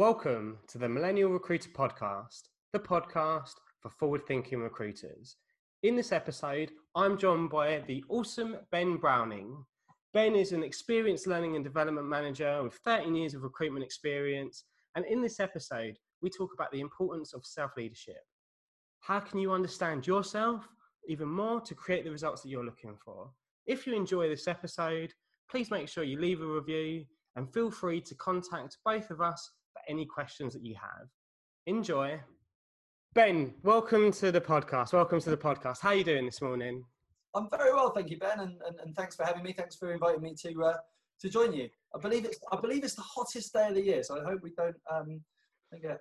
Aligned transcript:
Welcome 0.00 0.56
to 0.68 0.78
the 0.78 0.88
Millennial 0.88 1.28
Recruiter 1.28 1.68
Podcast, 1.68 2.44
the 2.72 2.78
podcast 2.78 3.52
for 3.82 3.90
forward 3.90 4.26
thinking 4.26 4.60
recruiters. 4.60 5.36
In 5.82 5.94
this 5.94 6.10
episode, 6.10 6.70
I'm 6.94 7.18
joined 7.18 7.50
by 7.50 7.82
the 7.86 8.02
awesome 8.08 8.56
Ben 8.72 8.96
Browning. 8.96 9.62
Ben 10.14 10.34
is 10.34 10.52
an 10.52 10.62
experienced 10.62 11.26
learning 11.26 11.54
and 11.54 11.62
development 11.62 12.06
manager 12.08 12.62
with 12.62 12.80
13 12.82 13.14
years 13.14 13.34
of 13.34 13.42
recruitment 13.42 13.84
experience. 13.84 14.64
And 14.96 15.04
in 15.04 15.20
this 15.20 15.38
episode, 15.38 15.98
we 16.22 16.30
talk 16.30 16.54
about 16.54 16.72
the 16.72 16.80
importance 16.80 17.34
of 17.34 17.44
self 17.44 17.72
leadership. 17.76 18.22
How 19.00 19.20
can 19.20 19.38
you 19.38 19.52
understand 19.52 20.06
yourself 20.06 20.66
even 21.08 21.28
more 21.28 21.60
to 21.60 21.74
create 21.74 22.04
the 22.04 22.10
results 22.10 22.40
that 22.40 22.48
you're 22.48 22.64
looking 22.64 22.96
for? 23.04 23.28
If 23.66 23.86
you 23.86 23.94
enjoy 23.94 24.30
this 24.30 24.48
episode, 24.48 25.12
please 25.50 25.70
make 25.70 25.88
sure 25.88 26.04
you 26.04 26.18
leave 26.18 26.40
a 26.40 26.46
review 26.46 27.04
and 27.36 27.52
feel 27.52 27.70
free 27.70 28.00
to 28.00 28.14
contact 28.14 28.78
both 28.82 29.10
of 29.10 29.20
us 29.20 29.50
for 29.80 29.90
any 29.90 30.06
questions 30.06 30.52
that 30.54 30.64
you 30.64 30.74
have. 30.74 31.08
Enjoy. 31.66 32.20
Ben, 33.14 33.54
welcome 33.62 34.12
to 34.12 34.32
the 34.32 34.40
podcast. 34.40 34.92
Welcome 34.92 35.20
to 35.20 35.30
the 35.30 35.36
podcast. 35.36 35.80
How 35.80 35.90
are 35.90 35.94
you 35.94 36.04
doing 36.04 36.24
this 36.24 36.40
morning? 36.40 36.84
I'm 37.34 37.48
very 37.50 37.72
well, 37.72 37.90
thank 37.90 38.10
you, 38.10 38.18
Ben, 38.18 38.40
and, 38.40 38.60
and, 38.66 38.78
and 38.80 38.94
thanks 38.96 39.16
for 39.16 39.24
having 39.24 39.42
me. 39.42 39.52
Thanks 39.52 39.76
for 39.76 39.92
inviting 39.92 40.22
me 40.22 40.34
to 40.42 40.64
uh, 40.64 40.76
to 41.20 41.28
join 41.28 41.52
you. 41.52 41.68
I 41.94 42.00
believe 42.00 42.24
it's 42.24 42.38
I 42.52 42.60
believe 42.60 42.82
it's 42.82 42.94
the 42.94 43.02
hottest 43.02 43.52
day 43.52 43.68
of 43.68 43.74
the 43.74 43.84
year, 43.84 44.02
so 44.02 44.20
I 44.20 44.24
hope 44.24 44.40
we 44.42 44.52
don't 44.56 44.76
um, 44.90 45.20
get 45.80 46.00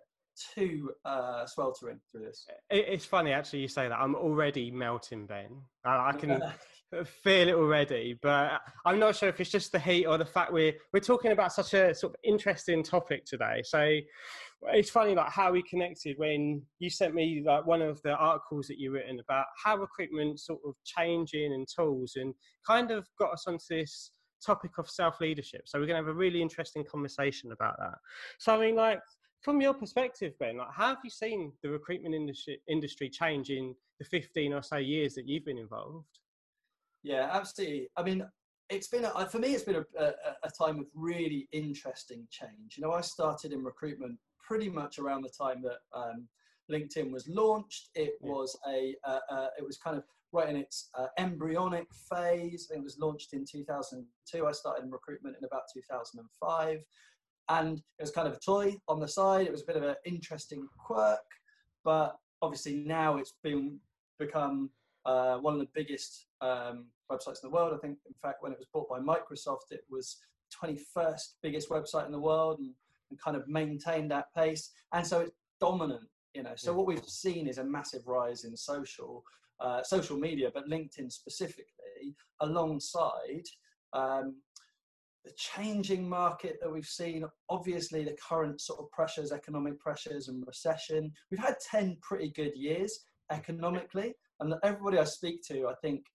too 0.56 0.92
uh, 1.06 1.46
sweltering 1.46 2.00
through 2.12 2.26
this. 2.26 2.46
It's 2.70 3.06
funny 3.06 3.32
actually 3.32 3.60
you 3.60 3.68
say 3.68 3.88
that. 3.88 4.00
I'm 4.00 4.16
already 4.16 4.72
melting, 4.72 5.26
Ben. 5.28 5.62
I, 5.86 6.10
I 6.10 6.12
can 6.14 6.42
feel 7.06 7.48
it 7.48 7.56
already, 7.56 8.18
but 8.22 8.62
I'm 8.86 9.00
not 9.00 9.16
sure 9.16 9.30
if 9.30 9.40
it's 9.40 9.52
just 9.52 9.72
the 9.72 9.80
heat 9.80 10.06
or 10.06 10.18
the 10.18 10.26
fact 10.26 10.52
we're 10.52 10.74
we're 10.92 11.00
talking 11.00 11.32
about 11.32 11.54
such 11.54 11.74
a 11.74 11.94
sort 11.94 12.14
of 12.14 12.20
interesting 12.24 12.84
topic 12.84 13.26
today. 13.26 13.62
So 13.64 14.00
it's 14.74 14.90
funny 14.90 15.14
like 15.16 15.30
how 15.30 15.52
we 15.52 15.64
connected 15.64 16.18
when 16.18 16.62
you 16.80 16.90
sent 16.90 17.14
me 17.14 17.44
like 17.46 17.66
one 17.66 17.82
of 17.82 18.02
the 18.02 18.16
articles 18.16 18.68
that 18.68 18.80
you 18.80 18.92
written 18.92 19.20
about 19.20 19.46
how 19.64 19.78
recruitment 19.78 20.40
sort 20.40 20.60
of 20.66 20.74
changing 20.84 21.54
and 21.54 21.68
tools 21.68 22.14
and 22.16 22.34
kind 22.66 22.92
of 22.92 23.08
got 23.20 23.34
us 23.34 23.46
onto 23.48 23.64
this 23.70 24.12
topic 24.46 24.72
of 24.78 24.90
self 24.90 25.22
leadership. 25.22 25.62
So 25.66 25.80
we're 25.80 25.86
going 25.86 26.02
to 26.02 26.08
have 26.08 26.16
a 26.16 26.18
really 26.18 26.42
interesting 26.42 26.84
conversation 26.90 27.52
about 27.52 27.76
that. 27.80 27.96
So 28.40 28.56
I 28.56 28.60
mean, 28.60 28.76
like 28.76 29.00
from 29.42 29.62
your 29.62 29.74
perspective, 29.74 30.34
Ben, 30.40 30.58
like 30.58 30.74
how 30.74 30.88
have 30.88 31.00
you 31.04 31.12
seen 31.12 31.52
the 31.62 31.70
recruitment 31.70 32.16
industry 32.16 32.60
industry 32.68 33.10
change 33.10 33.52
in 33.52 33.76
the 34.00 34.06
15 34.06 34.54
or 34.54 34.64
so 34.64 34.78
years 34.78 35.14
that 35.16 35.28
you've 35.28 35.46
been 35.46 35.60
involved? 35.60 36.08
Yeah, 37.04 37.30
absolutely. 37.32 37.90
I 37.98 38.04
mean, 38.04 38.26
it's 38.70 38.88
been 38.88 39.06
a, 39.06 39.26
for 39.28 39.40
me. 39.40 39.54
It's 39.54 39.64
been 39.64 39.84
a, 39.98 40.04
a, 40.04 40.14
a 40.44 40.52
time 40.52 40.80
of 40.80 40.86
really 40.94 41.48
interesting 41.52 42.28
change. 42.30 42.78
You 42.78 42.84
know, 42.84 42.92
I 42.92 43.02
started 43.02 43.52
in 43.52 43.64
recruitment 43.64 44.18
pretty 44.40 44.70
much 44.70 45.00
around 45.00 45.24
the 45.24 45.30
time 45.30 45.62
that 45.64 45.78
um, 45.94 46.28
LinkedIn 46.72 47.12
was 47.12 47.28
launched. 47.28 47.90
It 47.96 48.14
was 48.22 48.58
a, 48.68 48.96
uh, 49.08 49.20
uh, 49.32 49.48
it 49.58 49.66
was 49.66 49.78
kind 49.78 49.98
of 49.98 50.04
right 50.32 50.50
in 50.50 50.56
its 50.56 50.90
uh, 50.98 51.08
embryonic 51.18 51.88
phase. 52.12 52.70
It 52.74 52.84
was 52.84 52.98
launched 53.00 53.34
in 53.34 53.46
2002. 53.50 54.46
I 54.46 54.52
started 54.52 54.84
in 54.84 54.92
recruitment 54.92 55.36
in 55.40 55.46
about 55.46 55.64
2005. 55.74 56.80
And 57.50 57.80
it 57.80 58.02
was 58.02 58.12
kind 58.12 58.28
of 58.28 58.36
a 58.36 58.40
toy 58.40 58.78
on 58.88 59.00
the 59.00 59.08
side. 59.08 59.48
It 59.48 59.52
was 59.52 59.64
a 59.64 59.66
bit 59.66 59.78
of 59.78 59.84
an 59.84 59.96
interesting 60.06 60.68
quirk, 60.78 61.26
but 61.84 62.16
obviously 62.44 62.76
now 62.76 63.18
it's 63.18 63.34
been 63.44 63.80
become 64.20 64.70
uh, 65.10 65.38
one 65.40 65.54
of 65.56 65.60
the 65.60 65.68
biggest 65.74 66.28
um, 66.42 66.86
websites 67.12 67.44
in 67.44 67.50
the 67.50 67.50
world. 67.50 67.74
I 67.74 67.78
think, 67.78 67.98
in 68.06 68.14
fact, 68.22 68.44
when 68.44 68.52
it 68.52 68.60
was 68.60 68.68
bought 68.72 68.88
by 68.90 69.00
Microsoft, 69.00 69.72
it 69.72 69.84
was 69.90 70.18
21st 70.64 71.34
biggest 71.42 71.70
website 71.70 72.06
in 72.06 72.12
the 72.12 72.20
world 72.20 72.60
and, 72.60 72.74
and 73.10 73.20
kind 73.20 73.36
of 73.36 73.48
maintained 73.48 74.12
that 74.12 74.34
pace. 74.36 74.72
And 74.94 75.06
so 75.06 75.22
it's 75.22 75.32
dominant, 75.60 76.08
you 76.36 76.44
know. 76.44 76.54
So 76.56 76.74
what 76.74 76.86
we've 76.86 77.04
seen 77.04 77.48
is 77.48 77.58
a 77.58 77.64
massive 77.64 78.06
rise 78.06 78.44
in 78.44 78.56
social, 78.56 79.24
uh, 79.60 79.82
social 79.82 80.18
media, 80.18 80.52
but 80.54 80.70
LinkedIn 80.70 81.12
specifically, 81.12 82.16
alongside 82.42 83.46
um, 83.94 84.36
the 85.26 85.32
changing 85.36 86.08
market 86.08 86.60
that 86.62 86.72
we've 86.72 86.86
seen, 86.86 87.26
obviously 87.50 88.04
the 88.04 88.16
current 88.30 88.62
sort 88.62 88.80
of 88.80 88.92
pressures, 88.92 89.32
economic 89.32 89.80
pressures 89.80 90.28
and 90.28 90.46
recession. 90.46 91.12
We've 91.32 91.40
had 91.40 91.56
10 91.72 91.98
pretty 92.02 92.30
good 92.30 92.54
years 92.56 93.06
economically. 93.32 94.14
And 94.40 94.54
everybody 94.64 94.98
I 94.98 95.04
speak 95.04 95.42
to, 95.48 95.68
I 95.68 95.74
think 95.82 96.06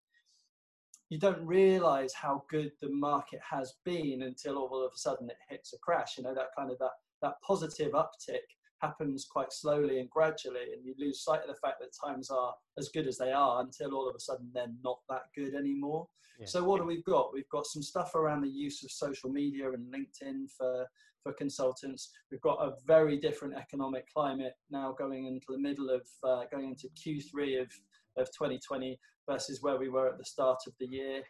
you 1.11 1.19
don't 1.19 1.47
realize 1.47 2.13
how 2.15 2.45
good 2.51 2.73
the 2.81 2.91
market 2.91 3.41
has 3.49 3.75
been 3.85 4.23
until 4.23 4.59
all 4.59 4.85
of 4.85 4.93
a 4.95 4.99
sudden 4.99 5.29
it 5.29 5.37
hits 5.49 5.73
a 5.73 5.79
crash. 5.79 6.17
You 6.17 6.25
know, 6.25 6.35
that 6.35 6.49
kind 6.57 6.71
of 6.71 6.79
that, 6.79 6.93
that 7.23 7.35
positive 7.47 7.93
uptick 7.93 8.47
happens 8.81 9.27
quite 9.31 9.53
slowly 9.53 10.01
and 10.01 10.11
gradually, 10.11 10.73
and 10.75 10.85
you 10.85 10.95
lose 10.99 11.23
sight 11.23 11.43
of 11.43 11.49
the 11.49 11.61
fact 11.67 11.81
that 11.81 12.07
times 12.07 12.31
are 12.31 12.55
as 12.79 12.89
good 12.89 13.07
as 13.07 13.19
they 13.19 13.33
are 13.33 13.61
until 13.61 13.95
all 13.95 14.09
of 14.09 14.15
a 14.15 14.21
sudden 14.21 14.51
they're 14.53 14.67
not 14.83 14.99
that 15.09 15.23
good 15.35 15.55
anymore. 15.55 16.07
Yeah. 16.39 16.47
So 16.47 16.65
what 16.65 16.81
do 16.81 16.87
we've 16.87 17.05
got? 17.05 17.33
We've 17.33 17.49
got 17.49 17.67
some 17.67 17.83
stuff 17.83 18.15
around 18.15 18.43
the 18.43 18.49
use 18.49 18.83
of 18.83 18.91
social 18.91 19.31
media 19.31 19.71
and 19.71 19.93
LinkedIn 19.93 20.51
for 20.57 20.87
for 21.25 21.33
consultants. 21.33 22.11
We've 22.31 22.41
got 22.41 22.61
a 22.61 22.75
very 22.87 23.19
different 23.19 23.55
economic 23.55 24.07
climate 24.15 24.55
now 24.71 24.95
going 24.97 25.27
into 25.27 25.47
the 25.49 25.59
middle 25.59 25.91
of 25.91 26.03
uh, 26.23 26.45
going 26.53 26.69
into 26.69 26.89
Q3 26.89 27.63
of 27.63 27.69
of 28.17 28.27
2020 28.29 28.97
versus 29.29 29.63
where 29.63 29.77
we 29.77 29.89
were 29.89 30.09
at 30.09 30.19
the 30.19 30.25
start 30.25 30.59
of 30.69 30.75
the 30.79 30.87
year. 30.87 31.23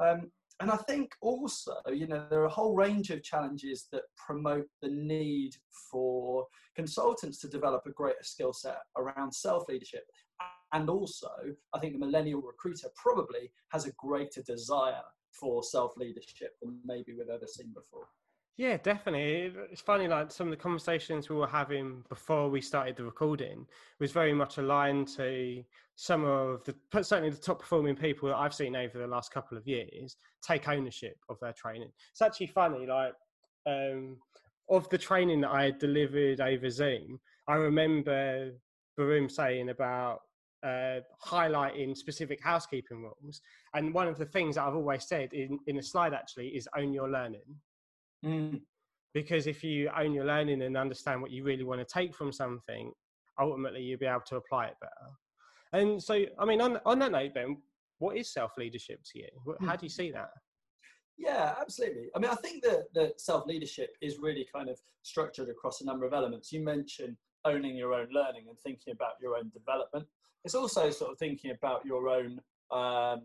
Um, 0.00 0.30
and 0.60 0.70
I 0.70 0.76
think 0.76 1.12
also, 1.20 1.74
you 1.92 2.06
know, 2.06 2.26
there 2.30 2.40
are 2.40 2.46
a 2.46 2.50
whole 2.50 2.74
range 2.74 3.10
of 3.10 3.22
challenges 3.22 3.88
that 3.92 4.02
promote 4.16 4.66
the 4.80 4.88
need 4.88 5.52
for 5.90 6.46
consultants 6.76 7.38
to 7.38 7.48
develop 7.48 7.82
a 7.86 7.90
greater 7.90 8.22
skill 8.22 8.52
set 8.52 8.78
around 8.96 9.32
self 9.32 9.64
leadership. 9.68 10.04
And 10.72 10.88
also, 10.88 11.30
I 11.74 11.78
think 11.78 11.92
the 11.92 11.98
millennial 11.98 12.40
recruiter 12.40 12.88
probably 12.96 13.52
has 13.68 13.86
a 13.86 13.92
greater 13.98 14.42
desire 14.42 15.02
for 15.32 15.62
self 15.62 15.96
leadership 15.96 16.52
than 16.62 16.78
maybe 16.84 17.12
we've 17.12 17.28
ever 17.28 17.46
seen 17.46 17.72
before. 17.74 18.06
Yeah, 18.58 18.76
definitely. 18.76 19.52
It's 19.70 19.80
funny, 19.80 20.08
like 20.08 20.30
some 20.30 20.46
of 20.46 20.50
the 20.50 20.62
conversations 20.62 21.28
we 21.28 21.36
were 21.36 21.46
having 21.46 22.04
before 22.08 22.50
we 22.50 22.60
started 22.60 22.96
the 22.96 23.04
recording 23.04 23.66
was 23.98 24.12
very 24.12 24.34
much 24.34 24.58
aligned 24.58 25.08
to 25.16 25.64
some 25.96 26.24
of 26.24 26.62
the 26.64 26.74
certainly 27.02 27.30
the 27.30 27.38
top 27.38 27.60
performing 27.60 27.96
people 27.96 28.28
that 28.28 28.36
I've 28.36 28.54
seen 28.54 28.76
over 28.76 28.98
the 28.98 29.06
last 29.06 29.32
couple 29.32 29.56
of 29.56 29.66
years 29.66 30.16
take 30.46 30.68
ownership 30.68 31.16
of 31.30 31.38
their 31.40 31.54
training. 31.54 31.90
It's 32.10 32.20
actually 32.20 32.48
funny, 32.48 32.86
like 32.86 33.14
um, 33.66 34.18
of 34.68 34.88
the 34.90 34.98
training 34.98 35.40
that 35.42 35.50
I 35.50 35.70
delivered 35.70 36.40
over 36.40 36.68
Zoom, 36.68 37.20
I 37.48 37.54
remember 37.54 38.52
Barum 38.98 39.30
saying 39.30 39.70
about 39.70 40.20
uh, 40.62 41.00
highlighting 41.24 41.96
specific 41.96 42.42
housekeeping 42.42 43.02
rules. 43.02 43.40
And 43.74 43.94
one 43.94 44.08
of 44.08 44.18
the 44.18 44.26
things 44.26 44.56
that 44.56 44.64
I've 44.64 44.76
always 44.76 45.08
said 45.08 45.32
in, 45.32 45.58
in 45.66 45.78
a 45.78 45.82
slide 45.82 46.12
actually 46.12 46.48
is 46.48 46.68
own 46.76 46.92
your 46.92 47.10
learning. 47.10 47.40
Mm. 48.24 48.60
Because 49.14 49.46
if 49.46 49.62
you 49.62 49.90
own 49.96 50.14
your 50.14 50.24
learning 50.24 50.62
and 50.62 50.76
understand 50.76 51.20
what 51.20 51.30
you 51.30 51.44
really 51.44 51.64
want 51.64 51.80
to 51.80 51.84
take 51.84 52.14
from 52.14 52.32
something, 52.32 52.92
ultimately 53.38 53.82
you'll 53.82 53.98
be 53.98 54.06
able 54.06 54.22
to 54.28 54.36
apply 54.36 54.66
it 54.66 54.76
better. 54.80 55.10
And 55.72 56.02
so, 56.02 56.24
I 56.38 56.44
mean, 56.44 56.60
on, 56.60 56.80
on 56.86 56.98
that 57.00 57.12
note, 57.12 57.34
Ben, 57.34 57.56
what 57.98 58.16
is 58.16 58.32
self 58.32 58.52
leadership 58.58 59.00
to 59.12 59.18
you? 59.18 59.56
How 59.66 59.76
do 59.76 59.84
you 59.86 59.90
see 59.90 60.10
that? 60.12 60.30
Yeah, 61.18 61.54
absolutely. 61.60 62.08
I 62.16 62.18
mean, 62.18 62.30
I 62.30 62.34
think 62.36 62.64
that, 62.64 62.92
that 62.94 63.20
self 63.20 63.46
leadership 63.46 63.90
is 64.00 64.18
really 64.18 64.46
kind 64.54 64.68
of 64.68 64.78
structured 65.02 65.48
across 65.48 65.80
a 65.80 65.84
number 65.84 66.06
of 66.06 66.12
elements. 66.12 66.52
You 66.52 66.64
mentioned 66.64 67.16
owning 67.44 67.76
your 67.76 67.92
own 67.92 68.08
learning 68.12 68.44
and 68.48 68.58
thinking 68.58 68.92
about 68.92 69.12
your 69.20 69.36
own 69.36 69.50
development. 69.50 70.06
It's 70.44 70.54
also 70.54 70.90
sort 70.90 71.12
of 71.12 71.18
thinking 71.18 71.52
about 71.52 71.84
your 71.84 72.08
own 72.08 72.40
um, 72.70 73.22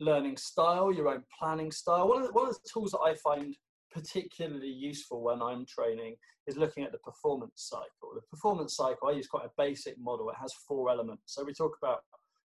learning 0.00 0.36
style, 0.36 0.92
your 0.92 1.08
own 1.08 1.22
planning 1.38 1.70
style. 1.70 2.08
One 2.08 2.22
of, 2.22 2.28
the, 2.28 2.32
one 2.32 2.48
of 2.48 2.54
the 2.54 2.68
tools 2.72 2.92
that 2.92 3.00
I 3.00 3.14
find 3.14 3.54
particularly 3.94 4.68
useful 4.68 5.22
when 5.22 5.40
I'm 5.40 5.64
training 5.64 6.16
is 6.46 6.56
looking 6.56 6.84
at 6.84 6.92
the 6.92 6.98
performance 6.98 7.68
cycle. 7.70 8.12
The 8.14 8.22
performance 8.30 8.76
cycle, 8.76 9.08
I 9.08 9.12
use 9.12 9.28
quite 9.28 9.46
a 9.46 9.50
basic 9.56 9.98
model. 9.98 10.28
It 10.30 10.36
has 10.40 10.52
four 10.68 10.90
elements. 10.90 11.22
So 11.26 11.44
we 11.44 11.54
talk 11.54 11.76
about 11.82 12.00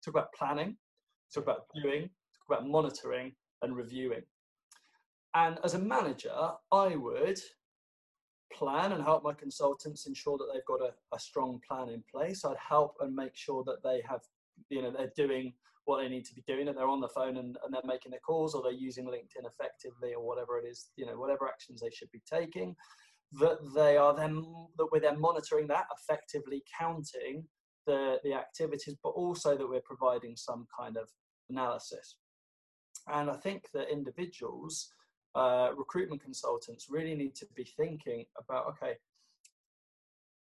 talk 0.06 0.14
about 0.14 0.34
planning, 0.34 0.78
talk 1.34 1.44
about 1.44 1.66
doing, 1.76 2.02
talk 2.02 2.48
about 2.48 2.68
monitoring, 2.68 3.34
and 3.62 3.76
reviewing. 3.76 4.22
And 5.34 5.60
as 5.64 5.74
a 5.74 5.80
manager, 5.80 6.34
I 6.72 6.96
would 6.96 7.40
plan 8.54 8.92
and 8.92 9.04
help 9.04 9.24
my 9.24 9.34
consultants 9.34 10.08
ensure 10.08 10.38
that 10.38 10.48
they've 10.54 10.66
got 10.66 10.82
a, 10.82 10.94
a 11.16 11.20
strong 11.20 11.62
plan 11.68 11.90
in 11.90 12.04
place. 12.14 12.44
I'd 12.44 12.58
help 12.58 12.96
and 13.00 13.16
make 13.16 13.36
sure 13.36 13.64
that 13.66 13.84
they 13.84 14.02
have, 14.10 14.22
you 14.70 14.82
know, 14.82 14.92
they're 14.92 15.12
doing 15.16 15.54
what 15.86 16.02
they 16.02 16.10
need 16.10 16.26
to 16.26 16.36
be 16.36 16.44
doing 16.48 16.68
and 16.68 16.78
they're 16.78 16.88
on 16.88 17.02
the 17.02 17.10
phone 17.10 17.38
and, 17.38 17.58
and 17.64 17.74
they're 17.74 17.82
making 17.86 18.12
their 18.12 18.20
calls 18.20 18.54
or 18.54 18.62
they're 18.62 18.72
using 18.72 19.06
linkedin 19.06 19.46
effectively 19.46 20.14
or 20.14 20.26
whatever 20.26 20.60
it 20.60 20.66
is 20.66 20.90
you 20.96 21.06
know 21.06 21.18
whatever 21.18 21.48
actions 21.48 21.82
they 21.82 21.90
should 21.90 22.12
be 22.12 22.22
taking 22.32 22.76
that 23.40 23.58
they 23.74 23.98
are 23.98 24.16
then 24.16 24.44
that 24.78 24.88
we're 24.92 25.00
then 25.00 25.20
monitoring 25.20 25.68
that 25.68 25.86
effectively 25.98 26.64
counting 26.80 27.44
the 27.88 28.18
the 28.24 28.34
activities 28.34 28.96
but 29.04 29.10
also 29.10 29.58
that 29.58 29.68
we're 29.68 29.82
providing 29.82 30.36
some 30.36 30.68
kind 30.78 30.98
of 30.98 31.10
analysis. 31.50 32.18
And 33.08 33.30
i 33.30 33.36
think 33.36 33.66
that 33.74 33.92
individuals 33.92 34.90
uh, 35.34 35.70
recruitment 35.78 36.22
consultants 36.22 36.88
really 36.90 37.16
need 37.16 37.36
to 37.36 37.46
be 37.56 37.64
thinking 37.64 38.26
about 38.38 38.68
okay 38.68 38.96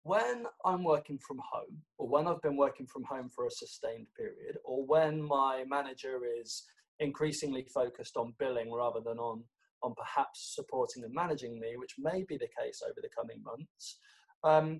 when 0.03 0.45
I'm 0.65 0.83
working 0.83 1.19
from 1.19 1.39
home, 1.51 1.77
or 1.97 2.07
when 2.07 2.27
I've 2.27 2.41
been 2.41 2.57
working 2.57 2.87
from 2.87 3.03
home 3.03 3.29
for 3.29 3.45
a 3.45 3.51
sustained 3.51 4.07
period, 4.17 4.57
or 4.63 4.85
when 4.85 5.21
my 5.21 5.63
manager 5.67 6.21
is 6.39 6.63
increasingly 6.99 7.65
focused 7.73 8.17
on 8.17 8.33
billing 8.39 8.71
rather 8.71 8.99
than 8.99 9.17
on 9.17 9.43
on 9.83 9.95
perhaps 9.95 10.53
supporting 10.55 11.03
and 11.03 11.13
managing 11.13 11.59
me, 11.59 11.75
which 11.75 11.95
may 11.97 12.23
be 12.23 12.37
the 12.37 12.47
case 12.59 12.83
over 12.87 12.99
the 13.01 13.09
coming 13.17 13.41
months, 13.43 13.97
um, 14.43 14.79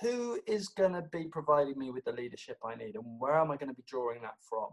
who 0.00 0.40
is 0.46 0.68
going 0.68 0.92
to 0.92 1.02
be 1.12 1.24
providing 1.24 1.78
me 1.78 1.90
with 1.90 2.04
the 2.04 2.12
leadership 2.12 2.56
I 2.64 2.74
need, 2.74 2.94
and 2.94 3.04
where 3.18 3.38
am 3.38 3.50
I 3.50 3.56
going 3.56 3.68
to 3.68 3.74
be 3.74 3.84
drawing 3.86 4.22
that 4.22 4.36
from? 4.48 4.68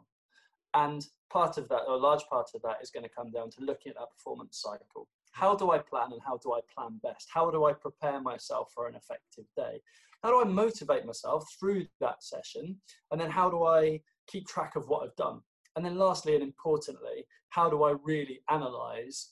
And 0.73 1.05
part 1.29 1.57
of 1.57 1.67
that, 1.69 1.81
or 1.87 1.95
a 1.95 1.97
large 1.97 2.23
part 2.29 2.51
of 2.55 2.61
that, 2.61 2.77
is 2.81 2.91
going 2.91 3.03
to 3.03 3.09
come 3.09 3.29
down 3.29 3.49
to 3.51 3.61
looking 3.61 3.89
at 3.89 3.95
that 3.95 4.11
performance 4.17 4.61
cycle. 4.61 5.09
How 5.31 5.55
do 5.55 5.71
I 5.71 5.77
plan 5.79 6.11
and 6.11 6.21
how 6.25 6.37
do 6.37 6.53
I 6.53 6.59
plan 6.73 6.99
best? 7.01 7.29
How 7.33 7.49
do 7.49 7.65
I 7.65 7.73
prepare 7.73 8.21
myself 8.21 8.71
for 8.73 8.87
an 8.87 8.95
effective 8.95 9.45
day? 9.55 9.81
How 10.23 10.29
do 10.29 10.41
I 10.41 10.51
motivate 10.51 11.05
myself 11.05 11.45
through 11.59 11.85
that 11.99 12.23
session? 12.23 12.77
And 13.11 13.19
then 13.19 13.31
how 13.31 13.49
do 13.49 13.63
I 13.63 14.01
keep 14.27 14.47
track 14.47 14.75
of 14.75 14.87
what 14.87 15.03
I've 15.03 15.15
done? 15.15 15.39
And 15.75 15.85
then 15.85 15.97
lastly 15.97 16.35
and 16.35 16.43
importantly, 16.43 17.25
how 17.49 17.69
do 17.69 17.83
I 17.83 17.95
really 18.03 18.41
analyze 18.49 19.31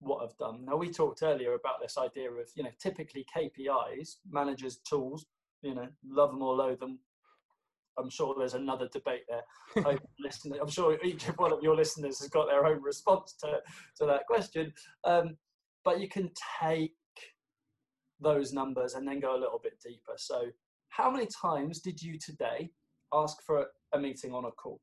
what 0.00 0.22
I've 0.22 0.36
done? 0.36 0.64
Now 0.64 0.76
we 0.76 0.90
talked 0.90 1.22
earlier 1.22 1.54
about 1.54 1.80
this 1.80 1.96
idea 1.96 2.30
of, 2.30 2.48
you 2.54 2.64
know, 2.64 2.70
typically 2.80 3.24
KPIs, 3.34 4.16
managers' 4.30 4.80
tools, 4.88 5.26
you 5.62 5.74
know, 5.74 5.88
love 6.06 6.30
them 6.32 6.42
or 6.42 6.54
loathe 6.54 6.80
them. 6.80 6.98
I'm 7.98 8.10
sure 8.10 8.34
there's 8.36 8.54
another 8.54 8.88
debate 8.92 9.22
there. 9.28 9.84
I'm 10.60 10.68
sure 10.68 10.98
each 11.04 11.24
one 11.36 11.52
of 11.52 11.62
your 11.62 11.76
listeners 11.76 12.20
has 12.20 12.28
got 12.28 12.46
their 12.48 12.66
own 12.66 12.82
response 12.82 13.34
to, 13.40 13.60
to 13.98 14.06
that 14.06 14.26
question. 14.26 14.72
Um, 15.04 15.36
but 15.84 16.00
you 16.00 16.08
can 16.08 16.30
take 16.60 16.94
those 18.20 18.52
numbers 18.52 18.94
and 18.94 19.06
then 19.06 19.20
go 19.20 19.36
a 19.36 19.40
little 19.40 19.60
bit 19.62 19.78
deeper. 19.84 20.14
So, 20.16 20.46
how 20.88 21.10
many 21.10 21.26
times 21.26 21.80
did 21.80 22.02
you 22.02 22.18
today 22.18 22.70
ask 23.12 23.42
for 23.42 23.66
a 23.92 23.98
meeting 23.98 24.32
on 24.32 24.46
a 24.46 24.50
call? 24.50 24.80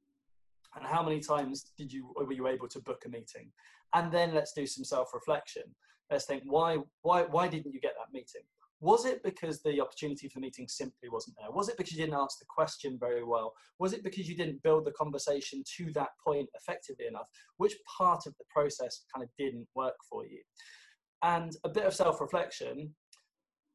And 0.76 0.86
how 0.86 1.04
many 1.04 1.20
times 1.20 1.72
did 1.78 1.92
you 1.92 2.14
were 2.16 2.32
you 2.32 2.48
able 2.48 2.68
to 2.70 2.80
book 2.80 3.04
a 3.06 3.10
meeting? 3.10 3.52
And 3.94 4.12
then 4.12 4.34
let's 4.34 4.54
do 4.54 4.66
some 4.66 4.84
self-reflection. 4.84 5.64
Let's 6.10 6.26
think 6.26 6.44
why 6.46 6.78
why 7.02 7.24
why 7.24 7.48
didn't 7.48 7.74
you 7.74 7.82
get 7.82 7.94
that 7.98 8.14
meeting? 8.14 8.44
Was 8.84 9.06
it 9.06 9.24
because 9.24 9.62
the 9.62 9.80
opportunity 9.80 10.28
for 10.28 10.40
the 10.40 10.42
meeting 10.42 10.68
simply 10.68 11.08
wasn't 11.08 11.38
there? 11.40 11.50
Was 11.50 11.70
it 11.70 11.78
because 11.78 11.94
you 11.94 12.00
didn't 12.00 12.20
ask 12.20 12.38
the 12.38 12.46
question 12.50 12.98
very 13.00 13.24
well? 13.24 13.54
Was 13.80 13.94
it 13.94 14.04
because 14.04 14.28
you 14.28 14.36
didn't 14.36 14.62
build 14.62 14.84
the 14.84 14.92
conversation 14.92 15.64
to 15.78 15.94
that 15.94 16.10
point 16.22 16.50
effectively 16.54 17.06
enough? 17.08 17.28
Which 17.56 17.78
part 17.98 18.26
of 18.28 18.36
the 18.38 18.44
process 18.54 19.06
kind 19.16 19.24
of 19.24 19.30
didn't 19.40 19.68
work 19.74 19.96
for 20.10 20.26
you? 20.26 20.42
And 21.24 21.56
a 21.64 21.70
bit 21.70 21.86
of 21.86 21.94
self 21.94 22.20
reflection 22.20 22.94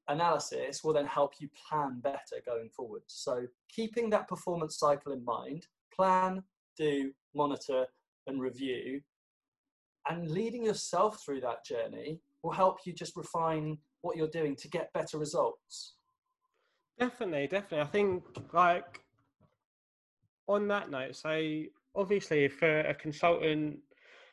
analysis 0.09 0.85
will 0.85 0.93
then 0.93 1.07
help 1.07 1.33
you 1.41 1.49
plan 1.71 2.01
better 2.01 2.43
going 2.45 2.69
forward. 2.69 3.01
So, 3.07 3.47
keeping 3.75 4.11
that 4.11 4.29
performance 4.29 4.79
cycle 4.79 5.13
in 5.13 5.25
mind, 5.25 5.67
plan, 5.97 6.43
do, 6.77 7.13
monitor, 7.35 7.87
and 8.27 8.43
review, 8.43 9.01
and 10.07 10.31
leading 10.31 10.67
yourself 10.67 11.23
through 11.25 11.41
that 11.41 11.65
journey 11.65 12.21
will 12.43 12.53
help 12.53 12.81
you 12.85 12.93
just 12.93 13.17
refine 13.17 13.79
what 14.03 14.17
you're 14.17 14.29
doing 14.29 14.57
to 14.57 14.69
get 14.69 14.93
better 14.93 15.19
results. 15.19 15.95
Definitely, 16.99 17.47
definitely. 17.47 17.81
I 17.81 17.91
think 17.91 18.25
like 18.53 19.01
on 20.47 20.67
that 20.69 20.91
note, 20.91 21.17
so 21.17 21.63
obviously 21.95 22.45
if 22.45 22.63
a, 22.63 22.91
a 22.91 22.95
consultant 22.95 23.79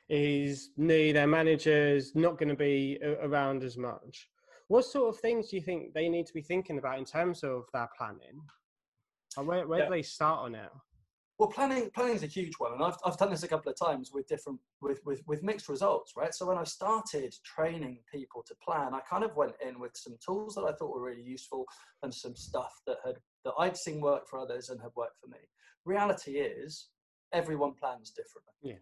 is 0.09 0.71
new, 0.77 1.13
their 1.13 1.27
manager's 1.27 2.15
not 2.15 2.38
going 2.38 2.50
to 2.50 2.56
be 2.56 3.00
around 3.21 3.63
as 3.63 3.77
much. 3.77 4.29
What 4.67 4.85
sort 4.85 5.13
of 5.13 5.19
things 5.19 5.50
do 5.50 5.57
you 5.57 5.62
think 5.62 5.94
they 5.94 6.09
need 6.09 6.25
to 6.25 6.33
be 6.33 6.41
thinking 6.41 6.79
about 6.79 6.97
in 6.97 7.06
terms 7.06 7.44
of 7.44 7.65
their 7.73 7.89
planning? 7.97 8.41
And 9.38 9.47
where, 9.47 9.68
where 9.68 9.79
yeah. 9.79 9.85
do 9.85 9.91
they 9.91 10.01
start 10.01 10.39
on 10.39 10.56
it? 10.56 10.69
Well, 11.37 11.49
planning 11.49 11.89
planning 11.93 12.15
is 12.15 12.23
a 12.23 12.27
huge 12.27 12.53
one, 12.59 12.71
and 12.73 12.81
I've 12.81 12.95
I've 13.05 13.17
done 13.17 13.29
this 13.29 13.43
a 13.43 13.47
couple 13.47 13.69
of 13.69 13.77
times 13.77 14.11
with 14.13 14.25
different 14.27 14.59
with 14.81 15.01
with 15.05 15.21
with 15.27 15.43
mixed 15.43 15.67
results, 15.67 16.13
right? 16.15 16.33
So 16.33 16.45
when 16.45 16.57
I 16.57 16.63
started 16.63 17.35
training 17.43 17.99
people 18.09 18.41
to 18.47 18.55
plan, 18.63 18.93
I 18.93 19.01
kind 19.01 19.23
of 19.23 19.35
went 19.35 19.53
in 19.65 19.79
with 19.79 19.91
some 19.95 20.15
tools 20.25 20.55
that 20.55 20.63
I 20.63 20.71
thought 20.71 20.93
were 20.93 21.03
really 21.03 21.23
useful 21.23 21.65
and 22.03 22.13
some 22.13 22.35
stuff 22.35 22.73
that 22.87 22.97
had 23.05 23.15
that 23.43 23.53
I'd 23.59 23.75
seen 23.75 23.99
work 23.99 24.29
for 24.29 24.39
others 24.39 24.69
and 24.69 24.81
had 24.81 24.91
worked 24.95 25.19
for 25.19 25.27
me. 25.27 25.39
Reality 25.83 26.37
is, 26.37 26.87
everyone 27.33 27.73
plans 27.73 28.11
differently. 28.11 28.53
Yeah. 28.61 28.75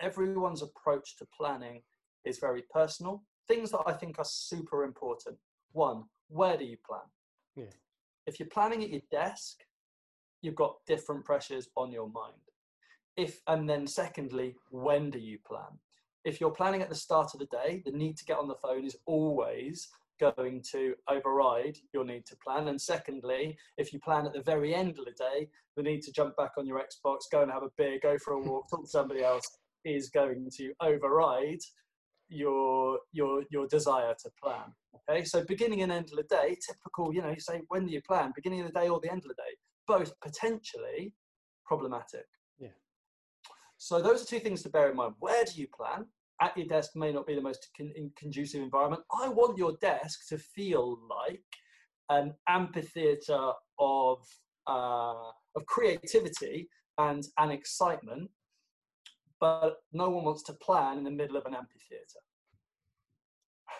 Everyone's 0.00 0.62
approach 0.62 1.16
to 1.18 1.26
planning 1.36 1.82
is 2.24 2.38
very 2.38 2.64
personal. 2.72 3.22
Things 3.48 3.70
that 3.70 3.82
I 3.86 3.92
think 3.92 4.18
are 4.18 4.24
super 4.24 4.84
important. 4.84 5.36
One, 5.72 6.04
where 6.28 6.56
do 6.56 6.64
you 6.64 6.78
plan? 6.86 7.02
Yeah. 7.54 7.72
If 8.26 8.40
you're 8.40 8.48
planning 8.48 8.82
at 8.82 8.90
your 8.90 9.02
desk, 9.10 9.58
you've 10.42 10.54
got 10.54 10.76
different 10.86 11.24
pressures 11.24 11.68
on 11.76 11.90
your 11.90 12.08
mind. 12.08 12.34
If 13.16 13.40
and 13.46 13.68
then 13.68 13.86
secondly, 13.86 14.56
when 14.70 15.10
do 15.10 15.18
you 15.18 15.38
plan? 15.46 15.78
If 16.24 16.40
you're 16.40 16.50
planning 16.50 16.82
at 16.82 16.88
the 16.88 16.94
start 16.94 17.30
of 17.34 17.40
the 17.40 17.46
day, 17.46 17.82
the 17.84 17.92
need 17.92 18.16
to 18.18 18.24
get 18.24 18.38
on 18.38 18.48
the 18.48 18.54
phone 18.54 18.84
is 18.84 18.96
always 19.06 19.88
going 20.20 20.62
to 20.70 20.94
override 21.08 21.78
your 21.92 22.04
need 22.04 22.24
to 22.26 22.36
plan. 22.36 22.68
And 22.68 22.80
secondly, 22.80 23.56
if 23.76 23.92
you 23.92 23.98
plan 23.98 24.26
at 24.26 24.32
the 24.32 24.42
very 24.42 24.74
end 24.74 24.98
of 24.98 25.04
the 25.04 25.12
day, 25.12 25.48
the 25.76 25.82
need 25.82 26.02
to 26.02 26.12
jump 26.12 26.36
back 26.36 26.52
on 26.56 26.66
your 26.66 26.80
Xbox, 26.80 27.22
go 27.30 27.42
and 27.42 27.50
have 27.50 27.64
a 27.64 27.70
beer, 27.76 27.98
go 28.00 28.16
for 28.18 28.34
a 28.34 28.40
walk, 28.40 28.70
talk 28.70 28.84
to 28.84 28.90
somebody 28.90 29.22
else 29.22 29.48
is 29.84 30.10
going 30.10 30.48
to 30.58 30.72
override 30.80 31.58
your 32.28 32.98
your 33.12 33.42
your 33.50 33.66
desire 33.66 34.14
to 34.22 34.30
plan. 34.42 34.72
Okay, 35.10 35.24
so 35.24 35.44
beginning 35.44 35.82
and 35.82 35.92
end 35.92 36.08
of 36.10 36.16
the 36.16 36.22
day, 36.22 36.56
typical. 36.66 37.12
You 37.12 37.22
know, 37.22 37.30
you 37.30 37.40
say 37.40 37.62
when 37.68 37.86
do 37.86 37.92
you 37.92 38.00
plan? 38.02 38.32
Beginning 38.34 38.60
of 38.60 38.72
the 38.72 38.80
day 38.80 38.88
or 38.88 39.00
the 39.00 39.10
end 39.10 39.22
of 39.22 39.28
the 39.28 39.34
day? 39.34 39.51
Both 39.98 40.12
potentially 40.20 41.12
problematic. 41.66 42.26
Yeah. 42.58 42.76
So 43.76 44.00
those 44.00 44.22
are 44.22 44.26
two 44.26 44.40
things 44.40 44.62
to 44.62 44.70
bear 44.70 44.90
in 44.90 44.96
mind. 44.96 45.14
Where 45.18 45.44
do 45.44 45.60
you 45.60 45.68
plan? 45.68 46.06
At 46.40 46.56
your 46.56 46.66
desk 46.66 46.92
may 46.94 47.12
not 47.12 47.26
be 47.26 47.34
the 47.34 47.42
most 47.42 47.68
con- 47.76 48.10
conducive 48.16 48.62
environment. 48.62 49.02
I 49.22 49.28
want 49.28 49.58
your 49.58 49.74
desk 49.80 50.28
to 50.30 50.38
feel 50.38 50.98
like 51.08 51.44
an 52.08 52.34
amphitheater 52.48 53.52
of 53.78 54.18
uh, 54.66 55.30
of 55.56 55.66
creativity 55.66 56.68
and 56.98 57.22
an 57.38 57.50
excitement, 57.50 58.30
but 59.40 59.76
no 59.92 60.08
one 60.08 60.24
wants 60.24 60.42
to 60.44 60.54
plan 60.54 60.98
in 60.98 61.04
the 61.04 61.10
middle 61.10 61.36
of 61.36 61.44
an 61.46 61.54
amphitheater. 61.54 62.22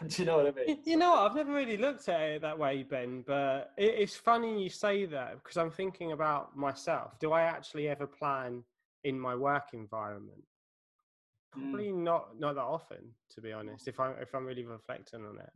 Do 0.09 0.23
you 0.23 0.27
know 0.27 0.39
what 0.39 0.47
I 0.47 0.67
mean? 0.67 0.79
You 0.85 0.97
know 0.97 1.13
what? 1.13 1.31
I've 1.31 1.37
never 1.37 1.53
really 1.53 1.77
looked 1.77 2.09
at 2.09 2.21
it 2.21 2.43
that 2.43 2.59
way, 2.59 2.83
Ben. 2.83 3.25
But 3.27 3.73
it's 3.77 4.17
funny 4.17 4.63
you 4.63 4.69
say 4.69 5.05
that 5.07 5.43
because 5.43 5.57
I'm 5.57 5.71
thinking 5.71 6.13
about 6.13 6.57
myself. 6.57 7.19
Do 7.21 7.33
I 7.33 7.43
actually 7.43 7.89
ever 7.89 8.07
plan 8.07 8.63
in 9.05 9.19
my 9.19 9.35
work 9.35 9.69
environment? 9.73 10.43
Probably 11.53 11.89
mm. 11.89 12.03
not 12.03 12.39
not 12.39 12.55
that 12.55 12.63
often, 12.63 13.11
to 13.35 13.41
be 13.41 13.53
honest. 13.53 13.89
If 13.89 14.01
I'm 14.01 14.15
if 14.21 14.35
I'm 14.35 14.47
really 14.47 14.65
reflecting 14.65 15.25
on 15.25 15.39
it. 15.39 15.51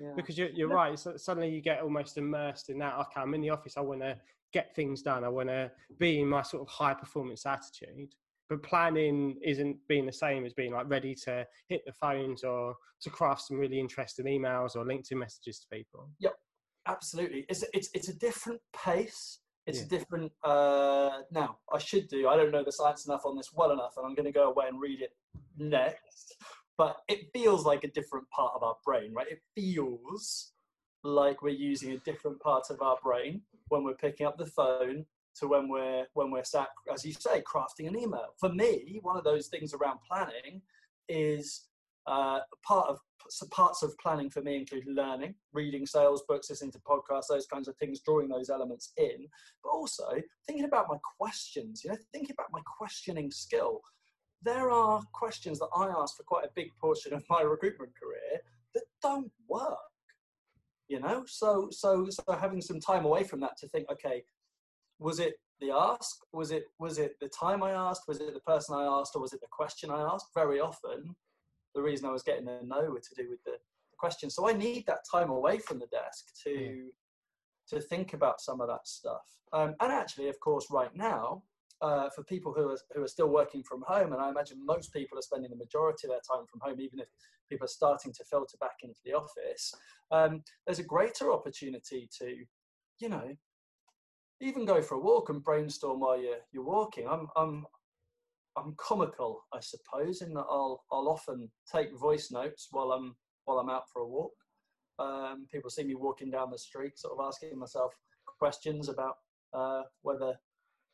Yeah. 0.00 0.12
Because 0.14 0.38
you're, 0.38 0.50
you're 0.50 0.68
right. 0.68 0.98
So 0.98 1.16
suddenly 1.16 1.48
you 1.50 1.60
get 1.60 1.80
almost 1.80 2.18
immersed 2.18 2.68
in 2.68 2.78
that. 2.78 2.94
Okay, 2.94 3.20
I'm 3.20 3.34
in 3.34 3.40
the 3.40 3.50
office. 3.50 3.76
I 3.76 3.80
want 3.80 4.00
to 4.00 4.16
get 4.52 4.74
things 4.74 5.02
done. 5.02 5.24
I 5.24 5.28
want 5.28 5.48
to 5.48 5.70
be 5.98 6.20
in 6.20 6.28
my 6.28 6.42
sort 6.42 6.62
of 6.62 6.68
high 6.68 6.94
performance 6.94 7.46
attitude 7.46 8.14
but 8.48 8.62
planning 8.62 9.36
isn't 9.44 9.76
being 9.88 10.06
the 10.06 10.12
same 10.12 10.44
as 10.44 10.54
being 10.54 10.72
like 10.72 10.88
ready 10.88 11.14
to 11.24 11.46
hit 11.68 11.82
the 11.86 11.92
phones 11.92 12.44
or 12.44 12.74
to 13.02 13.10
craft 13.10 13.42
some 13.42 13.58
really 13.58 13.78
interesting 13.78 14.26
emails 14.26 14.74
or 14.74 14.84
LinkedIn 14.84 15.18
messages 15.18 15.60
to 15.60 15.66
people. 15.76 16.08
Yep, 16.20 16.34
absolutely. 16.86 17.46
It's 17.48 17.64
it's 17.72 17.90
it's 17.94 18.08
a 18.08 18.14
different 18.18 18.60
pace. 18.74 19.40
It's 19.66 19.80
yeah. 19.80 19.84
a 19.84 19.88
different. 19.88 20.32
Uh, 20.42 21.20
now 21.30 21.58
I 21.72 21.78
should 21.78 22.08
do. 22.08 22.28
I 22.28 22.36
don't 22.36 22.50
know 22.50 22.64
the 22.64 22.72
science 22.72 23.06
enough 23.06 23.22
on 23.24 23.36
this 23.36 23.50
well 23.52 23.72
enough, 23.72 23.94
and 23.96 24.06
I'm 24.06 24.14
going 24.14 24.26
to 24.26 24.32
go 24.32 24.50
away 24.50 24.66
and 24.68 24.80
read 24.80 25.02
it 25.02 25.12
next. 25.58 26.36
But 26.78 26.96
it 27.08 27.26
feels 27.34 27.66
like 27.66 27.84
a 27.84 27.90
different 27.90 28.30
part 28.30 28.52
of 28.54 28.62
our 28.62 28.76
brain, 28.84 29.12
right? 29.12 29.26
It 29.28 29.40
feels 29.54 30.52
like 31.02 31.42
we're 31.42 31.50
using 31.50 31.92
a 31.92 31.98
different 31.98 32.40
part 32.40 32.70
of 32.70 32.80
our 32.80 32.96
brain 33.02 33.42
when 33.68 33.84
we're 33.84 33.94
picking 33.94 34.26
up 34.26 34.38
the 34.38 34.46
phone 34.46 35.04
to 35.40 35.48
when 35.48 35.68
we're 35.68 36.06
when 36.14 36.30
we're 36.30 36.44
sat, 36.44 36.68
as 36.92 37.04
you 37.04 37.12
say, 37.12 37.42
crafting 37.42 37.88
an 37.88 37.98
email. 37.98 38.34
For 38.38 38.48
me, 38.48 38.98
one 39.02 39.16
of 39.16 39.24
those 39.24 39.48
things 39.48 39.74
around 39.74 39.98
planning 40.08 40.62
is 41.08 41.66
uh, 42.06 42.40
part 42.66 42.88
of 42.88 42.98
so 43.30 43.46
parts 43.50 43.82
of 43.82 43.96
planning 43.98 44.30
for 44.30 44.40
me 44.40 44.56
include 44.56 44.86
learning, 44.86 45.34
reading 45.52 45.84
sales 45.84 46.22
books, 46.26 46.48
listening 46.48 46.72
to 46.72 46.78
podcasts, 46.80 47.28
those 47.28 47.46
kinds 47.46 47.68
of 47.68 47.76
things, 47.76 48.00
drawing 48.00 48.28
those 48.28 48.48
elements 48.48 48.92
in, 48.96 49.26
but 49.62 49.70
also 49.70 50.08
thinking 50.46 50.64
about 50.64 50.86
my 50.88 50.96
questions. 51.18 51.82
You 51.84 51.90
know, 51.90 51.98
thinking 52.12 52.34
about 52.38 52.48
my 52.52 52.60
questioning 52.78 53.30
skill. 53.30 53.80
There 54.42 54.70
are 54.70 55.02
questions 55.12 55.58
that 55.58 55.68
I 55.76 55.88
ask 55.88 56.16
for 56.16 56.22
quite 56.22 56.44
a 56.44 56.50
big 56.54 56.70
portion 56.80 57.12
of 57.12 57.24
my 57.28 57.40
recruitment 57.42 57.92
career 58.00 58.40
that 58.74 58.84
don't 59.02 59.30
work 59.48 59.78
you 60.88 60.98
know 60.98 61.22
so 61.26 61.68
so 61.70 62.06
so 62.08 62.22
having 62.32 62.60
some 62.60 62.80
time 62.80 63.04
away 63.04 63.22
from 63.22 63.40
that 63.40 63.56
to 63.58 63.68
think 63.68 63.86
okay 63.90 64.22
was 64.98 65.18
it 65.18 65.34
the 65.60 65.70
ask 65.70 66.18
was 66.32 66.50
it 66.50 66.66
was 66.78 66.98
it 66.98 67.16
the 67.20 67.28
time 67.28 67.62
i 67.62 67.72
asked 67.72 68.02
was 68.06 68.20
it 68.20 68.32
the 68.32 68.40
person 68.40 68.76
i 68.76 68.84
asked 68.84 69.16
or 69.16 69.20
was 69.20 69.32
it 69.32 69.40
the 69.40 69.46
question 69.50 69.90
i 69.90 70.00
asked 70.00 70.28
very 70.34 70.60
often 70.60 71.14
the 71.74 71.82
reason 71.82 72.06
i 72.06 72.12
was 72.12 72.22
getting 72.22 72.48
a 72.48 72.62
no 72.62 72.82
were 72.90 73.00
to 73.00 73.14
do 73.16 73.28
with 73.28 73.42
the, 73.44 73.52
the 73.90 73.96
questions. 73.98 74.34
So 74.34 74.48
I 74.48 74.52
need 74.52 74.86
that 74.86 75.04
time 75.10 75.30
away 75.30 75.58
from 75.58 75.78
the 75.78 75.86
desk 75.86 76.32
to 76.44 76.50
yeah. 76.50 77.78
to 77.78 77.80
think 77.80 78.14
about 78.14 78.40
some 78.40 78.60
of 78.60 78.68
that 78.68 78.86
stuff. 78.88 79.26
Um, 79.52 79.74
and 79.80 79.92
actually, 79.92 80.28
of 80.28 80.40
course, 80.40 80.66
right 80.70 80.94
now, 80.94 81.42
uh, 81.82 82.08
for 82.10 82.22
people 82.24 82.52
who 82.54 82.70
are 82.70 82.78
who 82.94 83.02
are 83.02 83.08
still 83.08 83.28
working 83.28 83.62
from 83.62 83.82
home, 83.86 84.12
and 84.12 84.22
I 84.22 84.30
imagine 84.30 84.64
most 84.64 84.92
people 84.92 85.18
are 85.18 85.22
spending 85.22 85.50
the 85.50 85.56
majority 85.56 86.06
of 86.06 86.12
their 86.12 86.20
time 86.20 86.46
from 86.46 86.60
home, 86.60 86.80
even 86.80 87.00
if 87.00 87.08
people 87.50 87.64
are 87.64 87.68
starting 87.68 88.12
to 88.12 88.24
filter 88.24 88.56
back 88.60 88.76
into 88.82 89.00
the 89.04 89.14
office. 89.14 89.74
Um, 90.10 90.42
there's 90.66 90.78
a 90.78 90.84
greater 90.84 91.32
opportunity 91.32 92.08
to, 92.18 92.44
you 93.00 93.08
know, 93.08 93.36
even 94.40 94.64
go 94.64 94.80
for 94.82 94.94
a 94.94 95.00
walk 95.00 95.28
and 95.30 95.42
brainstorm 95.42 96.00
while 96.00 96.20
you're 96.20 96.38
you're 96.52 96.64
walking. 96.64 97.06
I'm 97.08 97.28
I'm 97.36 97.66
I'm 98.56 98.74
comical, 98.76 99.44
I 99.52 99.60
suppose, 99.60 100.22
in 100.22 100.34
that 100.34 100.46
I'll 100.50 100.84
I'll 100.92 101.08
often 101.08 101.50
take 101.72 101.96
voice 101.98 102.30
notes 102.30 102.68
while 102.70 102.92
I'm 102.92 103.16
while 103.44 103.58
I'm 103.58 103.70
out 103.70 103.84
for 103.92 104.02
a 104.02 104.08
walk. 104.08 104.32
Um, 104.98 105.46
people 105.52 105.70
see 105.70 105.84
me 105.84 105.94
walking 105.94 106.30
down 106.30 106.50
the 106.50 106.58
street, 106.58 106.98
sort 106.98 107.18
of 107.18 107.24
asking 107.24 107.58
myself 107.58 107.92
questions 108.38 108.88
about 108.88 109.16
uh, 109.52 109.82
whether 110.02 110.34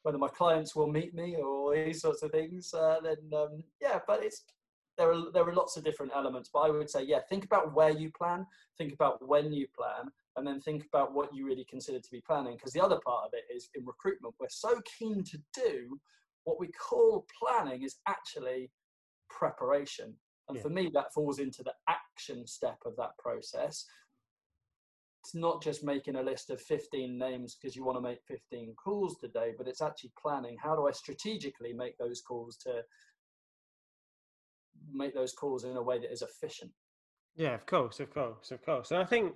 whether 0.03 0.19
my 0.19 0.29
clients 0.29 0.77
will 0.77 0.91
meet 0.91 1.15
me 1.15 1.37
or 1.37 1.75
these 1.75 2.03
sorts 2.03 2.23
of 2.23 2.31
things, 2.31 2.73
uh, 2.75 2.99
then 3.03 3.17
um, 3.35 3.65
yeah, 3.81 3.99
but 4.07 4.23
it's 4.23 4.45
there 4.97 5.13
are 5.13 5.33
there 5.33 5.49
are 5.49 5.55
lots 5.55 5.77
of 5.77 5.85
different 5.85 6.13
elements. 6.15 6.51
But 6.53 6.61
I 6.61 6.71
would 6.71 6.91
say 6.91 7.03
yeah, 7.03 7.21
think 7.29 7.45
about 7.45 7.75
where 7.75 7.91
you 7.91 8.11
plan, 8.17 8.47
think 8.79 8.93
about 8.93 9.27
when 9.27 9.53
you 9.53 9.67
plan, 9.77 10.11
and 10.37 10.47
then 10.47 10.61
think 10.61 10.85
about 10.87 11.15
what 11.15 11.35
you 11.35 11.47
really 11.47 11.67
consider 11.69 11.99
to 11.99 12.11
be 12.11 12.23
planning. 12.27 12.57
Because 12.57 12.73
the 12.73 12.83
other 12.83 13.01
part 13.05 13.25
of 13.27 13.31
it 13.33 13.45
is 13.55 13.69
in 13.75 13.85
recruitment, 13.85 14.35
we're 14.39 14.49
so 14.49 14.81
keen 14.99 15.25
to 15.25 15.39
do 15.55 15.99
what 16.45 16.61
we 16.61 16.69
call 16.69 17.27
planning 17.41 17.83
is 17.83 17.97
actually 18.07 18.71
preparation. 19.31 20.15
And 20.49 20.57
yeah. 20.57 20.63
for 20.63 20.69
me, 20.69 20.91
that 20.93 21.13
falls 21.15 21.39
into 21.39 21.63
the 21.63 21.73
action 21.89 22.47
step 22.47 22.77
of 22.85 22.95
that 22.97 23.17
process 23.19 23.87
it's 25.25 25.35
not 25.35 25.63
just 25.63 25.83
making 25.83 26.17
a 26.17 26.23
list 26.23 26.51
of 26.51 26.61
15 26.61 27.17
names 27.17 27.57
because 27.57 27.75
you 27.75 27.83
want 27.83 27.97
to 27.97 28.03
make 28.03 28.19
15 28.29 28.75
calls 28.75 29.17
today, 29.17 29.53
but 29.57 29.67
it's 29.67 29.81
actually 29.81 30.13
planning 30.21 30.55
how 30.63 30.77
do 30.77 30.87
I 30.87 30.93
strategically 30.93 31.73
make 31.73 31.97
those 31.97 32.21
calls 32.21 32.59
to 32.59 32.83
make 34.93 35.15
those 35.15 35.33
calls 35.33 35.65
in 35.65 35.77
a 35.77 35.83
way 35.83 35.99
that 35.99 36.13
is 36.13 36.23
efficient. 36.23 36.71
Yeah, 37.37 37.55
of 37.55 37.67
course, 37.67 38.01
of 38.01 38.13
course, 38.13 38.51
of 38.51 38.65
course. 38.65 38.91
And 38.91 39.01
I 39.01 39.05
think, 39.05 39.33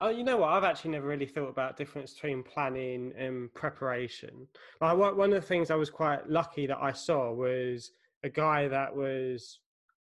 uh, 0.00 0.08
you 0.08 0.22
know 0.22 0.36
what, 0.36 0.52
I've 0.52 0.64
actually 0.64 0.92
never 0.92 1.08
really 1.08 1.26
thought 1.26 1.48
about 1.48 1.76
difference 1.76 2.14
between 2.14 2.42
planning 2.42 3.12
and 3.18 3.52
preparation. 3.54 4.46
Like 4.80 4.96
one 4.96 5.32
of 5.32 5.40
the 5.40 5.46
things 5.46 5.70
I 5.70 5.74
was 5.74 5.90
quite 5.90 6.28
lucky 6.28 6.66
that 6.66 6.78
I 6.80 6.92
saw 6.92 7.32
was 7.32 7.90
a 8.22 8.28
guy 8.28 8.68
that 8.68 8.94
was 8.94 9.58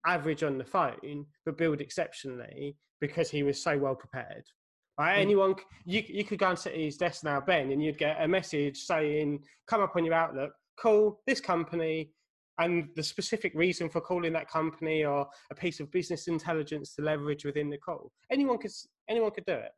average 0.06 0.44
on 0.44 0.58
the 0.58 0.64
phone, 0.64 1.26
but 1.46 1.58
billed 1.58 1.82
exceptionally 1.82 2.76
because 3.00 3.30
he 3.30 3.44
was 3.44 3.62
so 3.62 3.78
well 3.78 3.96
prepared. 3.96 4.44
Right? 4.98 5.18
Mm. 5.18 5.22
Anyone, 5.22 5.56
you, 5.86 6.04
you 6.08 6.24
could 6.24 6.40
go 6.40 6.50
and 6.50 6.60
sit 6.60 6.74
at 6.74 6.80
his 6.80 6.98
desk 6.98 7.24
now, 7.24 7.40
Ben, 7.40 7.72
and 7.72 7.82
you'd 7.84 7.98
get 7.98 8.22
a 8.22 8.28
message 8.28 8.78
saying, 8.80 9.40
come 9.68 9.82
up 9.82 9.96
on 9.96 10.04
your 10.04 10.14
Outlook, 10.14 10.52
call 10.80 11.22
this 11.26 11.40
company, 11.40 12.12
and 12.60 12.90
the 12.96 13.04
specific 13.04 13.54
reason 13.56 13.90
for 13.90 14.02
calling 14.02 14.34
that 14.34 14.50
company 14.50 15.06
or 15.06 15.28
a 15.50 15.56
piece 15.56 15.80
of 15.80 15.92
business 15.92 16.28
intelligence 16.28 16.94
to 16.96 17.02
leverage 17.02 17.46
within 17.46 17.70
the 17.70 17.78
call. 17.78 18.12
Anyone 18.32 18.58
could, 18.58 18.72
anyone 19.10 19.32
could 19.32 19.46
do 19.46 19.54
it 19.54 19.72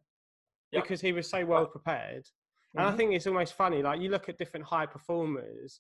yep. 0.71 0.83
because 0.83 0.99
he 0.99 1.13
was 1.13 1.29
so 1.29 1.45
well 1.45 1.67
prepared. 1.67 2.23
Mm-hmm. 2.23 2.79
And 2.79 2.87
I 2.87 2.89
mm-hmm. 2.89 2.97
think 2.97 3.13
it's 3.13 3.27
almost 3.27 3.53
funny, 3.53 3.83
like 3.83 4.01
you 4.01 4.09
look 4.09 4.29
at 4.29 4.37
different 4.37 4.65
high 4.65 4.87
performers, 4.87 5.79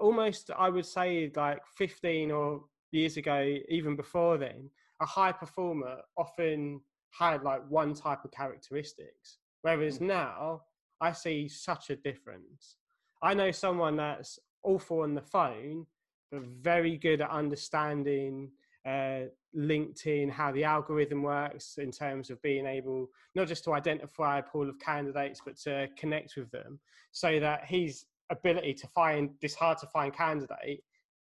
almost, 0.00 0.50
I 0.56 0.68
would 0.68 0.86
say, 0.86 1.30
like 1.36 1.60
15 1.76 2.30
or 2.32 2.64
years 2.90 3.16
ago, 3.16 3.56
even 3.68 3.94
before 3.94 4.38
then, 4.38 4.68
a 5.00 5.06
high 5.06 5.32
performer 5.32 5.98
often 6.16 6.80
had 7.18 7.42
like 7.42 7.62
one 7.68 7.94
type 7.94 8.24
of 8.24 8.32
characteristics. 8.32 9.38
Whereas 9.62 9.98
mm. 9.98 10.08
now 10.08 10.62
I 11.00 11.12
see 11.12 11.48
such 11.48 11.90
a 11.90 11.96
difference. 11.96 12.76
I 13.22 13.34
know 13.34 13.50
someone 13.50 13.96
that's 13.96 14.38
awful 14.66 15.00
on 15.00 15.14
the 15.14 15.22
phone, 15.22 15.86
but 16.30 16.42
very 16.42 16.96
good 16.96 17.20
at 17.20 17.30
understanding 17.30 18.50
uh, 18.86 19.22
LinkedIn, 19.56 20.30
how 20.30 20.52
the 20.52 20.64
algorithm 20.64 21.22
works 21.22 21.78
in 21.78 21.90
terms 21.90 22.30
of 22.30 22.40
being 22.42 22.66
able 22.66 23.08
not 23.34 23.48
just 23.48 23.64
to 23.64 23.72
identify 23.72 24.38
a 24.38 24.42
pool 24.42 24.68
of 24.68 24.78
candidates, 24.78 25.40
but 25.44 25.56
to 25.56 25.88
connect 25.98 26.36
with 26.36 26.50
them 26.50 26.78
so 27.12 27.40
that 27.40 27.64
his 27.64 28.04
ability 28.30 28.74
to 28.74 28.86
find 28.88 29.30
this 29.40 29.54
hard 29.54 29.78
to 29.78 29.86
find 29.86 30.12
candidate 30.12 30.82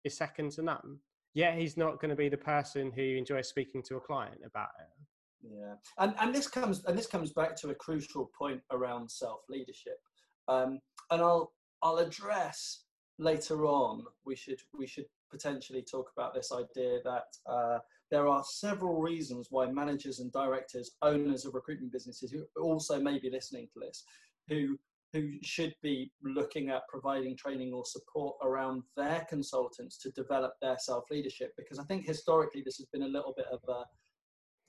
is 0.04 0.16
second 0.16 0.52
to 0.52 0.62
none. 0.62 0.98
Yet 1.34 1.56
he's 1.56 1.76
not 1.76 2.00
going 2.00 2.10
to 2.10 2.16
be 2.16 2.28
the 2.28 2.36
person 2.36 2.92
who 2.94 3.02
enjoys 3.02 3.48
speaking 3.48 3.82
to 3.84 3.96
a 3.96 4.00
client 4.00 4.40
about 4.44 4.68
it. 4.78 5.50
Yeah, 5.50 5.74
and 5.98 6.14
and 6.20 6.32
this 6.32 6.46
comes 6.46 6.84
and 6.84 6.96
this 6.96 7.08
comes 7.08 7.32
back 7.32 7.56
to 7.56 7.70
a 7.70 7.74
crucial 7.74 8.30
point 8.38 8.60
around 8.70 9.10
self 9.10 9.40
leadership, 9.48 9.98
um, 10.46 10.78
and 11.10 11.20
I'll 11.20 11.52
I'll 11.82 11.98
address 11.98 12.84
later 13.18 13.66
on. 13.66 14.04
We 14.24 14.36
should 14.36 14.60
we 14.76 14.86
should 14.86 15.06
potentially 15.30 15.82
talk 15.82 16.10
about 16.16 16.34
this 16.34 16.52
idea 16.52 16.98
that 17.04 17.36
uh, 17.46 17.78
there 18.10 18.28
are 18.28 18.44
several 18.44 19.00
reasons 19.00 19.48
why 19.50 19.66
managers 19.70 20.20
and 20.20 20.30
directors, 20.32 20.92
owners 21.00 21.46
of 21.46 21.54
recruitment 21.54 21.92
businesses, 21.92 22.30
who 22.30 22.44
also 22.60 23.00
may 23.00 23.18
be 23.18 23.30
listening 23.30 23.68
to 23.72 23.80
this, 23.80 24.04
who 24.48 24.78
who 25.12 25.32
should 25.42 25.74
be 25.82 26.10
looking 26.22 26.70
at 26.70 26.88
providing 26.88 27.36
training 27.36 27.72
or 27.74 27.84
support 27.84 28.34
around 28.42 28.82
their 28.96 29.26
consultants 29.28 29.98
to 29.98 30.10
develop 30.12 30.54
their 30.62 30.78
self 30.78 31.04
leadership 31.10 31.52
because 31.56 31.78
I 31.78 31.84
think 31.84 32.06
historically 32.06 32.62
this 32.64 32.78
has 32.78 32.86
been 32.92 33.02
a 33.02 33.08
little 33.08 33.34
bit 33.36 33.46
of 33.52 33.60
a 33.68 33.84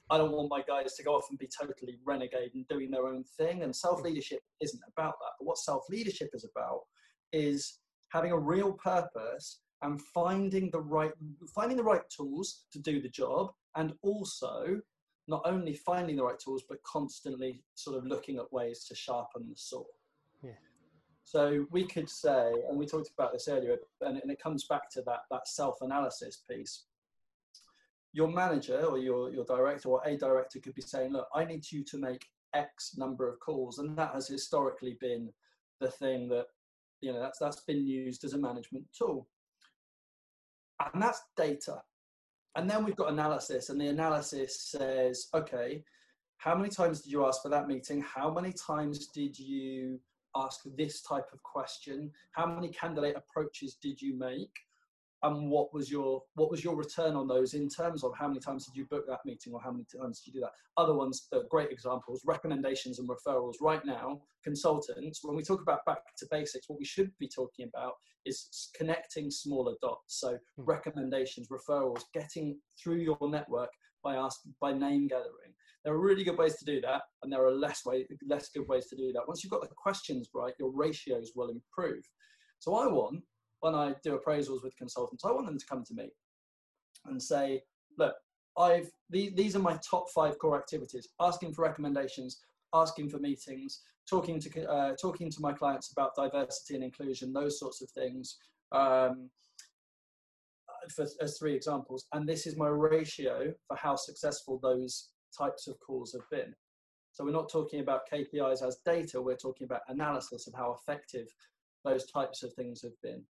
I 0.10 0.18
don't 0.18 0.32
want 0.32 0.50
my 0.50 0.62
guys 0.68 0.96
to 0.96 1.04
go 1.04 1.16
off 1.16 1.28
and 1.30 1.40
be 1.40 1.48
totally 1.48 1.98
renegade 2.06 2.52
and 2.54 2.68
doing 2.68 2.92
their 2.92 3.08
own 3.08 3.24
thing. 3.38 3.64
And 3.64 3.76
self 3.76 4.02
leadership 4.02 4.42
isn't 4.62 4.82
about 4.96 5.16
that. 5.20 5.32
But 5.40 5.46
what 5.46 5.58
self 5.58 5.84
leadership 5.90 6.30
is 6.34 6.46
about 6.46 6.82
is 7.32 7.80
having 8.14 8.32
a 8.32 8.38
real 8.38 8.72
purpose 8.72 9.60
and 9.82 10.02
finding 10.02 10.70
the 10.72 10.80
right 10.80 11.12
finding 11.54 11.76
the 11.76 11.84
right 11.84 12.08
tools 12.16 12.66
to 12.72 12.80
do 12.80 13.02
the 13.02 13.10
job, 13.10 13.52
and 13.76 13.94
also 14.02 14.80
not 15.28 15.42
only 15.46 15.74
finding 15.74 16.16
the 16.16 16.24
right 16.24 16.40
tools 16.40 16.64
but 16.68 16.82
constantly 16.84 17.62
sort 17.76 17.98
of 17.98 18.06
looking 18.06 18.38
at 18.38 18.54
ways 18.54 18.86
to 18.86 18.96
sharpen 18.96 19.50
the 19.50 19.56
saw. 19.56 19.84
Yeah. 20.42 20.52
So 21.24 21.66
we 21.72 21.86
could 21.86 22.10
say, 22.10 22.52
and 22.70 22.78
we 22.78 22.86
talked 22.86 23.10
about 23.18 23.32
this 23.32 23.48
earlier, 23.48 23.78
and, 24.02 24.18
and 24.18 24.30
it 24.30 24.42
comes 24.42 24.66
back 24.66 24.90
to 24.92 25.02
that 25.04 25.22
that 25.32 25.48
self 25.48 25.78
analysis 25.82 26.44
piece 26.50 26.86
your 28.14 28.28
manager 28.28 28.80
or 28.82 29.00
your, 29.00 29.32
your 29.32 29.44
director 29.44 29.90
or 29.90 30.02
a 30.06 30.16
director 30.16 30.60
could 30.60 30.76
be 30.76 30.82
saying, 30.82 31.12
look, 31.12 31.28
I 31.34 31.44
need 31.44 31.70
you 31.70 31.84
to 31.86 31.98
make 31.98 32.26
X 32.54 32.96
number 32.96 33.28
of 33.28 33.40
calls. 33.40 33.80
And 33.80 33.98
that 33.98 34.14
has 34.14 34.28
historically 34.28 34.98
been 35.02 35.30
the 35.82 35.90
thing 35.90 36.30
that, 36.30 36.46
you 37.04 37.12
know, 37.12 37.20
that's, 37.20 37.40
that's 37.40 37.62
been 37.62 37.86
used 37.86 38.24
as 38.24 38.34
a 38.34 38.38
management 38.38 38.86
tool. 38.98 39.28
And 40.94 41.02
that's 41.02 41.22
data. 41.36 41.82
And 42.56 42.70
then 42.70 42.84
we've 42.84 42.96
got 42.96 43.12
analysis, 43.12 43.70
and 43.70 43.82
the 43.82 43.88
analysis 43.88 44.70
says, 44.70 45.28
okay, 45.34 45.84
how 46.38 46.56
many 46.56 46.70
times 46.70 47.02
did 47.02 47.12
you 47.12 47.26
ask 47.26 47.42
for 47.42 47.50
that 47.50 47.68
meeting? 47.68 48.02
How 48.02 48.32
many 48.32 48.54
times 48.54 49.08
did 49.08 49.38
you 49.38 50.00
ask 50.36 50.60
this 50.78 51.02
type 51.02 51.26
of 51.34 51.42
question? 51.44 52.12
How 52.32 52.46
many 52.46 52.70
candidate 52.70 53.16
approaches 53.16 53.78
did 53.82 54.02
you 54.02 54.18
make? 54.18 54.52
And 55.24 55.50
what 55.50 55.74
was 55.74 55.90
your 55.90 56.22
what 56.36 56.52
was 56.52 56.64
your 56.64 56.76
return 56.76 57.16
on 57.16 57.28
those 57.28 57.54
in 57.54 57.70
terms 57.70 58.04
of 58.04 58.12
how 58.18 58.28
many 58.28 58.40
times 58.40 58.66
did 58.66 58.76
you 58.76 58.86
book 58.86 59.06
that 59.08 59.20
meeting 59.26 59.54
or 59.54 59.62
how 59.62 59.72
many 59.72 59.86
times 59.86 60.20
did 60.20 60.34
you 60.34 60.40
do 60.40 60.46
that? 60.46 60.52
Other 60.78 60.94
ones 60.94 61.28
great 61.50 61.72
examples 61.72 62.22
recommendations 62.26 63.00
and 63.00 63.10
referrals. 63.10 63.56
Right 63.62 63.84
now 63.86 64.22
consultants 64.44 65.22
when 65.24 65.36
we 65.36 65.44
talk 65.44 65.62
about 65.62 65.86
back 65.86 66.00
to 66.18 66.28
basics 66.30 66.68
what 66.68 66.78
we 66.78 66.86
should 66.86 67.12
be 67.20 67.28
talking 67.28 67.70
about 67.74 67.94
is 68.26 68.70
connecting 68.76 69.32
smaller 69.32 69.74
dots. 69.82 70.20
So 70.20 70.38
hmm. 70.58 70.64
recommendations 70.64 71.48
referrals 71.50 72.02
getting 72.14 72.60
through 72.82 72.98
your 72.98 73.18
network 73.22 73.70
by 74.04 74.16
asking 74.16 74.54
by 74.60 74.74
name 74.74 75.08
gathering. 75.08 75.54
There 75.86 75.94
are 75.94 76.00
really 76.00 76.24
good 76.24 76.38
ways 76.38 76.58
to 76.58 76.66
do 76.66 76.82
that 76.82 77.04
and 77.24 77.32
there 77.32 77.46
are 77.46 77.52
less 77.52 77.86
way 77.86 78.06
less 78.28 78.50
good 78.50 78.68
ways 78.68 78.88
to 78.88 78.98
do 78.98 79.14
that. 79.14 79.28
Once 79.28 79.44
you've 79.44 79.52
got 79.52 79.62
the 79.62 79.76
questions 79.76 80.30
right 80.34 80.54
your 80.60 80.72
ratios 80.74 81.32
will 81.34 81.50
improve. 81.50 82.04
So 82.60 82.76
i 82.76 82.88
want 82.88 83.24
when 83.64 83.76
I 83.76 83.96
do 84.04 84.20
appraisals 84.20 84.62
with 84.62 84.76
consultants, 84.76 85.24
I 85.24 85.32
want 85.32 85.46
them 85.46 85.58
to 85.58 85.66
come 85.66 85.86
to 85.86 85.94
me 85.94 86.10
and 87.06 87.22
say, 87.22 87.64
look, 87.98 88.14
I've 88.58 88.90
these 89.10 89.56
are 89.56 89.60
my 89.60 89.80
top 89.90 90.10
five 90.10 90.38
core 90.38 90.58
activities: 90.58 91.08
asking 91.20 91.54
for 91.54 91.64
recommendations, 91.64 92.42
asking 92.74 93.10
for 93.10 93.20
meetings, 93.20 93.82
talking 94.08 94.40
to 94.42 94.70
uh, 94.70 94.96
talking 95.02 95.32
to 95.32 95.42
my 95.42 95.54
clients 95.54 95.92
about 95.92 96.16
diversity 96.16 96.76
and 96.76 96.84
inclusion, 96.84 97.32
those 97.32 97.58
sorts 97.58 97.82
of 97.82 97.90
things. 97.92 98.38
Um, 98.72 99.30
for, 100.94 101.08
as 101.22 101.38
three 101.40 101.56
examples, 101.56 102.06
and 102.12 102.28
this 102.28 102.46
is 102.46 102.58
my 102.58 102.68
ratio 102.68 103.54
for 103.68 103.78
how 103.78 103.96
successful 103.96 104.60
those 104.62 105.12
types 105.36 105.68
of 105.68 105.80
calls 105.80 106.12
have 106.12 106.30
been. 106.30 106.54
So 107.14 107.24
we're 107.24 107.32
not 107.32 107.50
talking 107.50 107.80
about 107.80 108.10
KPIs 108.12 108.62
as 108.68 108.80
data; 108.86 109.22
we're 109.22 109.38
talking 109.38 109.66
about 109.66 109.82
analysis 109.88 110.48
of 110.48 110.54
how 110.54 110.78
effective 110.78 111.28
those 111.86 112.06
types 112.12 112.44
of 112.44 112.54
things 112.54 112.82
have 112.82 113.00
been. 113.02 113.24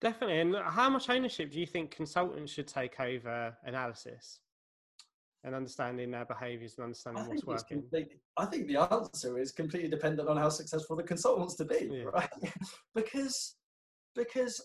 Definitely. 0.00 0.40
And 0.40 0.56
how 0.64 0.88
much 0.88 1.10
ownership 1.10 1.50
do 1.50 1.58
you 1.58 1.66
think 1.66 1.90
consultants 1.90 2.52
should 2.52 2.68
take 2.68 3.00
over 3.00 3.56
analysis? 3.64 4.40
and 5.44 5.54
understanding 5.54 6.10
their 6.10 6.24
behaviours 6.24 6.74
and 6.76 6.84
understanding 6.84 7.26
what's 7.26 7.44
working? 7.44 7.82
I 8.36 8.44
think 8.46 8.66
the 8.66 8.76
answer 8.76 9.38
is 9.38 9.52
completely 9.52 9.88
dependent 9.88 10.28
on 10.28 10.36
how 10.36 10.48
successful 10.48 10.96
the 10.96 11.02
consultant 11.02 11.40
wants 11.40 11.56
to 11.56 11.64
be, 11.64 11.90
yeah. 11.90 12.04
right? 12.04 12.30
because 12.94 13.56
because 14.14 14.60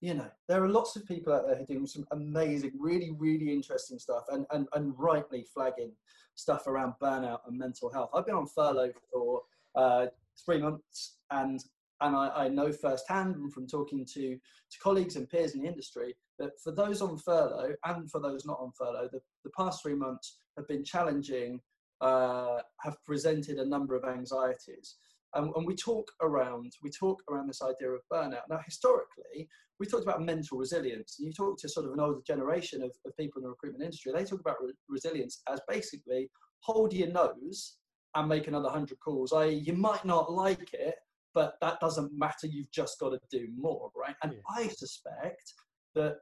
you 0.00 0.14
know 0.14 0.30
there 0.48 0.62
are 0.62 0.68
lots 0.68 0.96
of 0.96 1.04
people 1.06 1.32
out 1.32 1.46
there 1.46 1.56
who 1.56 1.62
are 1.62 1.66
doing 1.66 1.86
some 1.86 2.06
amazing, 2.12 2.72
really, 2.78 3.14
really 3.18 3.52
interesting 3.52 3.98
stuff, 3.98 4.24
and 4.30 4.46
and 4.50 4.68
and 4.74 4.94
rightly 4.98 5.44
flagging 5.54 5.92
stuff 6.34 6.66
around 6.66 6.94
burnout 7.02 7.40
and 7.46 7.58
mental 7.58 7.92
health. 7.92 8.10
I've 8.14 8.26
been 8.26 8.36
on 8.36 8.46
furlough 8.46 8.92
for 9.12 9.42
uh, 9.74 10.06
three 10.44 10.58
months, 10.58 11.18
and 11.30 11.62
and 12.00 12.16
I, 12.16 12.28
I, 12.28 12.48
know 12.48 12.72
firsthand 12.72 13.36
and 13.36 13.52
from 13.52 13.66
talking 13.66 14.04
to, 14.14 14.34
to 14.34 14.78
colleagues 14.82 15.16
and 15.16 15.28
peers 15.28 15.54
in 15.54 15.62
the 15.62 15.68
industry 15.68 16.16
that 16.38 16.50
for 16.62 16.72
those 16.72 17.02
on 17.02 17.18
furlough 17.18 17.74
and 17.84 18.10
for 18.10 18.20
those 18.20 18.44
not 18.46 18.60
on 18.60 18.70
furlough, 18.78 19.08
the, 19.10 19.20
the 19.44 19.50
past 19.56 19.82
three 19.82 19.94
months 19.94 20.38
have 20.56 20.68
been 20.68 20.84
challenging, 20.84 21.60
uh, 22.00 22.58
have 22.80 22.96
presented 23.04 23.58
a 23.58 23.68
number 23.68 23.96
of 23.96 24.04
anxieties. 24.04 24.96
And 25.34 25.66
we 25.66 25.74
talk 25.74 26.10
around 26.22 26.72
we 26.82 26.90
talk 26.90 27.22
around 27.30 27.48
this 27.48 27.60
idea 27.60 27.90
of 27.90 28.00
burnout. 28.10 28.48
Now, 28.48 28.60
historically, 28.64 29.46
we 29.78 29.86
talked 29.86 30.04
about 30.04 30.22
mental 30.22 30.58
resilience. 30.58 31.16
And 31.18 31.26
You 31.26 31.32
talk 31.32 31.58
to 31.58 31.68
sort 31.68 31.86
of 31.86 31.92
an 31.92 32.00
older 32.00 32.20
generation 32.26 32.82
of, 32.82 32.92
of 33.04 33.16
people 33.16 33.40
in 33.40 33.44
the 33.44 33.50
recruitment 33.50 33.84
industry, 33.84 34.12
they 34.12 34.24
talk 34.24 34.40
about 34.40 34.56
re- 34.60 34.72
resilience 34.88 35.42
as 35.52 35.60
basically 35.68 36.30
hold 36.60 36.92
your 36.92 37.08
nose 37.08 37.76
and 38.14 38.28
make 38.28 38.48
another 38.48 38.64
100 38.64 38.98
calls. 39.00 39.32
I, 39.32 39.46
you 39.46 39.74
might 39.74 40.04
not 40.04 40.32
like 40.32 40.72
it, 40.72 40.94
but 41.34 41.54
that 41.60 41.80
doesn't 41.80 42.16
matter. 42.16 42.46
You've 42.46 42.70
just 42.70 42.98
got 42.98 43.10
to 43.10 43.20
do 43.30 43.48
more, 43.56 43.90
right? 43.96 44.16
And 44.22 44.32
yeah. 44.32 44.38
I 44.48 44.68
suspect 44.68 45.52
that, 45.94 46.16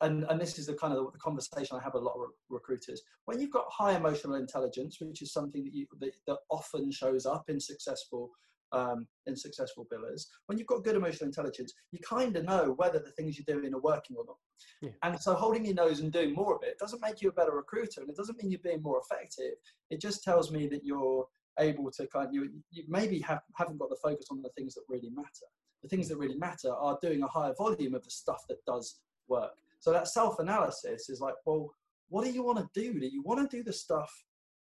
and, 0.00 0.24
and 0.28 0.40
this 0.40 0.58
is 0.58 0.66
the 0.66 0.74
kind 0.74 0.94
of 0.94 1.12
the 1.12 1.18
conversation 1.18 1.76
I 1.76 1.82
have 1.82 1.94
a 1.94 1.98
lot 1.98 2.14
of 2.14 2.30
recruiters. 2.48 3.02
When 3.24 3.40
you've 3.40 3.52
got 3.52 3.66
high 3.70 3.96
emotional 3.96 4.36
intelligence, 4.36 4.98
which 5.00 5.22
is 5.22 5.32
something 5.32 5.64
that 5.64 5.74
you 5.74 5.86
that, 6.00 6.12
that 6.26 6.38
often 6.50 6.90
shows 6.92 7.26
up 7.26 7.44
in 7.48 7.58
successful 7.58 8.30
um, 8.70 9.06
in 9.26 9.34
successful 9.34 9.86
billers, 9.90 10.26
when 10.46 10.58
you've 10.58 10.66
got 10.66 10.84
good 10.84 10.94
emotional 10.94 11.26
intelligence, 11.26 11.72
you 11.90 11.98
kind 12.00 12.36
of 12.36 12.44
know 12.44 12.74
whether 12.76 12.98
the 12.98 13.10
things 13.12 13.38
you're 13.38 13.56
doing 13.56 13.72
are 13.74 13.80
working 13.80 14.14
or 14.16 14.24
not. 14.26 14.36
Yeah. 14.82 14.90
And 15.02 15.18
so 15.18 15.34
holding 15.34 15.64
your 15.64 15.74
nose 15.74 16.00
and 16.00 16.12
doing 16.12 16.34
more 16.34 16.54
of 16.54 16.62
it 16.62 16.78
doesn't 16.78 17.00
make 17.00 17.22
you 17.22 17.30
a 17.30 17.32
better 17.32 17.52
recruiter, 17.52 18.02
and 18.02 18.10
it 18.10 18.16
doesn't 18.16 18.40
mean 18.40 18.50
you're 18.52 18.60
being 18.62 18.82
more 18.82 19.00
effective. 19.00 19.54
It 19.90 20.00
just 20.00 20.22
tells 20.22 20.52
me 20.52 20.68
that 20.68 20.84
you're 20.84 21.26
able 21.58 21.90
to 21.90 22.06
kind 22.06 22.28
of, 22.28 22.34
you, 22.34 22.50
you 22.70 22.84
maybe 22.88 23.20
have, 23.20 23.40
haven't 23.56 23.78
got 23.78 23.90
the 23.90 23.98
focus 24.02 24.26
on 24.30 24.42
the 24.42 24.50
things 24.56 24.74
that 24.74 24.82
really 24.88 25.10
matter. 25.10 25.46
The 25.82 25.88
things 25.88 26.08
that 26.08 26.18
really 26.18 26.36
matter 26.36 26.72
are 26.72 26.98
doing 27.00 27.22
a 27.22 27.26
higher 27.28 27.54
volume 27.56 27.94
of 27.94 28.04
the 28.04 28.10
stuff 28.10 28.42
that 28.48 28.64
does 28.66 29.00
work. 29.28 29.52
So 29.80 29.92
that 29.92 30.08
self-analysis 30.08 31.08
is 31.08 31.20
like, 31.20 31.34
well, 31.46 31.70
what 32.08 32.24
do 32.24 32.30
you 32.30 32.42
want 32.42 32.58
to 32.58 32.68
do? 32.80 32.98
Do 32.98 33.06
you 33.06 33.22
want 33.22 33.48
to 33.48 33.56
do 33.56 33.62
the 33.62 33.72
stuff 33.72 34.10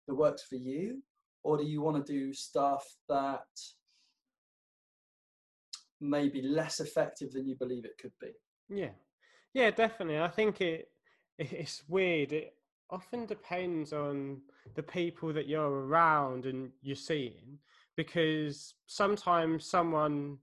that 0.06 0.14
works 0.14 0.42
for 0.42 0.56
you, 0.56 1.02
or 1.42 1.56
do 1.56 1.64
you 1.64 1.80
want 1.80 2.04
to 2.04 2.12
do 2.12 2.32
stuff 2.32 2.84
that 3.08 3.40
may 6.00 6.28
be 6.28 6.42
less 6.42 6.80
effective 6.80 7.32
than 7.32 7.46
you 7.46 7.56
believe 7.56 7.84
it 7.84 7.98
could 8.00 8.12
be? 8.20 8.30
Yeah, 8.68 8.90
yeah, 9.54 9.70
definitely. 9.70 10.20
I 10.20 10.28
think 10.28 10.60
it 10.60 10.88
it's 11.38 11.82
weird. 11.88 12.32
It 12.32 12.54
often 12.90 13.26
depends 13.26 13.92
on 13.92 14.42
the 14.74 14.82
people 14.82 15.32
that 15.32 15.48
you're 15.48 15.86
around 15.86 16.46
and 16.46 16.70
you're 16.82 16.96
seeing 16.96 17.58
because 17.96 18.74
sometimes 18.86 19.66
someone 19.66 20.38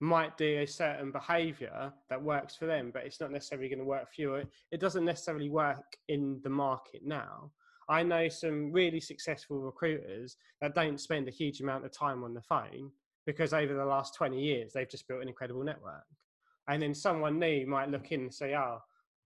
might 0.00 0.36
do 0.38 0.60
a 0.60 0.66
certain 0.66 1.12
behavior 1.12 1.92
that 2.08 2.22
works 2.22 2.56
for 2.56 2.66
them 2.66 2.90
but 2.92 3.04
it's 3.04 3.20
not 3.20 3.30
necessarily 3.30 3.68
going 3.68 3.78
to 3.78 3.84
work 3.84 4.08
for 4.14 4.22
you 4.22 4.42
it 4.70 4.80
doesn't 4.80 5.04
necessarily 5.04 5.50
work 5.50 5.96
in 6.08 6.40
the 6.42 6.50
market 6.50 7.02
now. 7.04 7.50
I 7.88 8.04
know 8.04 8.28
some 8.28 8.72
really 8.72 9.00
successful 9.00 9.58
recruiters 9.58 10.36
that 10.60 10.76
don't 10.76 11.00
spend 11.00 11.26
a 11.26 11.32
huge 11.32 11.60
amount 11.60 11.84
of 11.84 11.92
time 11.92 12.22
on 12.22 12.34
the 12.34 12.42
phone 12.42 12.92
because 13.26 13.52
over 13.52 13.74
the 13.74 13.84
last 13.84 14.14
20 14.14 14.40
years 14.40 14.72
they've 14.72 14.88
just 14.88 15.08
built 15.08 15.22
an 15.22 15.28
incredible 15.28 15.64
network. 15.64 16.04
And 16.68 16.80
then 16.80 16.94
someone 16.94 17.40
new 17.40 17.66
might 17.66 17.90
look 17.90 18.12
in 18.12 18.20
and 18.20 18.34
say 18.34 18.54
oh 18.54 18.78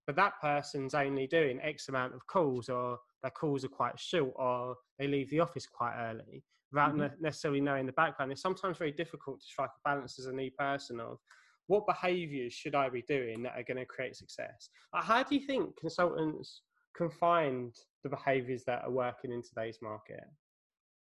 but 0.05 0.15
that 0.15 0.39
person's 0.39 0.93
only 0.93 1.27
doing 1.27 1.59
X 1.61 1.89
amount 1.89 2.13
of 2.13 2.25
calls, 2.27 2.69
or 2.69 2.99
their 3.25 3.31
calls 3.31 3.65
are 3.65 3.69
quite 3.69 3.99
short, 3.99 4.33
or 4.35 4.75
they 4.99 5.07
leave 5.07 5.31
the 5.31 5.39
office 5.39 5.65
quite 5.65 5.95
early 5.97 6.43
without 6.71 6.93
mm-hmm. 6.93 7.23
necessarily 7.23 7.59
knowing 7.59 7.87
the 7.87 7.91
background. 7.93 8.31
It's 8.31 8.41
sometimes 8.41 8.77
very 8.77 8.91
difficult 8.91 9.39
to 9.39 9.45
strike 9.45 9.71
a 9.71 9.89
balance 9.89 10.19
as 10.19 10.27
a 10.27 10.31
new 10.31 10.51
person 10.51 10.99
of 10.99 11.17
what 11.65 11.87
behaviors 11.87 12.53
should 12.53 12.75
I 12.75 12.87
be 12.89 13.01
doing 13.07 13.41
that 13.41 13.53
are 13.57 13.63
going 13.63 13.79
to 13.79 13.85
create 13.85 14.15
success. 14.15 14.69
how 14.93 15.23
do 15.23 15.33
you 15.33 15.47
think 15.47 15.75
consultants 15.75 16.61
can 16.95 17.09
find 17.09 17.73
the 18.03 18.09
behaviors 18.09 18.63
that 18.65 18.83
are 18.83 18.91
working 18.91 19.31
in 19.31 19.41
today's 19.41 19.79
market? 19.81 20.23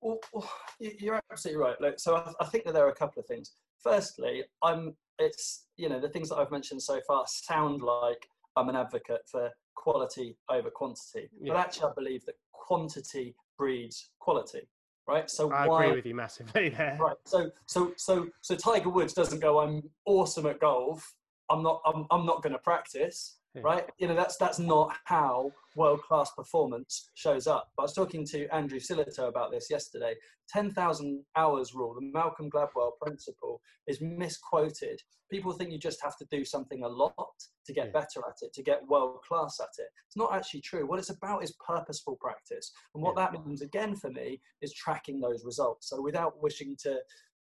Well, 0.01 0.19
well 0.31 0.49
you're 0.79 1.19
absolutely 1.29 1.62
right. 1.62 1.81
Look, 1.81 1.99
so 1.99 2.15
I, 2.15 2.31
I 2.39 2.45
think 2.45 2.63
that 2.63 2.73
there 2.73 2.86
are 2.86 2.91
a 2.91 2.95
couple 2.95 3.19
of 3.19 3.25
things. 3.25 3.51
Firstly, 3.83 4.45
I'm 4.63 4.95
it's 5.19 5.65
you 5.75 5.89
know 5.89 5.99
the 5.99 6.09
things 6.09 6.29
that 6.29 6.38
I've 6.38 6.51
mentioned 6.51 6.81
so 6.81 7.01
far 7.05 7.25
sound 7.27 7.81
like 7.81 8.29
I'm 8.55 8.69
an 8.69 8.77
advocate 8.77 9.21
for 9.29 9.51
quality 9.75 10.38
over 10.49 10.69
quantity. 10.69 11.29
Yeah. 11.39 11.53
But 11.53 11.59
actually, 11.59 11.89
I 11.89 11.93
believe 11.95 12.25
that 12.25 12.36
quantity 12.51 13.36
breeds 13.57 14.09
quality. 14.19 14.67
Right. 15.07 15.29
So 15.29 15.51
I 15.51 15.67
why, 15.67 15.83
agree 15.83 15.95
with 15.97 16.05
you 16.05 16.15
massively 16.15 16.69
there. 16.69 16.97
Right. 16.99 17.17
So 17.25 17.51
so 17.65 17.93
so 17.97 18.27
so 18.41 18.55
Tiger 18.55 18.89
Woods 18.89 19.13
doesn't 19.13 19.41
go. 19.41 19.59
I'm 19.59 19.83
awesome 20.05 20.45
at 20.45 20.59
golf. 20.59 21.13
I'm 21.49 21.62
not. 21.62 21.81
I'm. 21.86 22.05
I'm 22.09 22.25
not 22.25 22.41
going 22.41 22.53
to 22.53 22.59
practice. 22.59 23.38
Right? 23.61 23.85
You 23.99 24.07
know, 24.07 24.15
that's 24.15 24.37
that's 24.37 24.59
not 24.59 24.95
how 25.05 25.51
world 25.75 26.01
class 26.01 26.31
performance 26.31 27.11
shows 27.13 27.47
up. 27.47 27.69
But 27.75 27.83
I 27.83 27.85
was 27.85 27.93
talking 27.93 28.25
to 28.27 28.47
Andrew 28.53 28.79
Sillitoe 28.79 29.27
about 29.27 29.51
this 29.51 29.67
yesterday. 29.69 30.15
10,000 30.49 31.23
hours 31.35 31.73
rule, 31.73 31.95
the 31.95 32.11
Malcolm 32.13 32.49
Gladwell 32.49 32.91
principle, 33.01 33.61
is 33.87 34.01
misquoted. 34.01 34.99
People 35.31 35.53
think 35.53 35.71
you 35.71 35.79
just 35.79 36.03
have 36.03 36.17
to 36.17 36.27
do 36.29 36.43
something 36.43 36.83
a 36.83 36.87
lot 36.87 37.33
to 37.65 37.73
get 37.73 37.93
better 37.93 38.19
at 38.27 38.35
it, 38.41 38.53
to 38.53 38.61
get 38.61 38.87
world 38.87 39.19
class 39.27 39.59
at 39.61 39.69
it. 39.79 39.87
It's 40.07 40.17
not 40.17 40.33
actually 40.33 40.61
true. 40.61 40.85
What 40.85 40.99
it's 40.99 41.09
about 41.09 41.43
is 41.43 41.55
purposeful 41.65 42.17
practice. 42.19 42.71
And 42.93 43.01
what 43.01 43.15
yeah. 43.17 43.29
that 43.31 43.45
means, 43.45 43.61
again, 43.61 43.95
for 43.95 44.09
me, 44.09 44.41
is 44.61 44.73
tracking 44.73 45.19
those 45.19 45.45
results. 45.45 45.89
So 45.89 46.01
without 46.01 46.41
wishing 46.41 46.75
to 46.83 46.99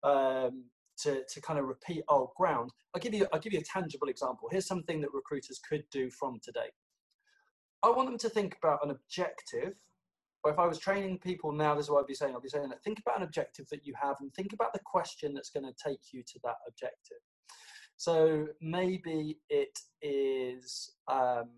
um, 0.03 0.63
to, 1.03 1.23
to 1.23 1.41
kind 1.41 1.59
of 1.59 1.65
repeat 1.65 2.03
old 2.09 2.29
ground. 2.35 2.71
I'll 2.93 3.01
give 3.01 3.13
you 3.13 3.27
I'll 3.31 3.39
give 3.39 3.53
you 3.53 3.59
a 3.59 3.63
tangible 3.63 4.09
example. 4.09 4.49
Here's 4.51 4.67
something 4.67 5.01
that 5.01 5.13
recruiters 5.13 5.59
could 5.59 5.83
do 5.91 6.09
from 6.09 6.39
today. 6.41 6.69
I 7.83 7.89
want 7.89 8.09
them 8.09 8.17
to 8.19 8.29
think 8.29 8.55
about 8.61 8.83
an 8.83 8.91
objective. 8.91 9.73
Or 10.43 10.51
if 10.51 10.59
I 10.59 10.67
was 10.67 10.77
training 10.77 11.19
people 11.19 11.51
now, 11.51 11.75
this 11.75 11.85
is 11.85 11.89
what 11.89 12.01
I'd 12.01 12.07
be 12.07 12.13
saying. 12.13 12.35
I'd 12.35 12.41
be 12.41 12.49
saying 12.49 12.71
think 12.83 12.99
about 12.99 13.17
an 13.17 13.23
objective 13.23 13.67
that 13.69 13.85
you 13.85 13.93
have 14.01 14.17
and 14.19 14.33
think 14.33 14.53
about 14.53 14.71
the 14.71 14.79
question 14.85 15.33
that's 15.33 15.49
going 15.49 15.65
to 15.65 15.73
take 15.83 15.99
you 16.13 16.23
to 16.23 16.39
that 16.43 16.55
objective. 16.67 17.17
So 17.97 18.47
maybe 18.61 19.39
it 19.49 19.79
is 20.01 20.91
um, 21.07 21.49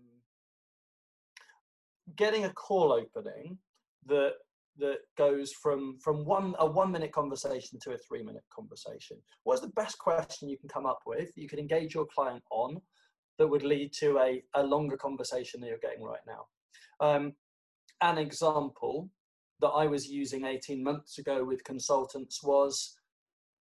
getting 2.16 2.46
a 2.46 2.52
call 2.52 2.92
opening 2.92 3.58
that 4.06 4.32
that 4.78 4.98
goes 5.18 5.52
from 5.62 5.98
from 6.02 6.24
one 6.24 6.54
a 6.58 6.66
one 6.66 6.90
minute 6.90 7.12
conversation 7.12 7.78
to 7.82 7.92
a 7.92 7.98
three 7.98 8.22
minute 8.22 8.44
conversation 8.54 9.16
what's 9.44 9.60
the 9.60 9.68
best 9.68 9.98
question 9.98 10.48
you 10.48 10.56
can 10.56 10.68
come 10.68 10.86
up 10.86 11.00
with 11.06 11.30
you 11.36 11.48
can 11.48 11.58
engage 11.58 11.94
your 11.94 12.06
client 12.14 12.42
on 12.50 12.80
that 13.40 13.48
would 13.48 13.62
lead 13.62 13.90
to 13.94 14.18
a, 14.18 14.42
a 14.54 14.62
longer 14.62 14.98
conversation 14.98 15.60
that 15.60 15.68
you're 15.68 15.78
getting 15.78 16.04
right 16.04 16.20
now? 16.26 16.44
Um, 17.00 17.32
an 18.02 18.18
example 18.18 19.08
that 19.60 19.68
i 19.68 19.86
was 19.86 20.08
using 20.08 20.44
18 20.44 20.82
months 20.82 21.18
ago 21.18 21.44
with 21.44 21.64
consultants 21.64 22.42
was 22.42 22.98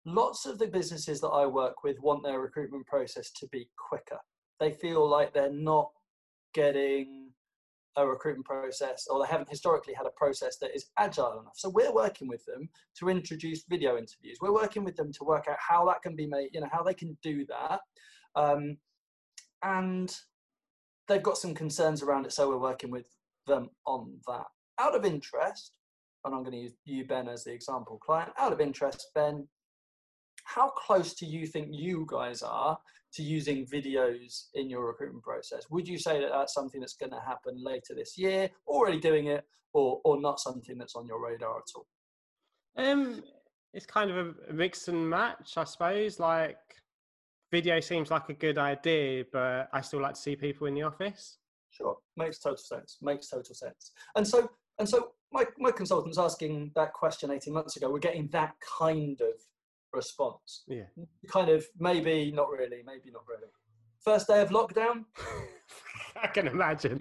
lots 0.05 0.45
of 0.45 0.59
the 0.59 0.67
businesses 0.67 1.19
that 1.21 1.29
i 1.29 1.45
work 1.45 1.83
with 1.83 1.97
want 1.99 2.23
their 2.23 2.39
recruitment 2.39 2.85
process 2.85 3.31
to 3.31 3.47
be 3.51 3.69
quicker. 3.77 4.19
They 4.59 4.71
feel 4.71 5.07
like 5.09 5.33
they're 5.33 5.51
not 5.51 5.89
getting 6.53 7.24
a 7.97 8.05
recruitment 8.05 8.45
process 8.45 9.07
or 9.09 9.21
they 9.21 9.31
haven't 9.31 9.49
historically 9.49 9.93
had 9.93 10.05
a 10.05 10.11
process 10.11 10.57
that 10.57 10.75
is 10.75 10.87
agile 10.97 11.39
enough. 11.39 11.55
So 11.55 11.69
we're 11.69 11.93
working 11.93 12.27
with 12.27 12.45
them 12.45 12.69
to 12.99 13.09
introduce 13.09 13.63
video 13.69 13.97
interviews. 13.97 14.37
We're 14.41 14.53
working 14.53 14.83
with 14.83 14.95
them 14.95 15.11
to 15.13 15.23
work 15.23 15.45
out 15.49 15.57
how 15.59 15.85
that 15.85 16.01
can 16.01 16.15
be 16.15 16.27
made, 16.27 16.49
you 16.53 16.61
know, 16.61 16.69
how 16.71 16.83
they 16.83 16.93
can 16.93 17.17
do 17.23 17.45
that. 17.47 17.79
Um, 18.35 18.77
and 19.63 20.15
they've 21.07 21.23
got 21.23 21.37
some 21.37 21.53
concerns 21.53 22.03
around 22.03 22.25
it, 22.25 22.33
so 22.33 22.49
we're 22.49 22.57
working 22.57 22.91
with 22.91 23.07
them 23.47 23.69
on 23.85 24.17
that. 24.27 24.45
Out 24.79 24.95
of 24.95 25.05
interest, 25.05 25.77
and 26.23 26.33
I'm 26.33 26.41
going 26.41 26.53
to 26.53 26.63
use 26.63 26.73
you, 26.85 27.05
Ben, 27.05 27.29
as 27.29 27.43
the 27.43 27.53
example 27.53 27.97
client. 27.97 28.31
Out 28.37 28.51
of 28.51 28.59
interest, 28.59 29.07
Ben, 29.15 29.47
how 30.45 30.69
close 30.69 31.13
do 31.13 31.25
you 31.25 31.45
think 31.45 31.67
you 31.71 32.05
guys 32.09 32.41
are 32.41 32.77
to 33.13 33.23
using 33.23 33.65
videos 33.65 34.45
in 34.53 34.69
your 34.69 34.85
recruitment 34.85 35.23
process? 35.23 35.63
Would 35.69 35.87
you 35.87 35.97
say 35.97 36.21
that 36.21 36.29
that's 36.31 36.53
something 36.53 36.79
that's 36.79 36.95
going 36.95 37.11
to 37.11 37.19
happen 37.19 37.55
later 37.57 37.93
this 37.95 38.17
year, 38.17 38.49
already 38.67 38.99
doing 38.99 39.27
it, 39.27 39.43
or, 39.73 39.99
or 40.05 40.21
not 40.21 40.39
something 40.39 40.77
that's 40.77 40.95
on 40.95 41.05
your 41.05 41.23
radar 41.23 41.57
at 41.57 41.63
all? 41.75 41.87
Um, 42.77 43.23
it's 43.73 43.85
kind 43.85 44.11
of 44.11 44.35
a 44.49 44.53
mix 44.53 44.87
and 44.87 45.09
match, 45.09 45.53
I 45.57 45.63
suppose. 45.63 46.19
Like, 46.19 46.57
video 47.51 47.79
seems 47.79 48.11
like 48.11 48.29
a 48.29 48.33
good 48.33 48.57
idea, 48.57 49.25
but 49.31 49.69
I 49.73 49.81
still 49.81 50.01
like 50.01 50.13
to 50.13 50.21
see 50.21 50.35
people 50.35 50.67
in 50.67 50.75
the 50.75 50.83
office. 50.83 51.37
Sure, 51.71 51.97
makes 52.15 52.39
total 52.39 52.57
sense. 52.57 52.97
Makes 53.01 53.29
total 53.29 53.55
sense. 53.55 53.91
And 54.15 54.25
so, 54.27 54.49
and 54.79 54.87
so, 54.87 55.11
my 55.31 55.45
my 55.57 55.71
consultants 55.71 56.17
asking 56.17 56.71
that 56.75 56.93
question 56.93 57.31
eighteen 57.31 57.53
months 57.53 57.75
ago, 57.75 57.89
we're 57.89 57.99
getting 57.99 58.29
that 58.29 58.53
kind 58.79 59.19
of 59.19 59.33
response. 59.95 60.63
Yeah. 60.67 60.83
Kind 61.31 61.49
of 61.49 61.65
maybe 61.79 62.31
not 62.31 62.49
really, 62.49 62.81
maybe 62.85 63.11
not 63.11 63.23
really. 63.27 63.49
First 64.03 64.27
day 64.27 64.41
of 64.41 64.49
lockdown, 64.49 65.05
I 66.21 66.27
can 66.27 66.47
imagine. 66.47 66.99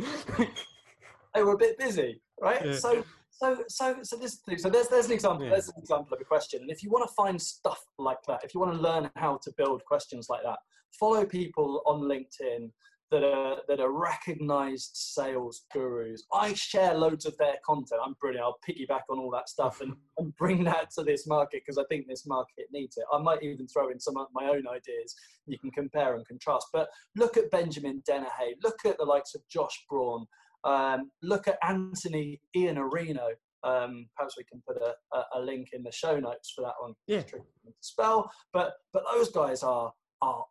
they 1.34 1.42
were 1.42 1.52
a 1.52 1.58
bit 1.58 1.78
busy, 1.78 2.20
right? 2.40 2.64
Yeah. 2.64 2.76
So 2.76 3.04
so 3.30 3.58
so 3.68 3.96
so 4.02 4.16
this 4.16 4.40
so 4.58 4.70
there's 4.70 4.88
there's 4.88 5.06
an 5.06 5.12
example 5.12 5.44
Yeah. 5.44 5.50
there's 5.50 5.68
an 5.68 5.74
example 5.78 6.14
of 6.14 6.20
a 6.20 6.24
question. 6.24 6.62
And 6.62 6.70
if 6.70 6.82
you 6.82 6.90
want 6.90 7.06
to 7.08 7.14
find 7.14 7.40
stuff 7.40 7.80
like 7.98 8.22
that, 8.28 8.40
if 8.44 8.54
you 8.54 8.60
want 8.60 8.72
to 8.74 8.80
learn 8.80 9.10
how 9.16 9.38
to 9.42 9.52
build 9.58 9.84
questions 9.84 10.28
like 10.30 10.42
that, 10.44 10.58
follow 10.98 11.24
people 11.26 11.82
on 11.86 12.00
LinkedIn 12.02 12.70
that 13.14 13.22
are 13.22 13.58
that 13.68 13.78
are 13.78 13.92
recognized 13.92 14.90
sales 14.94 15.62
gurus. 15.72 16.24
I 16.32 16.52
share 16.54 16.94
loads 16.94 17.26
of 17.26 17.36
their 17.38 17.54
content. 17.64 18.00
I'm 18.04 18.16
brilliant. 18.20 18.44
I'll 18.44 18.58
piggyback 18.68 19.02
on 19.08 19.18
all 19.18 19.30
that 19.30 19.48
stuff 19.48 19.80
and, 19.80 19.94
and 20.18 20.34
bring 20.36 20.64
that 20.64 20.90
to 20.96 21.04
this 21.04 21.26
market 21.26 21.62
because 21.64 21.78
I 21.78 21.84
think 21.88 22.08
this 22.08 22.26
market 22.26 22.66
needs 22.72 22.96
it. 22.96 23.04
I 23.12 23.18
might 23.18 23.42
even 23.44 23.68
throw 23.68 23.90
in 23.90 24.00
some 24.00 24.16
of 24.16 24.26
my 24.34 24.46
own 24.46 24.64
ideas. 24.68 25.14
You 25.46 25.58
can 25.60 25.70
compare 25.70 26.16
and 26.16 26.26
contrast. 26.26 26.66
But 26.72 26.88
look 27.14 27.36
at 27.36 27.50
Benjamin 27.52 28.02
Dennehy. 28.04 28.56
Look 28.64 28.84
at 28.84 28.98
the 28.98 29.04
likes 29.04 29.36
of 29.36 29.42
Josh 29.48 29.84
Braun. 29.88 30.26
Um, 30.64 31.10
look 31.22 31.46
at 31.46 31.58
Anthony 31.62 32.40
Iannarino. 32.56 33.28
Um, 33.62 34.06
perhaps 34.16 34.36
we 34.36 34.44
can 34.44 34.60
put 34.66 34.76
a, 34.76 34.94
a, 35.16 35.24
a 35.36 35.40
link 35.40 35.68
in 35.72 35.84
the 35.84 35.92
show 35.92 36.18
notes 36.18 36.52
for 36.54 36.62
that 36.62 36.74
one. 36.80 36.94
Yeah. 37.06 37.18
It's 37.18 37.30
tricky 37.30 37.46
to 37.64 37.72
spell, 37.80 38.30
but 38.52 38.74
but 38.92 39.04
those 39.12 39.30
guys 39.30 39.62
are 39.62 39.92
are 40.20 40.44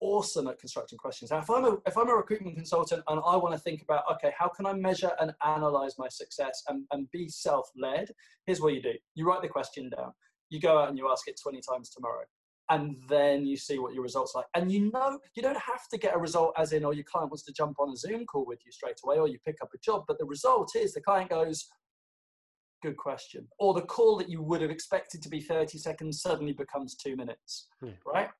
awesome 0.00 0.48
at 0.48 0.58
constructing 0.58 0.98
questions. 0.98 1.30
Now, 1.30 1.38
if 1.38 1.50
I'm 1.50 1.64
a 1.64 1.76
if 1.86 1.96
I'm 1.96 2.08
a 2.08 2.14
recruitment 2.14 2.56
consultant 2.56 3.02
and 3.08 3.20
I 3.24 3.36
want 3.36 3.54
to 3.54 3.60
think 3.60 3.82
about 3.82 4.04
okay, 4.12 4.32
how 4.38 4.48
can 4.48 4.66
I 4.66 4.72
measure 4.72 5.12
and 5.20 5.32
analyze 5.44 5.96
my 5.98 6.08
success 6.08 6.62
and, 6.68 6.84
and 6.92 7.10
be 7.10 7.28
self-led? 7.28 8.10
Here's 8.46 8.60
what 8.60 8.74
you 8.74 8.82
do: 8.82 8.94
you 9.14 9.26
write 9.26 9.42
the 9.42 9.48
question 9.48 9.90
down, 9.90 10.12
you 10.48 10.60
go 10.60 10.78
out 10.78 10.88
and 10.88 10.98
you 10.98 11.10
ask 11.10 11.28
it 11.28 11.38
20 11.42 11.60
times 11.68 11.90
tomorrow. 11.90 12.24
And 12.68 12.94
then 13.08 13.46
you 13.46 13.56
see 13.56 13.80
what 13.80 13.94
your 13.94 14.04
results 14.04 14.36
like. 14.36 14.44
And 14.54 14.70
you 14.70 14.92
know, 14.92 15.18
you 15.34 15.42
don't 15.42 15.58
have 15.58 15.88
to 15.90 15.98
get 15.98 16.14
a 16.14 16.18
result 16.18 16.52
as 16.56 16.72
in, 16.72 16.84
or 16.84 16.94
your 16.94 17.02
client 17.02 17.32
wants 17.32 17.42
to 17.46 17.52
jump 17.52 17.80
on 17.80 17.90
a 17.90 17.96
Zoom 17.96 18.24
call 18.26 18.46
with 18.46 18.60
you 18.64 18.70
straight 18.70 18.94
away, 19.04 19.18
or 19.18 19.26
you 19.26 19.38
pick 19.44 19.56
up 19.60 19.70
a 19.74 19.78
job. 19.78 20.04
But 20.06 20.20
the 20.20 20.24
result 20.24 20.76
is 20.76 20.94
the 20.94 21.00
client 21.00 21.30
goes, 21.30 21.66
good 22.80 22.96
question. 22.96 23.48
Or 23.58 23.74
the 23.74 23.82
call 23.82 24.16
that 24.18 24.28
you 24.28 24.40
would 24.42 24.62
have 24.62 24.70
expected 24.70 25.20
to 25.22 25.28
be 25.28 25.40
30 25.40 25.78
seconds 25.78 26.22
suddenly 26.22 26.52
becomes 26.52 26.94
two 26.94 27.16
minutes, 27.16 27.66
Yeah. 27.82 27.90
right? 28.06 28.30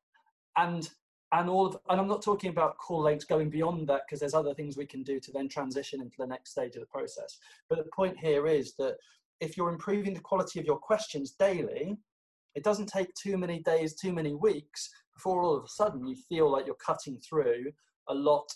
And 0.56 0.88
and 1.32 1.48
all 1.48 1.66
of 1.66 1.78
and 1.88 2.00
I'm 2.00 2.08
not 2.08 2.22
talking 2.22 2.50
about 2.50 2.78
call 2.78 3.02
lengths 3.02 3.24
going 3.24 3.50
beyond 3.50 3.88
that 3.88 4.02
because 4.06 4.20
there's 4.20 4.34
other 4.34 4.54
things 4.54 4.76
we 4.76 4.86
can 4.86 5.02
do 5.02 5.20
to 5.20 5.32
then 5.32 5.48
transition 5.48 6.00
into 6.00 6.16
the 6.18 6.26
next 6.26 6.50
stage 6.50 6.74
of 6.74 6.80
the 6.80 6.86
process. 6.86 7.38
But 7.68 7.78
the 7.78 7.90
point 7.90 8.18
here 8.18 8.46
is 8.46 8.74
that 8.74 8.96
if 9.40 9.56
you're 9.56 9.70
improving 9.70 10.14
the 10.14 10.20
quality 10.20 10.58
of 10.58 10.66
your 10.66 10.78
questions 10.78 11.32
daily, 11.32 11.96
it 12.54 12.64
doesn't 12.64 12.88
take 12.88 13.14
too 13.14 13.38
many 13.38 13.60
days, 13.60 13.94
too 13.94 14.12
many 14.12 14.34
weeks 14.34 14.90
before 15.14 15.42
all 15.42 15.56
of 15.56 15.64
a 15.64 15.68
sudden 15.68 16.06
you 16.06 16.16
feel 16.16 16.50
like 16.50 16.66
you're 16.66 16.74
cutting 16.74 17.18
through 17.18 17.70
a 18.08 18.14
lot 18.14 18.52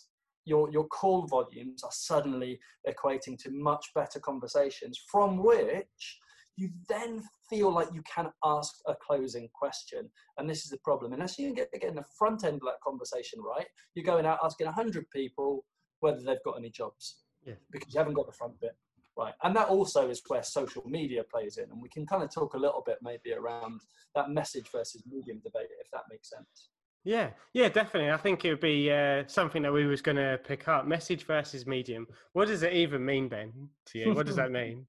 your 0.47 0.71
your 0.71 0.87
call 0.89 1.27
volumes 1.27 1.83
are 1.83 1.93
suddenly 1.93 2.59
equating 2.89 3.39
to 3.39 3.51
much 3.51 3.87
better 3.95 4.21
conversations 4.21 5.01
from 5.11 5.43
which 5.43 6.19
you 6.57 6.71
then 6.89 7.23
feel 7.51 7.73
like 7.73 7.89
you 7.93 8.03
can 8.03 8.29
ask 8.45 8.75
a 8.87 8.95
closing 9.07 9.49
question 9.55 10.09
and 10.39 10.49
this 10.49 10.65
is 10.65 10.71
the 10.71 10.79
problem 10.79 11.13
unless 11.13 11.39
you 11.39 11.55
get 11.55 11.71
getting 11.73 11.97
the 11.97 12.05
front 12.19 12.45
end 12.45 12.55
of 12.57 12.63
that 12.63 12.81
conversation 12.87 13.41
right 13.43 13.67
you're 13.95 14.05
going 14.05 14.27
out 14.27 14.39
asking 14.45 14.67
100 14.67 15.09
people 15.11 15.65
whether 16.01 16.21
they've 16.21 16.43
got 16.45 16.57
any 16.59 16.71
jobs 16.71 17.17
Yeah. 17.45 17.55
because 17.71 17.93
you 17.93 17.99
haven't 17.99 18.15
got 18.15 18.27
the 18.27 18.33
front 18.33 18.61
bit 18.61 18.77
right 19.17 19.35
and 19.43 19.55
that 19.57 19.69
also 19.69 20.09
is 20.09 20.23
where 20.29 20.43
social 20.43 20.83
media 20.87 21.23
plays 21.25 21.59
in 21.59 21.71
and 21.71 21.81
we 21.83 21.89
can 21.89 22.07
kind 22.07 22.23
of 22.23 22.33
talk 22.33 22.55
a 22.55 22.59
little 22.59 22.83
bit 22.87 22.99
maybe 23.03 23.33
around 23.33 23.81
that 24.15 24.31
message 24.31 24.69
versus 24.71 25.03
medium 25.11 25.41
debate 25.45 25.69
if 25.81 25.91
that 25.93 26.03
makes 26.11 26.31
sense 26.31 26.71
Yeah, 27.07 27.31
yeah, 27.53 27.69
definitely. 27.69 28.11
I 28.11 28.17
think 28.17 28.45
it 28.45 28.51
would 28.51 28.61
be 28.75 28.91
uh, 28.91 29.25
something 29.27 29.61
that 29.63 29.73
we 29.73 29.85
was 29.85 30.01
going 30.01 30.17
to 30.17 30.39
pick 30.43 30.69
up. 30.69 30.87
Message 30.87 31.27
versus 31.27 31.67
medium. 31.67 32.07
What 32.33 32.49
does 32.49 32.63
it 32.63 32.73
even 32.73 33.05
mean, 33.05 33.29
Ben? 33.29 33.53
To 33.89 33.99
you, 33.99 34.15
what 34.15 34.25
does 34.25 34.37
that 34.37 34.51
mean? 34.61 34.87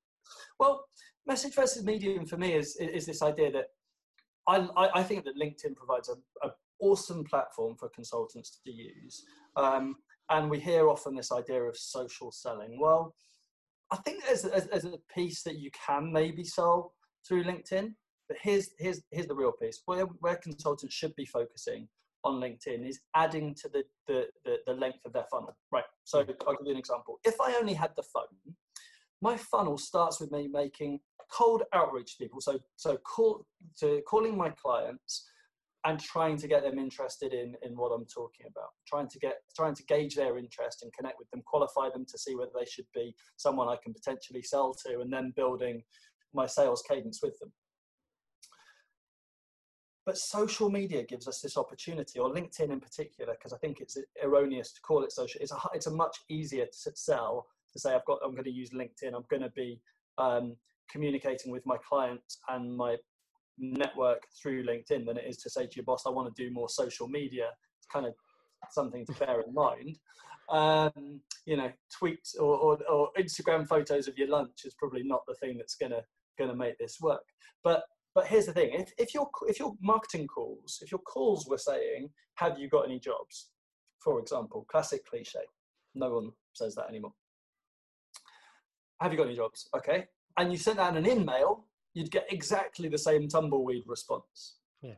Well, 0.58 0.86
message 1.28 1.54
versus 1.54 1.84
medium 1.84 2.26
for 2.26 2.38
me 2.38 2.54
is 2.54 2.76
is 2.78 3.06
this 3.06 3.22
idea 3.22 3.52
that 3.52 3.68
I 4.48 4.68
I, 4.94 5.04
think 5.04 5.26
that 5.26 5.38
LinkedIn 5.38 5.76
provides 5.76 6.10
a, 6.10 6.48
a 6.48 6.52
awesome 6.80 7.24
platform 7.24 7.76
for 7.78 7.90
consultants 7.90 8.60
to 8.64 8.72
use, 8.72 9.24
um, 9.56 9.96
and 10.30 10.50
we 10.50 10.60
hear 10.60 10.90
often 10.90 11.16
this 11.16 11.32
idea 11.32 11.62
of 11.64 11.76
social 11.78 12.32
selling. 12.32 12.80
Well, 12.80 13.16
I 13.92 13.98
think 13.98 14.24
there's, 14.26 14.44
there's, 14.44 14.66
there's 14.66 14.86
a 14.86 14.98
piece 15.14 15.42
that 15.44 15.58
you 15.58 15.70
can 15.72 16.12
maybe 16.12 16.44
sell 16.44 16.94
through 17.28 17.44
LinkedIn, 17.44 17.94
but 18.28 18.38
here's 18.42 18.70
here's 18.78 19.02
here's 19.12 19.28
the 19.28 19.36
real 19.36 19.52
piece 19.52 19.82
where 19.86 20.06
where 20.20 20.36
consultants 20.36 20.94
should 20.94 21.16
be 21.16 21.26
focusing 21.26 21.88
on 22.24 22.42
LinkedIn 22.42 22.88
is 22.88 23.00
adding 23.16 23.56
to 23.56 23.70
the 23.70 23.84
the, 24.08 24.26
the, 24.44 24.58
the 24.68 24.74
length 24.74 25.00
of 25.06 25.14
their 25.14 25.26
funnel. 25.32 25.56
Right. 25.72 25.84
So 26.04 26.20
I'll 26.20 26.56
give 26.56 26.66
you 26.66 26.72
an 26.72 26.78
example. 26.78 27.20
If 27.24 27.36
I 27.42 27.56
only 27.60 27.74
had 27.74 27.92
the 27.96 28.04
phone, 28.04 28.56
my 29.26 29.36
funnel 29.38 29.78
starts 29.78 30.20
with 30.22 30.32
me 30.32 30.48
making 30.48 31.00
cold 31.32 31.64
outreach 31.74 32.12
to 32.18 32.24
people. 32.24 32.40
So 32.42 32.60
so 32.76 32.98
call 32.98 33.46
to 33.80 34.02
calling 34.08 34.38
my 34.38 34.52
clients 34.52 35.14
and 35.88 36.00
trying 36.00 36.38
to 36.38 36.48
get 36.48 36.62
them 36.64 36.78
interested 36.78 37.32
in 37.34 37.56
in 37.66 37.74
what 37.76 37.92
I'm 37.96 38.06
talking 38.06 38.46
about. 38.52 38.72
Trying 38.92 39.10
to 39.10 39.20
get 39.20 39.38
trying 39.60 39.76
to 39.80 39.84
gauge 39.94 40.16
their 40.16 40.38
interest 40.38 40.84
and 40.84 40.94
connect 40.94 41.18
with 41.20 41.30
them, 41.32 41.42
qualify 41.54 41.88
them 41.90 42.06
to 42.12 42.18
see 42.24 42.36
whether 42.36 42.56
they 42.58 42.70
should 42.74 42.90
be 42.94 43.16
someone 43.46 43.68
I 43.68 43.78
can 43.84 43.94
potentially 43.94 44.44
sell 44.44 44.76
to, 44.86 45.02
and 45.02 45.12
then 45.12 45.34
building 45.36 45.84
my 46.40 46.46
sales 46.46 46.84
cadence 46.88 47.20
with 47.24 47.38
them. 47.40 47.52
But 50.06 50.20
social 50.20 50.70
media 50.70 51.02
gives 51.04 51.28
us 51.28 51.40
this 51.42 51.58
opportunity, 51.58 52.20
or 52.20 52.30
LinkedIn 52.30 52.72
in 52.76 52.80
particular, 52.80 53.34
because 53.34 53.54
I 53.54 53.58
think 53.58 53.80
it's 53.80 53.98
erroneous 54.24 54.72
to 54.74 54.82
call 54.82 55.04
it 55.04 55.12
social. 55.12 55.42
It's 55.42 55.52
a 55.52 55.60
it's 55.78 55.88
a 55.88 56.00
much 56.04 56.16
easier 56.30 56.68
to 56.84 56.92
sell 56.96 57.48
to 57.76 57.80
say 57.80 57.94
I've 57.94 58.06
got 58.06 58.20
I'm 58.24 58.32
going 58.32 58.46
to 58.46 58.52
use 58.52 58.72
LinkedIn. 58.72 59.14
I'm 59.14 59.26
going 59.30 59.44
to 59.44 59.52
be 59.52 59.80
um, 60.18 60.56
communicating 60.90 61.52
with 61.52 61.66
my 61.66 61.78
clients 61.88 62.40
and 62.50 62.76
my 62.76 62.96
network 63.58 64.24
through 64.42 64.66
LinkedIn 64.66 65.06
than 65.06 65.18
it 65.18 65.26
is 65.28 65.38
to 65.38 65.50
say 65.50 65.66
to 65.66 65.76
your 65.76 65.86
boss, 65.86 66.04
I 66.06 66.10
want 66.10 66.34
to 66.34 66.44
do 66.44 66.52
more 66.54 66.70
social 66.70 67.08
media. 67.08 67.48
It's 67.78 67.88
kind 67.92 68.06
of 68.06 68.14
something 68.72 69.06
to 69.06 69.14
bear 69.14 69.42
in 69.42 69.54
mind. 69.54 69.98
Um, 70.50 71.22
you 71.46 71.58
know, 71.58 71.72
tweets 72.02 72.36
or, 72.40 72.56
or, 72.56 72.78
or 72.90 73.10
Instagram 73.18 73.68
photos 73.68 74.08
of 74.08 74.18
your 74.18 74.30
lunch 74.30 74.62
is 74.64 74.76
probably 74.76 75.04
not 75.04 75.22
the 75.28 75.36
thing 75.36 75.58
that's 75.58 75.76
gonna 75.76 76.02
gonna 76.38 76.56
make 76.56 76.78
this 76.78 76.98
work. 77.02 77.24
But 77.64 77.84
but 78.14 78.28
here's 78.28 78.46
the 78.46 78.54
thing: 78.54 78.70
if 78.74 78.92
if 78.98 79.14
your 79.14 79.30
if 79.48 79.60
your 79.60 79.74
marketing 79.82 80.28
calls, 80.28 80.80
if 80.82 80.92
your 80.92 81.00
calls 81.02 81.48
were 81.48 81.58
saying, 81.58 82.10
"Have 82.36 82.60
you 82.60 82.70
got 82.70 82.86
any 82.86 83.00
jobs?" 83.00 83.50
For 84.04 84.20
example, 84.20 84.66
classic 84.70 85.06
cliche. 85.10 85.40
No 85.96 86.14
one 86.14 86.32
says 86.54 86.76
that 86.76 86.90
anymore. 86.90 87.14
Have 89.02 89.12
you 89.12 89.18
got 89.18 89.28
any 89.28 89.36
jobs? 89.36 89.68
Okay, 89.76 90.06
and 90.38 90.52
you 90.52 90.58
sent 90.58 90.80
out 90.80 90.96
an 90.98 91.06
email, 91.08 91.66
you'd 91.94 92.12
get 92.12 92.26
exactly 92.32 92.88
the 92.90 92.98
same 92.98 93.28
tumbleweed 93.28 93.84
response. 93.88 94.56
Yeah. 94.82 94.96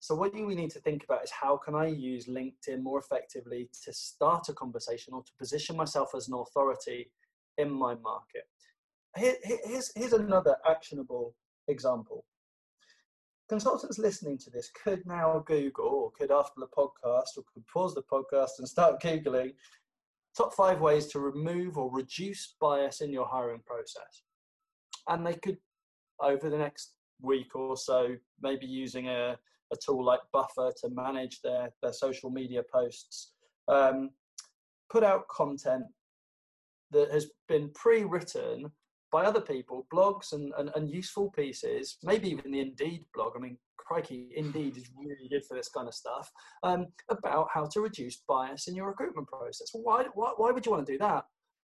So 0.00 0.14
what 0.14 0.32
do 0.32 0.46
we 0.46 0.54
need 0.54 0.70
to 0.70 0.80
think 0.80 1.02
about 1.04 1.24
is 1.24 1.30
how 1.30 1.56
can 1.56 1.74
I 1.74 1.86
use 1.88 2.26
LinkedIn 2.26 2.82
more 2.82 3.00
effectively 3.00 3.68
to 3.84 3.92
start 3.92 4.48
a 4.48 4.52
conversation 4.52 5.12
or 5.12 5.22
to 5.24 5.32
position 5.36 5.76
myself 5.76 6.10
as 6.16 6.28
an 6.28 6.34
authority 6.34 7.10
in 7.56 7.70
my 7.70 7.94
market? 7.96 8.46
Here, 9.16 9.34
here- 9.42 9.58
here's, 9.64 9.90
here's 9.96 10.12
another 10.12 10.56
actionable 10.68 11.34
example. 11.66 12.24
Consultants 13.48 13.98
listening 13.98 14.38
to 14.38 14.50
this 14.50 14.70
could 14.84 15.04
now 15.06 15.42
Google 15.46 15.86
or 15.88 16.10
could 16.12 16.30
after 16.30 16.60
the 16.60 16.66
podcast 16.68 17.36
or 17.36 17.44
could 17.52 17.66
pause 17.66 17.94
the 17.94 18.02
podcast 18.02 18.58
and 18.58 18.68
start 18.68 19.00
Googling 19.02 19.54
top 20.36 20.54
five 20.54 20.80
ways 20.80 21.06
to 21.08 21.20
remove 21.20 21.78
or 21.78 21.90
reduce 21.90 22.54
bias 22.60 23.00
in 23.00 23.12
your 23.12 23.26
hiring 23.26 23.60
process. 23.66 24.22
And 25.08 25.26
they 25.26 25.34
could, 25.34 25.58
over 26.20 26.50
the 26.50 26.58
next 26.58 26.94
week 27.20 27.54
or 27.54 27.76
so, 27.76 28.16
maybe 28.40 28.66
using 28.66 29.08
a, 29.08 29.38
a 29.72 29.76
tool 29.84 30.04
like 30.04 30.20
Buffer 30.32 30.72
to 30.80 30.90
manage 30.90 31.40
their, 31.42 31.70
their 31.82 31.92
social 31.92 32.30
media 32.30 32.62
posts, 32.72 33.32
um, 33.68 34.10
put 34.90 35.02
out 35.02 35.28
content 35.28 35.84
that 36.90 37.10
has 37.10 37.26
been 37.48 37.70
pre 37.74 38.04
written 38.04 38.70
by 39.10 39.24
other 39.24 39.40
people, 39.40 39.86
blogs 39.92 40.32
and, 40.32 40.52
and, 40.58 40.70
and 40.74 40.90
useful 40.90 41.30
pieces, 41.30 41.96
maybe 42.02 42.28
even 42.28 42.50
the 42.52 42.60
Indeed 42.60 43.04
blog. 43.14 43.32
I 43.36 43.40
mean, 43.40 43.58
crikey, 43.88 44.28
Indeed 44.36 44.76
is 44.76 44.90
really 44.96 45.28
good 45.30 45.44
for 45.46 45.56
this 45.56 45.70
kind 45.70 45.88
of 45.88 45.94
stuff, 45.94 46.30
um, 46.62 46.88
about 47.08 47.48
how 47.52 47.64
to 47.64 47.80
reduce 47.80 48.22
bias 48.28 48.68
in 48.68 48.74
your 48.74 48.88
recruitment 48.88 49.26
process. 49.26 49.70
Why, 49.72 50.04
why, 50.14 50.32
why 50.36 50.50
would 50.50 50.66
you 50.66 50.72
want 50.72 50.86
to 50.86 50.92
do 50.92 50.98
that? 50.98 51.24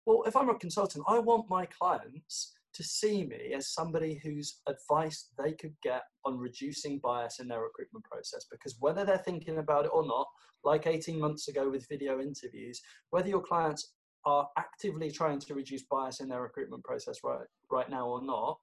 Well, 0.07 0.23
if 0.27 0.35
I'm 0.35 0.49
a 0.49 0.59
consultant, 0.59 1.05
I 1.07 1.19
want 1.19 1.51
my 1.51 1.67
clients 1.67 2.55
to 2.75 2.83
see 2.83 3.25
me 3.25 3.53
as 3.55 3.73
somebody 3.73 4.21
whose 4.23 4.61
advice 4.67 5.31
they 5.43 5.53
could 5.53 5.75
get 5.83 6.03
on 6.25 6.39
reducing 6.39 6.99
bias 6.99 7.39
in 7.41 7.49
their 7.49 7.63
recruitment 7.63 8.05
process. 8.05 8.47
Because 8.51 8.77
whether 8.81 9.05
they're 9.05 9.19
thinking 9.19 9.59
about 9.59 9.87
it 9.87 9.91
or 9.93 10.07
not, 10.07 10.27
like 10.65 10.87
18 10.87 11.19
months 11.19 11.49
ago 11.49 11.71
with 11.71 11.89
video 11.89 12.21
interviews, 12.21 12.81
whether 13.11 13.29
your 13.29 13.41
clients 13.41 13.93
are 14.25 14.49
actively 14.59 15.11
trying 15.11 15.39
to 15.39 15.55
reduce 15.55 15.85
bias 15.85 16.21
in 16.21 16.29
their 16.29 16.43
recruitment 16.43 16.85
process 16.85 17.19
right, 17.25 17.47
right 17.71 17.89
now 17.91 18.09
or 18.09 18.23
not, 18.23 18.59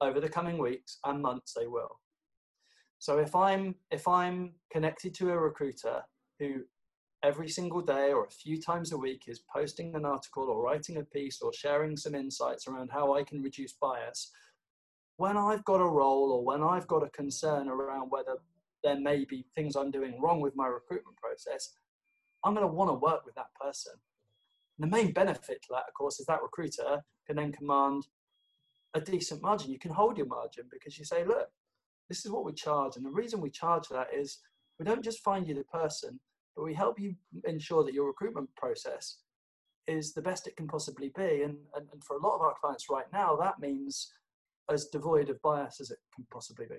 over 0.00 0.20
the 0.20 0.28
coming 0.28 0.58
weeks 0.58 0.98
and 1.04 1.22
months 1.22 1.54
they 1.58 1.66
will. 1.66 1.98
So 2.98 3.18
if 3.18 3.34
I'm 3.34 3.74
if 3.90 4.08
I'm 4.08 4.52
connected 4.70 5.14
to 5.14 5.30
a 5.30 5.38
recruiter 5.38 6.02
who 6.38 6.62
every 7.22 7.48
single 7.48 7.80
day 7.80 8.12
or 8.12 8.24
a 8.24 8.30
few 8.30 8.60
times 8.60 8.92
a 8.92 8.96
week 8.96 9.24
is 9.26 9.42
posting 9.52 9.94
an 9.94 10.04
article 10.04 10.44
or 10.44 10.62
writing 10.62 10.98
a 10.98 11.02
piece 11.02 11.40
or 11.42 11.52
sharing 11.52 11.96
some 11.96 12.14
insights 12.14 12.68
around 12.68 12.90
how 12.92 13.14
I 13.14 13.24
can 13.24 13.42
reduce 13.42 13.72
bias, 13.72 14.30
when 15.16 15.36
I've 15.36 15.64
got 15.64 15.80
a 15.80 15.88
role 15.88 16.30
or 16.32 16.44
when 16.44 16.62
I've 16.62 16.86
got 16.86 17.02
a 17.02 17.10
concern 17.10 17.68
around 17.68 18.10
whether 18.10 18.36
there 18.84 19.00
may 19.00 19.24
be 19.24 19.46
things 19.54 19.74
I'm 19.76 19.90
doing 19.90 20.20
wrong 20.20 20.40
with 20.40 20.54
my 20.54 20.66
recruitment 20.66 21.16
process, 21.16 21.72
I'm 22.44 22.54
going 22.54 22.66
to 22.66 22.72
want 22.72 22.90
to 22.90 22.94
work 22.94 23.24
with 23.24 23.34
that 23.34 23.52
person. 23.60 23.94
And 24.78 24.90
the 24.90 24.96
main 24.96 25.12
benefit 25.12 25.62
to 25.62 25.68
that, 25.70 25.84
of 25.88 25.94
course, 25.94 26.20
is 26.20 26.26
that 26.26 26.42
recruiter 26.42 27.02
can 27.26 27.36
then 27.36 27.50
command 27.50 28.06
a 28.94 29.00
decent 29.00 29.42
margin. 29.42 29.72
You 29.72 29.78
can 29.78 29.90
hold 29.90 30.18
your 30.18 30.26
margin 30.26 30.66
because 30.70 30.98
you 30.98 31.04
say, 31.04 31.24
look, 31.24 31.48
this 32.08 32.24
is 32.24 32.30
what 32.30 32.44
we 32.44 32.52
charge. 32.52 32.96
And 32.96 33.04
the 33.04 33.10
reason 33.10 33.40
we 33.40 33.50
charge 33.50 33.86
for 33.86 33.94
that 33.94 34.08
is 34.14 34.38
we 34.78 34.84
don't 34.84 35.04
just 35.04 35.24
find 35.24 35.46
you 35.46 35.54
the 35.54 35.64
person, 35.64 36.20
but 36.54 36.64
we 36.64 36.74
help 36.74 37.00
you 37.00 37.14
ensure 37.44 37.84
that 37.84 37.94
your 37.94 38.06
recruitment 38.06 38.48
process 38.56 39.18
is 39.86 40.12
the 40.12 40.22
best 40.22 40.46
it 40.46 40.56
can 40.56 40.66
possibly 40.66 41.12
be. 41.16 41.42
And, 41.42 41.56
and, 41.74 41.86
and 41.92 42.04
for 42.04 42.16
a 42.16 42.22
lot 42.22 42.34
of 42.34 42.42
our 42.42 42.54
clients 42.60 42.86
right 42.90 43.06
now, 43.12 43.36
that 43.36 43.60
means 43.60 44.10
as 44.70 44.86
devoid 44.86 45.30
of 45.30 45.40
bias 45.42 45.80
as 45.80 45.90
it 45.90 45.98
can 46.14 46.26
possibly 46.32 46.66
be. 46.66 46.76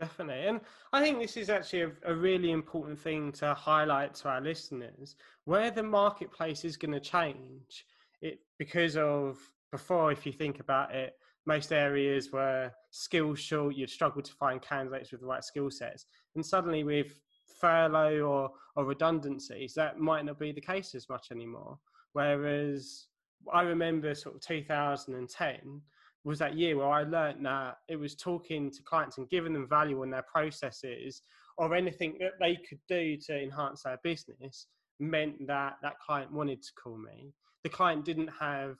Definitely. 0.00 0.46
And 0.46 0.60
I 0.92 1.02
think 1.02 1.18
this 1.18 1.36
is 1.36 1.50
actually 1.50 1.82
a, 1.82 1.92
a, 2.06 2.14
really 2.14 2.52
important 2.52 2.98
thing 3.00 3.32
to 3.32 3.52
highlight 3.52 4.14
to 4.16 4.28
our 4.28 4.40
listeners 4.40 5.16
where 5.44 5.72
the 5.72 5.82
marketplace 5.82 6.64
is 6.64 6.76
going 6.76 6.92
to 6.92 7.00
change. 7.00 7.84
It 8.20 8.38
because 8.58 8.96
of 8.96 9.38
before, 9.72 10.12
if 10.12 10.24
you 10.24 10.32
think 10.32 10.60
about 10.60 10.94
it, 10.94 11.17
most 11.48 11.72
areas 11.72 12.30
were 12.30 12.70
skill 12.90 13.34
short, 13.34 13.74
you'd 13.74 13.88
struggle 13.88 14.20
to 14.20 14.32
find 14.34 14.60
candidates 14.60 15.10
with 15.10 15.22
the 15.22 15.26
right 15.26 15.42
skill 15.42 15.70
sets. 15.70 16.04
And 16.36 16.44
suddenly 16.44 16.84
with 16.84 17.18
furlough 17.58 18.20
or, 18.20 18.50
or 18.76 18.84
redundancies, 18.84 19.72
that 19.72 19.98
might 19.98 20.26
not 20.26 20.38
be 20.38 20.52
the 20.52 20.60
case 20.60 20.94
as 20.94 21.08
much 21.08 21.28
anymore. 21.32 21.78
Whereas 22.12 23.06
I 23.50 23.62
remember 23.62 24.14
sort 24.14 24.34
of 24.34 24.42
2010 24.42 25.80
was 26.22 26.38
that 26.38 26.58
year 26.58 26.76
where 26.76 26.90
I 26.90 27.04
learned 27.04 27.46
that 27.46 27.78
it 27.88 27.96
was 27.96 28.14
talking 28.14 28.70
to 28.70 28.82
clients 28.82 29.16
and 29.16 29.30
giving 29.30 29.54
them 29.54 29.66
value 29.66 30.02
on 30.02 30.10
their 30.10 30.26
processes 30.30 31.22
or 31.56 31.74
anything 31.74 32.18
that 32.20 32.32
they 32.38 32.58
could 32.68 32.80
do 32.88 33.16
to 33.16 33.42
enhance 33.42 33.84
their 33.84 33.98
business 34.04 34.66
meant 35.00 35.46
that 35.46 35.76
that 35.80 35.98
client 35.98 36.30
wanted 36.30 36.62
to 36.62 36.72
call 36.74 36.98
me. 36.98 37.32
The 37.62 37.70
client 37.70 38.04
didn't 38.04 38.30
have 38.38 38.76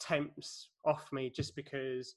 temps 0.00 0.70
off 0.84 1.08
me 1.12 1.30
just 1.30 1.54
because 1.54 2.14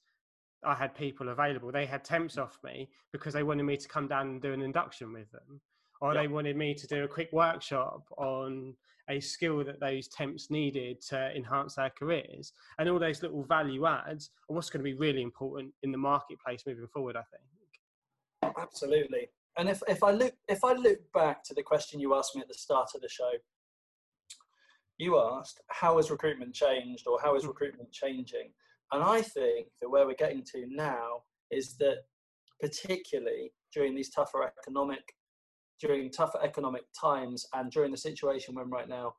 I 0.66 0.74
had 0.74 0.96
people 0.96 1.30
available. 1.30 1.72
They 1.72 1.86
had 1.86 2.04
temps 2.04 2.38
off 2.38 2.58
me 2.64 2.90
because 3.12 3.34
they 3.34 3.44
wanted 3.44 3.64
me 3.64 3.78
to 3.78 3.88
come 3.88 4.08
down 4.08 4.28
and 4.28 4.42
do 4.42 4.54
an 4.54 4.62
induction 4.62 5.14
with 5.14 5.30
them, 5.32 5.62
or 6.02 6.14
yep. 6.14 6.24
they 6.24 6.28
wanted 6.28 6.56
me 6.56 6.74
to 6.74 6.88
do 6.88 7.04
a 7.04 7.08
quick 7.08 7.30
workshop 7.32 8.04
on 8.18 8.76
a 9.10 9.20
skill 9.20 9.64
that 9.66 9.80
those 9.80 10.08
temps 10.08 10.50
needed 10.50 11.02
to 11.02 11.36
enhance 11.36 11.76
their 11.76 11.92
careers. 11.98 12.54
And 12.80 12.88
all 12.90 13.00
those 13.00 13.22
little 13.22 13.44
value 13.44 13.86
adds 13.86 14.30
are 14.50 14.56
what's 14.56 14.70
going 14.70 14.80
to 14.80 14.90
be 14.90 14.98
really 14.98 15.22
important 15.22 15.74
in 15.84 15.92
the 15.92 15.98
marketplace 15.98 16.64
moving 16.66 16.88
forward, 16.88 17.18
I 17.18 17.24
think. 17.32 18.56
Absolutely. 18.58 19.30
And 19.58 19.70
if, 19.70 19.84
if 19.88 20.04
I 20.04 20.12
look 20.12 20.34
if 20.48 20.64
I 20.64 20.74
look 20.74 21.00
back 21.14 21.44
to 21.44 21.54
the 21.54 21.62
question 21.62 22.00
you 22.00 22.16
asked 22.16 22.36
me 22.36 22.42
at 22.42 22.48
the 22.48 22.54
start 22.54 22.90
of 22.96 23.02
the 23.02 23.10
show, 23.10 23.32
you 24.98 25.20
asked 25.20 25.62
how 25.70 25.98
has 25.98 26.12
recruitment 26.12 26.54
changed 26.54 27.08
or 27.08 27.20
how 27.22 27.36
is 27.36 27.44
hmm. 27.44 27.50
recruitment 27.50 27.92
changing? 27.92 28.52
And 28.92 29.04
I 29.04 29.22
think 29.22 29.68
that 29.82 29.90
where 29.90 30.06
we're 30.06 30.14
getting 30.14 30.44
to 30.54 30.66
now 30.70 31.24
is 31.52 31.76
that 31.78 31.98
particularly 32.62 33.52
during 33.74 33.96
these 33.96 34.10
tougher 34.10 34.44
economic 34.44 35.02
during 35.80 36.10
tougher 36.10 36.40
economic 36.42 36.84
times 37.00 37.46
and 37.54 37.70
during 37.72 37.92
the 37.92 37.98
situation 37.98 38.56
we're 38.56 38.62
in 38.62 38.70
right 38.70 38.88
now, 38.88 39.14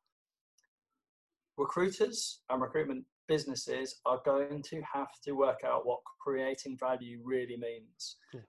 recruiters 1.59 2.41
and 2.49 2.63
recruitment 2.63 3.05
businesses 3.29 4.01
are 4.07 4.21
going 4.25 4.63
to 4.63 4.81
have 4.91 5.09
to 5.23 5.33
work 5.33 5.61
out 5.67 5.85
what 5.85 6.01
creating 6.21 6.77
value 6.79 7.21
really 7.23 7.57
means. 7.57 8.17
Yeah. 8.33 8.41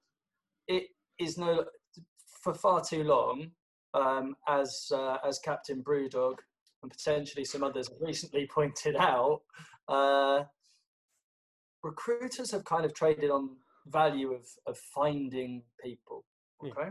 It 0.67 0.83
is 1.19 1.37
no 1.37 1.65
for 2.41 2.53
far 2.53 2.81
too 2.81 3.03
long, 3.03 3.51
um, 3.93 4.35
as 4.47 4.87
uh, 4.93 5.17
as 5.27 5.39
Captain 5.39 5.83
Brewdog 5.83 6.35
and 6.85 6.91
potentially 6.91 7.43
some 7.43 7.63
others 7.63 7.87
have 7.87 7.97
recently 7.99 8.47
pointed 8.53 8.95
out. 8.95 9.41
Uh, 9.87 10.43
recruiters 11.83 12.51
have 12.51 12.63
kind 12.63 12.85
of 12.85 12.93
traded 12.93 13.31
on 13.31 13.55
value 13.87 14.31
of 14.31 14.45
of 14.67 14.77
finding 14.77 15.63
people. 15.83 16.23
Okay, 16.63 16.89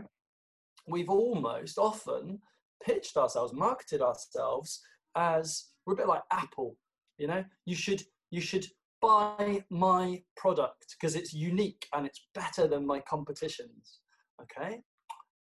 we've 0.87 1.09
almost 1.09 1.77
often 1.77 2.39
pitched 2.85 3.15
ourselves, 3.15 3.53
marketed 3.53 4.01
ourselves 4.01 4.81
as 5.15 5.67
we're 5.85 5.93
a 5.93 5.97
bit 5.97 6.07
like 6.07 6.23
Apple. 6.31 6.75
You 7.17 7.27
know, 7.27 7.43
you 7.65 7.75
should 7.75 8.03
you 8.31 8.41
should 8.41 8.67
buy 9.01 9.63
my 9.69 10.21
product 10.35 10.95
because 10.99 11.15
it's 11.15 11.33
unique 11.33 11.87
and 11.93 12.05
it's 12.05 12.27
better 12.33 12.67
than 12.67 12.85
my 12.85 12.99
competitions. 12.99 13.99
Okay, 14.41 14.81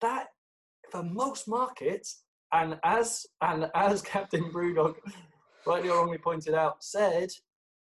that 0.00 0.28
for 0.92 1.02
most 1.02 1.48
markets, 1.48 2.22
and 2.56 2.78
as 2.84 3.26
and 3.42 3.70
as 3.74 4.02
Captain 4.14 4.50
Brewdog 4.50 4.96
rightly 5.66 5.90
or 5.90 5.98
wrongly 5.98 6.18
pointed 6.18 6.54
out, 6.54 6.82
said 6.82 7.30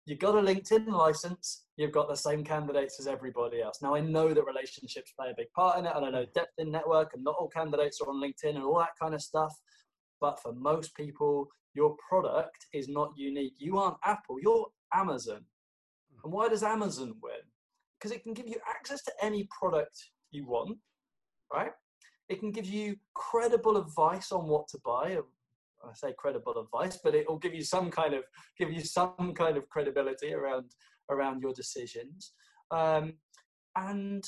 you've 0.05 0.19
got 0.19 0.35
a 0.35 0.41
LinkedIn 0.41 0.87
license, 0.87 1.65
you've 1.77 1.91
got 1.91 2.09
the 2.09 2.15
same 2.15 2.43
candidates 2.43 2.99
as 2.99 3.07
everybody 3.07 3.61
else. 3.61 3.81
Now, 3.81 3.95
I 3.95 4.01
know 4.01 4.33
that 4.33 4.45
relationships 4.45 5.13
play 5.17 5.29
a 5.29 5.35
big 5.37 5.51
part 5.55 5.79
in 5.79 5.85
it, 5.85 5.93
and 5.95 6.05
I 6.05 6.09
know 6.09 6.25
depth 6.33 6.53
in 6.57 6.71
network, 6.71 7.11
and 7.13 7.23
not 7.23 7.35
all 7.39 7.47
candidates 7.47 8.01
are 8.01 8.09
on 8.09 8.21
LinkedIn 8.21 8.55
and 8.55 8.63
all 8.63 8.79
that 8.79 8.97
kind 8.99 9.13
of 9.13 9.21
stuff. 9.21 9.53
But 10.19 10.39
for 10.41 10.53
most 10.53 10.95
people, 10.95 11.47
your 11.73 11.95
product 12.07 12.65
is 12.73 12.89
not 12.89 13.13
unique. 13.15 13.53
You 13.57 13.77
aren't 13.77 13.97
Apple, 14.03 14.37
you're 14.41 14.67
Amazon. 14.93 15.45
Hmm. 16.11 16.19
And 16.25 16.33
why 16.33 16.49
does 16.49 16.63
Amazon 16.63 17.15
win? 17.21 17.41
Because 17.97 18.11
it 18.11 18.23
can 18.23 18.33
give 18.33 18.47
you 18.47 18.57
access 18.67 19.03
to 19.03 19.11
any 19.21 19.47
product 19.57 19.97
you 20.31 20.47
want, 20.47 20.77
right? 21.53 21.71
It 22.29 22.39
can 22.39 22.51
give 22.51 22.67
you 22.67 22.95
credible 23.15 23.77
advice 23.77 24.31
on 24.31 24.47
what 24.47 24.67
to 24.69 24.79
buy, 24.85 25.17
I 25.83 25.93
say 25.93 26.13
credible 26.17 26.59
advice, 26.59 26.99
but 27.03 27.15
it 27.15 27.29
will 27.29 27.37
give 27.37 27.53
you 27.53 27.63
some 27.63 27.89
kind 27.89 28.13
of 28.13 28.23
give 28.57 28.71
you 28.71 28.81
some 28.81 29.33
kind 29.33 29.57
of 29.57 29.67
credibility 29.69 30.33
around 30.33 30.71
around 31.09 31.41
your 31.41 31.53
decisions, 31.53 32.33
um, 32.71 33.13
and 33.75 34.23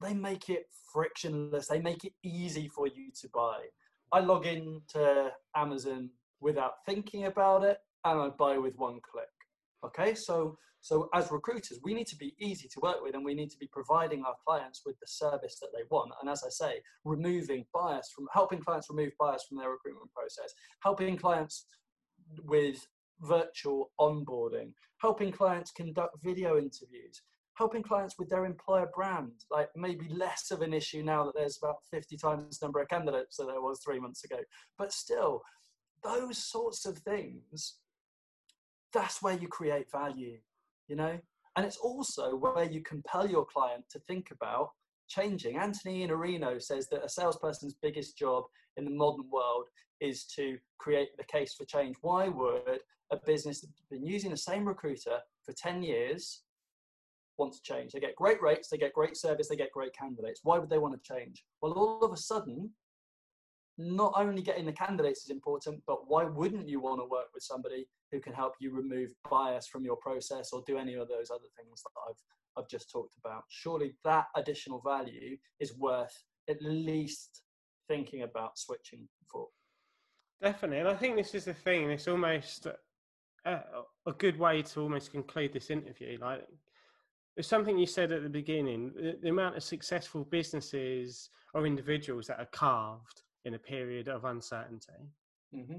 they 0.00 0.14
make 0.14 0.48
it 0.48 0.66
frictionless. 0.92 1.68
They 1.68 1.80
make 1.80 2.04
it 2.04 2.12
easy 2.22 2.68
for 2.68 2.86
you 2.86 3.10
to 3.20 3.28
buy. 3.34 3.64
I 4.12 4.20
log 4.20 4.46
into 4.46 5.32
Amazon 5.56 6.10
without 6.40 6.84
thinking 6.86 7.24
about 7.26 7.64
it, 7.64 7.78
and 8.04 8.20
I 8.20 8.28
buy 8.28 8.58
with 8.58 8.76
one 8.76 9.00
click. 9.00 9.28
Okay, 9.84 10.14
so 10.14 10.56
so 10.80 11.08
as 11.12 11.30
recruiters, 11.30 11.80
we 11.82 11.94
need 11.94 12.06
to 12.08 12.16
be 12.16 12.34
easy 12.38 12.68
to 12.68 12.80
work 12.80 13.02
with 13.02 13.14
and 13.14 13.24
we 13.24 13.34
need 13.34 13.50
to 13.50 13.58
be 13.58 13.68
providing 13.72 14.24
our 14.24 14.36
clients 14.46 14.82
with 14.86 14.98
the 15.00 15.06
service 15.06 15.58
that 15.60 15.68
they 15.74 15.82
want. 15.90 16.12
And 16.20 16.30
as 16.30 16.42
I 16.44 16.50
say, 16.50 16.80
removing 17.04 17.66
bias 17.74 18.12
from 18.14 18.26
helping 18.32 18.60
clients 18.60 18.88
remove 18.88 19.12
bias 19.18 19.44
from 19.48 19.58
their 19.58 19.70
recruitment 19.70 20.12
process, 20.12 20.52
helping 20.82 21.16
clients 21.16 21.66
with 22.44 22.86
virtual 23.20 23.90
onboarding, 24.00 24.72
helping 25.00 25.32
clients 25.32 25.72
conduct 25.72 26.16
video 26.22 26.56
interviews, 26.56 27.22
helping 27.54 27.82
clients 27.82 28.14
with 28.18 28.28
their 28.28 28.44
employer 28.44 28.88
brand, 28.94 29.32
like 29.50 29.68
maybe 29.74 30.08
less 30.10 30.52
of 30.52 30.62
an 30.62 30.72
issue 30.72 31.02
now 31.02 31.24
that 31.24 31.34
there's 31.34 31.58
about 31.60 31.78
50 31.90 32.16
times 32.16 32.58
the 32.58 32.66
number 32.66 32.80
of 32.80 32.88
candidates 32.88 33.36
that 33.36 33.46
there 33.46 33.60
was 33.60 33.80
three 33.84 33.98
months 33.98 34.22
ago. 34.22 34.38
But 34.78 34.92
still, 34.92 35.42
those 36.04 36.38
sorts 36.38 36.86
of 36.86 36.98
things, 36.98 37.78
that's 38.92 39.20
where 39.20 39.34
you 39.34 39.48
create 39.48 39.90
value 39.90 40.38
you 40.88 40.96
know? 40.96 41.18
And 41.56 41.66
it's 41.66 41.76
also 41.78 42.36
where 42.36 42.64
you 42.64 42.82
compel 42.82 43.28
your 43.28 43.44
client 43.44 43.84
to 43.90 43.98
think 44.00 44.30
about 44.30 44.70
changing. 45.08 45.56
Anthony 45.56 46.06
Iannarino 46.06 46.60
says 46.62 46.88
that 46.90 47.04
a 47.04 47.08
salesperson's 47.08 47.74
biggest 47.82 48.16
job 48.16 48.44
in 48.76 48.84
the 48.84 48.90
modern 48.90 49.28
world 49.30 49.64
is 50.00 50.24
to 50.36 50.58
create 50.78 51.08
the 51.16 51.24
case 51.24 51.54
for 51.54 51.64
change. 51.64 51.96
Why 52.02 52.28
would 52.28 52.80
a 53.10 53.16
business 53.26 53.60
that's 53.60 53.82
been 53.90 54.06
using 54.06 54.30
the 54.30 54.36
same 54.36 54.66
recruiter 54.66 55.18
for 55.44 55.52
10 55.52 55.82
years 55.82 56.42
want 57.38 57.54
to 57.54 57.62
change? 57.62 57.92
They 57.92 58.00
get 58.00 58.16
great 58.16 58.40
rates, 58.40 58.68
they 58.68 58.78
get 58.78 58.92
great 58.92 59.16
service, 59.16 59.48
they 59.48 59.56
get 59.56 59.72
great 59.72 59.94
candidates. 59.94 60.40
Why 60.44 60.58
would 60.58 60.70
they 60.70 60.78
want 60.78 60.94
to 60.94 61.12
change? 61.12 61.44
Well, 61.60 61.72
all 61.72 62.04
of 62.04 62.12
a 62.12 62.16
sudden, 62.16 62.70
not 63.78 64.12
only 64.16 64.42
getting 64.42 64.66
the 64.66 64.72
candidates 64.72 65.22
is 65.22 65.30
important, 65.30 65.80
but 65.86 66.08
why 66.08 66.24
wouldn't 66.24 66.68
you 66.68 66.80
want 66.80 67.00
to 67.00 67.04
work 67.04 67.26
with 67.32 67.44
somebody 67.44 67.86
who 68.10 68.18
can 68.18 68.32
help 68.32 68.54
you 68.60 68.72
remove 68.72 69.12
bias 69.30 69.68
from 69.68 69.84
your 69.84 69.96
process 69.96 70.52
or 70.52 70.64
do 70.66 70.76
any 70.76 70.94
of 70.94 71.08
those 71.08 71.30
other 71.30 71.46
things 71.56 71.82
that 71.82 71.90
I've 72.08 72.16
I've 72.56 72.68
just 72.68 72.90
talked 72.90 73.14
about? 73.24 73.44
Surely 73.48 73.94
that 74.04 74.26
additional 74.34 74.80
value 74.80 75.36
is 75.60 75.76
worth 75.76 76.24
at 76.50 76.60
least 76.60 77.42
thinking 77.86 78.22
about 78.22 78.58
switching 78.58 79.08
for. 79.30 79.46
Definitely, 80.42 80.78
and 80.78 80.88
I 80.88 80.94
think 80.94 81.14
this 81.14 81.34
is 81.34 81.44
the 81.44 81.54
thing. 81.54 81.88
It's 81.90 82.08
almost 82.08 82.66
a, 83.44 83.60
a 84.06 84.12
good 84.18 84.38
way 84.38 84.62
to 84.62 84.80
almost 84.80 85.12
conclude 85.12 85.52
this 85.52 85.70
interview. 85.70 86.18
Like 86.20 86.44
it's 87.36 87.46
something 87.46 87.78
you 87.78 87.86
said 87.86 88.10
at 88.10 88.24
the 88.24 88.28
beginning: 88.28 88.92
the 89.22 89.28
amount 89.28 89.56
of 89.56 89.62
successful 89.62 90.24
businesses 90.24 91.30
or 91.54 91.64
individuals 91.64 92.26
that 92.26 92.40
are 92.40 92.48
carved 92.52 93.22
in 93.44 93.54
a 93.54 93.58
period 93.58 94.08
of 94.08 94.24
uncertainty. 94.24 94.92
Mm-hmm. 95.54 95.78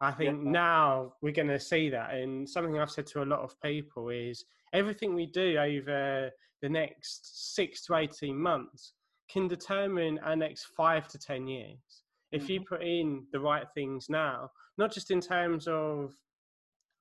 I 0.00 0.12
think 0.12 0.44
yeah. 0.44 0.50
now 0.50 1.12
we're 1.22 1.32
going 1.32 1.48
to 1.48 1.58
see 1.58 1.90
that. 1.90 2.14
And 2.14 2.48
something 2.48 2.78
I've 2.78 2.90
said 2.90 3.06
to 3.08 3.22
a 3.22 3.24
lot 3.24 3.40
of 3.40 3.60
people 3.60 4.10
is 4.10 4.44
everything 4.72 5.14
we 5.14 5.26
do 5.26 5.56
over 5.58 6.30
the 6.62 6.68
next 6.68 7.54
six 7.54 7.84
to 7.86 7.96
18 7.96 8.36
months 8.36 8.92
can 9.30 9.48
determine 9.48 10.18
our 10.20 10.36
next 10.36 10.66
five 10.76 11.08
to 11.08 11.18
10 11.18 11.48
years. 11.48 12.02
If 12.30 12.44
mm-hmm. 12.44 12.52
you 12.52 12.60
put 12.60 12.82
in 12.82 13.26
the 13.32 13.40
right 13.40 13.66
things 13.74 14.06
now, 14.08 14.50
not 14.76 14.92
just 14.92 15.10
in 15.10 15.20
terms 15.20 15.66
of 15.66 16.14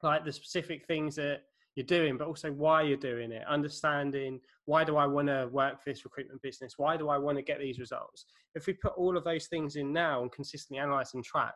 like 0.03 0.25
the 0.25 0.31
specific 0.31 0.85
things 0.85 1.15
that 1.15 1.41
you're 1.77 1.85
doing, 1.85 2.17
but 2.17 2.27
also 2.27 2.51
why 2.51 2.81
you're 2.81 2.97
doing 2.97 3.31
it, 3.31 3.43
understanding 3.47 4.39
why 4.65 4.83
do 4.83 4.97
I 4.97 5.05
want 5.05 5.27
to 5.27 5.47
work 5.51 5.75
for 5.81 5.91
this 5.91 6.03
recruitment 6.03 6.41
business? 6.41 6.73
Why 6.77 6.97
do 6.97 7.07
I 7.07 7.19
want 7.19 7.37
to 7.37 7.43
get 7.43 7.59
these 7.59 7.77
results? 7.77 8.25
If 8.55 8.65
we 8.65 8.73
put 8.73 8.93
all 8.97 9.15
of 9.15 9.23
those 9.23 9.45
things 9.45 9.75
in 9.75 9.93
now 9.93 10.23
and 10.23 10.31
consistently 10.31 10.81
analyze 10.81 11.13
and 11.13 11.23
track, 11.23 11.53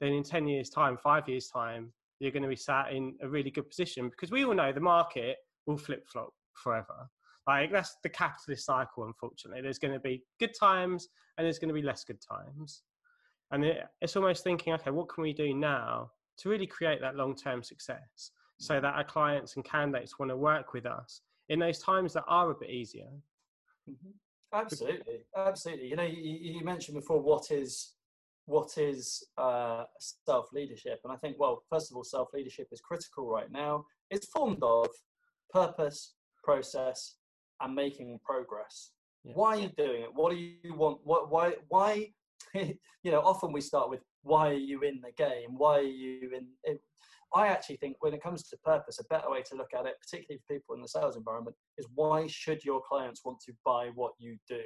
then 0.00 0.12
in 0.12 0.22
10 0.22 0.46
years' 0.46 0.70
time, 0.70 0.96
five 0.96 1.28
years' 1.28 1.48
time, 1.48 1.92
you're 2.20 2.30
going 2.30 2.44
to 2.44 2.48
be 2.48 2.54
sat 2.54 2.92
in 2.92 3.16
a 3.22 3.28
really 3.28 3.50
good 3.50 3.68
position 3.68 4.08
because 4.08 4.30
we 4.30 4.44
all 4.44 4.54
know 4.54 4.72
the 4.72 4.80
market 4.80 5.38
will 5.66 5.76
flip 5.76 6.06
flop 6.06 6.32
forever. 6.54 7.10
Like 7.48 7.72
that's 7.72 7.96
the 8.04 8.08
capitalist 8.08 8.64
cycle, 8.64 9.04
unfortunately. 9.04 9.62
There's 9.62 9.80
going 9.80 9.94
to 9.94 10.00
be 10.00 10.22
good 10.38 10.54
times 10.54 11.08
and 11.36 11.44
there's 11.44 11.58
going 11.58 11.70
to 11.70 11.74
be 11.74 11.82
less 11.82 12.04
good 12.04 12.20
times. 12.20 12.82
And 13.50 13.64
it, 13.64 13.82
it's 14.00 14.14
almost 14.14 14.44
thinking, 14.44 14.74
okay, 14.74 14.92
what 14.92 15.08
can 15.08 15.22
we 15.22 15.32
do 15.32 15.52
now 15.52 16.12
to 16.38 16.48
really 16.48 16.68
create 16.68 17.00
that 17.00 17.16
long 17.16 17.34
term 17.34 17.64
success 17.64 18.30
so 18.60 18.80
that 18.80 18.94
our 18.94 19.04
clients 19.04 19.56
and 19.56 19.64
candidates 19.64 20.18
want 20.18 20.30
to 20.30 20.36
work 20.36 20.72
with 20.72 20.86
us 20.86 21.22
in 21.48 21.58
those 21.58 21.78
times 21.78 22.12
that 22.12 22.24
are 22.28 22.50
a 22.50 22.54
bit 22.54 22.70
easier? 22.70 23.08
Mm-hmm. 23.88 24.10
Absolutely, 24.52 25.20
absolutely. 25.36 25.86
You 25.86 25.96
know, 25.96 26.02
you, 26.02 26.36
you 26.58 26.64
mentioned 26.64 26.96
before 26.96 27.20
what 27.20 27.50
is 27.50 27.94
what 28.46 28.76
is 28.78 29.24
uh, 29.38 29.84
self 30.26 30.52
leadership? 30.52 31.00
And 31.04 31.12
I 31.12 31.16
think, 31.16 31.36
well, 31.38 31.62
first 31.70 31.90
of 31.90 31.96
all, 31.96 32.04
self 32.04 32.28
leadership 32.34 32.68
is 32.72 32.80
critical 32.80 33.28
right 33.28 33.50
now. 33.50 33.84
It's 34.10 34.26
formed 34.26 34.62
of 34.62 34.88
purpose, 35.52 36.14
process, 36.42 37.14
and 37.60 37.74
making 37.74 38.18
progress. 38.24 38.90
Yeah. 39.24 39.32
Why 39.34 39.56
are 39.56 39.60
you 39.60 39.70
doing 39.76 40.02
it? 40.02 40.10
What 40.12 40.32
do 40.32 40.36
you 40.36 40.74
want? 40.74 40.98
What, 41.04 41.30
why? 41.30 41.54
Why? 41.68 42.08
you 42.54 42.74
know, 43.04 43.20
often 43.20 43.52
we 43.52 43.60
start 43.60 43.88
with 43.88 44.00
why 44.22 44.50
are 44.50 44.54
you 44.54 44.80
in 44.82 45.00
the 45.00 45.12
game? 45.16 45.56
Why 45.56 45.78
are 45.78 45.82
you 45.82 46.30
in? 46.36 46.46
It, 46.64 46.80
I 47.34 47.48
actually 47.48 47.76
think 47.76 47.96
when 48.00 48.14
it 48.14 48.22
comes 48.22 48.42
to 48.48 48.56
purpose, 48.58 48.98
a 48.98 49.04
better 49.04 49.30
way 49.30 49.42
to 49.42 49.56
look 49.56 49.72
at 49.78 49.86
it, 49.86 49.94
particularly 50.00 50.40
for 50.40 50.54
people 50.54 50.74
in 50.74 50.82
the 50.82 50.88
sales 50.88 51.16
environment, 51.16 51.56
is 51.78 51.86
why 51.94 52.26
should 52.26 52.64
your 52.64 52.80
clients 52.88 53.24
want 53.24 53.40
to 53.46 53.52
buy 53.64 53.90
what 53.94 54.12
you 54.18 54.36
do? 54.48 54.62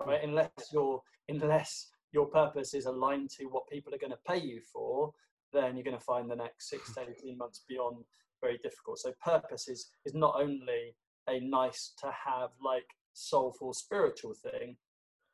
Right? 0.00 0.22
Mm. 0.22 0.28
Unless 0.28 0.50
you're 0.72 1.00
unless 1.28 1.88
your 2.12 2.26
purpose 2.26 2.72
is 2.74 2.86
aligned 2.86 3.30
to 3.30 3.44
what 3.44 3.68
people 3.68 3.94
are 3.94 3.98
going 3.98 4.12
to 4.12 4.18
pay 4.26 4.38
you 4.38 4.60
for, 4.72 5.12
then 5.52 5.76
you're 5.76 5.84
going 5.84 5.96
to 5.96 6.04
find 6.04 6.30
the 6.30 6.36
next 6.36 6.70
six 6.70 6.94
to 6.94 7.02
18 7.24 7.36
months 7.36 7.64
beyond 7.68 8.04
very 8.40 8.58
difficult. 8.62 8.98
So 8.98 9.12
purpose 9.22 9.68
is, 9.68 9.90
is 10.04 10.14
not 10.14 10.34
only 10.40 10.94
a 11.28 11.40
nice 11.40 11.92
to 12.00 12.06
have 12.06 12.50
like 12.64 12.86
soulful 13.12 13.72
spiritual 13.72 14.34
thing, 14.34 14.76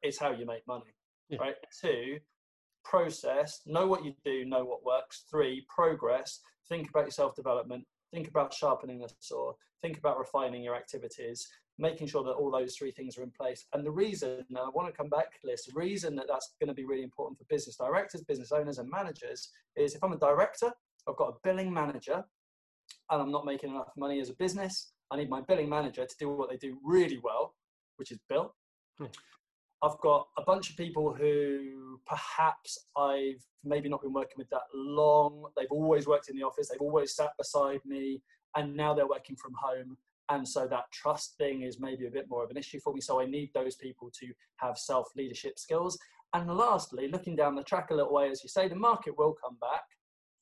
it's 0.03 0.18
how 0.18 0.33
you 0.33 0.47
make 0.47 0.66
money, 0.66 0.95
yeah. 1.29 1.38
right? 1.38 1.55
Two, 1.81 2.18
process, 2.85 3.61
know 3.66 3.87
what 3.87 4.05
you 4.05 4.14
do, 4.25 4.45
know 4.45 4.64
what 4.64 4.85
works. 4.85 5.25
Three, 5.31 5.64
progress, 5.68 6.40
think 6.73 6.89
about 6.89 7.05
your 7.05 7.11
self 7.11 7.35
development, 7.37 7.85
think 8.13 8.29
about 8.29 8.55
sharpening 8.55 8.99
the 8.99 9.09
saw, 9.21 9.53
think 9.83 9.99
about 9.99 10.19
refining 10.19 10.63
your 10.63 10.75
activities, 10.75 11.47
making 11.79 12.07
sure 12.07 12.25
that 12.25 12.33
all 12.33 12.51
those 12.51 12.77
three 12.77 12.91
things 12.93 13.19
are 13.19 13.23
in 13.23 13.31
place. 13.31 13.67
And 13.75 13.85
the 13.85 13.91
reason, 13.91 14.45
and 14.49 14.59
I 14.59 14.69
want 14.75 14.89
to 14.89 14.97
come 14.97 15.09
back 15.09 15.33
to 15.33 15.39
this, 15.45 15.67
the 15.67 15.73
reason 15.75 16.17
that 16.17 16.27
that's 16.29 16.55
going 16.61 16.69
to 16.69 16.75
be 16.75 16.87
really 16.87 17.03
important 17.03 17.39
for 17.39 17.45
business 17.49 17.77
directors, 17.77 18.23
business 18.23 18.53
owners, 18.53 18.79
and 18.79 18.89
managers 18.91 19.51
is 19.77 19.95
if 19.95 20.03
I'm 20.03 20.13
a 20.13 20.19
director, 20.19 20.73
I've 21.09 21.17
got 21.17 21.29
a 21.29 21.39
billing 21.45 21.73
manager, 21.73 22.25
and 23.11 23.23
I'm 23.23 23.33
not 23.33 23.45
making 23.45 23.71
enough 23.71 23.93
money 23.97 24.21
as 24.21 24.31
a 24.31 24.35
business, 24.35 24.93
I 25.11 25.17
need 25.17 25.29
my 25.29 25.43
billing 25.43 25.69
manager 25.69 26.07
to 26.07 26.17
do 26.19 26.31
what 26.31 26.49
they 26.49 26.57
do 26.57 26.79
really 26.83 27.21
well, 27.23 27.55
which 27.97 28.11
is 28.11 28.19
bill. 28.29 28.55
Hmm. 28.99 29.07
I've 29.83 29.99
got 29.99 30.29
a 30.38 30.42
bunch 30.42 30.71
of 30.71 30.77
people 30.77 31.12
who 31.12 31.99
perhaps 32.07 32.87
I've 32.97 33.45
maybe 33.64 33.88
not 33.88 34.03
been 34.03 34.12
working 34.12 34.37
with 34.37 34.49
that 34.51 34.62
long. 34.73 35.47
They've 35.57 35.66
always 35.71 36.07
worked 36.07 36.29
in 36.29 36.37
the 36.37 36.45
office, 36.45 36.68
they've 36.68 36.81
always 36.81 37.16
sat 37.16 37.31
beside 37.37 37.81
me, 37.85 38.23
and 38.57 38.77
now 38.77 38.95
they're 38.95 39.09
working 39.09 39.37
from 39.37 39.55
home. 39.55 39.97
And 40.29 40.47
so 40.47 40.68
that 40.68 40.85
trust 40.92 41.37
thing 41.37 41.62
is 41.62 41.81
maybe 41.81 42.07
a 42.07 42.11
bit 42.11 42.27
more 42.31 42.45
of 42.45 42.51
an 42.51 42.57
issue 42.57 42.79
for 42.81 42.92
me. 42.95 43.01
So 43.01 43.21
i 43.21 43.27
need 43.27 43.51
those 43.55 43.75
people 43.77 44.11
to 44.21 44.33
have 44.57 44.79
self 44.79 45.09
leadership 45.16 45.59
skills. 45.59 45.99
And 46.33 46.49
lastly 46.49 47.09
looking 47.09 47.37
down 47.37 47.57
the 47.57 47.64
track 47.64 47.90
a 47.90 47.95
little 47.95 48.14
way 48.14 48.31
as 48.31 48.42
you 48.42 48.49
say 48.49 48.68
the 48.68 48.75
market 48.75 49.18
will 49.18 49.35
come 49.45 49.59
back 49.61 49.83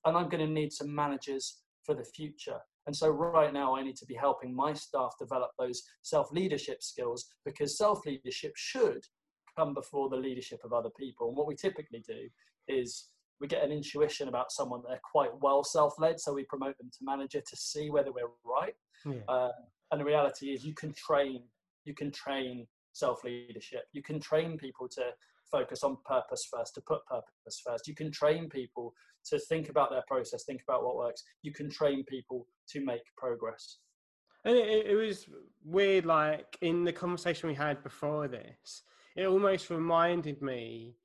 and 0.05 0.17
i'm 0.17 0.29
going 0.29 0.47
to 0.47 0.53
need 0.53 0.73
some 0.73 0.95
managers 0.95 1.63
for 1.83 1.95
the 1.95 2.05
future. 2.05 2.59
And 2.87 2.95
so 2.95 3.09
right 3.09 3.53
now 3.53 3.75
i 3.75 3.83
need 3.83 3.97
to 3.97 4.07
be 4.07 4.15
helping 4.15 4.55
my 4.55 4.75
staff 4.75 5.15
develop 5.19 5.51
those 5.59 5.83
self 6.03 6.31
leadership 6.31 6.83
skills 6.83 7.27
because 7.45 7.79
self 7.79 8.05
leadership 8.05 8.53
should 8.55 9.05
come 9.61 9.75
before 9.75 10.09
the 10.09 10.17
leadership 10.17 10.61
of 10.65 10.73
other 10.73 10.91
people. 10.99 11.29
And 11.29 11.37
what 11.37 11.47
we 11.47 11.55
typically 11.55 12.03
do 12.07 12.29
is 12.69 13.09
we 13.41 13.49
get 13.49 13.65
an 13.65 13.73
intuition 13.73 14.29
about 14.29 14.53
someone 14.53 14.83
they're 14.87 15.01
quite 15.11 15.31
well 15.41 15.65
self-led 15.65 16.21
so 16.21 16.33
we 16.33 16.45
promote 16.45 16.77
them 16.79 16.91
to 16.91 16.99
manager 17.03 17.41
to 17.41 17.57
see 17.57 17.91
whether 17.91 18.13
we're 18.13 18.29
right. 18.45 18.75
Yeah. 19.05 19.21
uh, 19.29 19.51
and 19.91 20.01
the 20.01 20.05
reality 20.05 20.51
is 20.51 20.65
you 20.65 20.75
can 20.75 20.93
train 20.93 21.43
you 21.85 21.95
can 21.95 22.11
train 22.11 22.67
self 22.93 23.25
leadership 23.25 23.85
you 23.93 24.03
can 24.03 24.21
train 24.21 24.59
people 24.59 24.87
to 24.89 25.05
focus 25.51 25.83
on 25.83 25.97
purpose 26.05 26.47
first 26.53 26.75
to 26.75 26.81
put 26.83 27.05
purpose 27.07 27.61
first. 27.67 27.89
You 27.89 27.95
can 27.95 28.13
train 28.13 28.49
people 28.49 28.95
to 29.27 29.39
think 29.39 29.69
about 29.69 29.91
their 29.91 30.05
process 30.07 30.45
think 30.45 30.63
about 30.69 30.85
what 30.85 30.97
works. 30.97 31.23
You 31.43 31.53
can 31.53 31.71
train 31.71 32.05
people 32.05 32.47
to 32.71 32.85
make 32.85 33.03
progress. 33.17 33.79
And 34.45 34.57
it, 34.57 34.87
it 34.87 34.95
was 34.95 35.27
weird 35.65 36.07
like 36.07 36.57
in 36.63 36.85
the 36.85 36.93
conversation 36.93 37.49
we 37.49 37.55
had 37.55 37.83
before 37.83 38.29
this 38.29 38.83
it 39.17 39.27
almost 39.27 39.71
reminded 39.71 40.41
me 40.43 40.97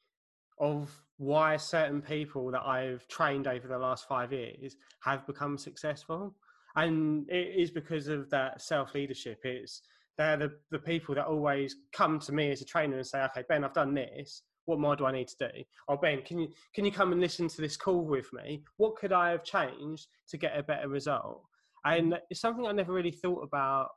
of 0.60 0.90
why 1.18 1.58
certain 1.58 2.02
people 2.02 2.52
that 2.52 2.66
I've 2.66 3.08
trained 3.08 3.48
over 3.48 3.68
the 3.68 3.78
last 3.78 4.08
five 4.08 4.32
years 4.32 4.76
have 5.02 5.26
become 5.26 5.58
successful 5.58 6.36
and 6.76 7.30
it 7.30 7.56
is 7.56 7.72
because 7.72 8.08
of 8.08 8.30
that 8.30 8.62
self 8.62 8.94
leadership. 8.94 9.40
It's 9.44 9.82
they're 10.18 10.38
the, 10.38 10.52
the 10.72 10.80
people 10.80 11.16
that 11.16 11.26
always 11.26 11.76
come 11.92 12.20
to 12.20 12.32
me 12.32 12.52
as 12.52 12.62
a 12.62 12.66
trainer 12.66 12.98
and 12.98 13.08
say, 13.08 13.24
"Okay, 13.24 13.44
Ben, 13.48 13.64
I've 13.64 13.74
done 13.74 13.94
this. 13.94 14.44
What 14.66 14.80
more 14.80 14.96
do 14.96 15.06
I 15.06 15.12
need 15.12 15.28
to 15.30 15.50
do?" 15.52 15.64
Oh, 15.88 15.98
Ben, 15.98 16.22
can 16.22 16.40
you 16.40 16.50
can 16.74 16.86
you 16.86 16.92
come 16.92 17.12
and 17.12 17.22
listen 17.22 17.48
to 17.48 17.62
this 17.62 17.78
call 17.78 18.02
with 18.02 18.32
me? 18.34 18.64
What 18.78 18.98
could 18.98 19.14
I 19.14 19.30
have 19.30 19.44
changed 19.44 20.08
to 20.30 20.38
get 20.38 20.58
a 20.58 20.64
better 20.64 20.88
result? 20.88 21.44
And 21.86 22.20
it's 22.30 22.42
something 22.42 22.66
I 22.66 22.72
never 22.72 22.94
really 22.94 23.12
thought 23.12 23.44
about 23.44 23.90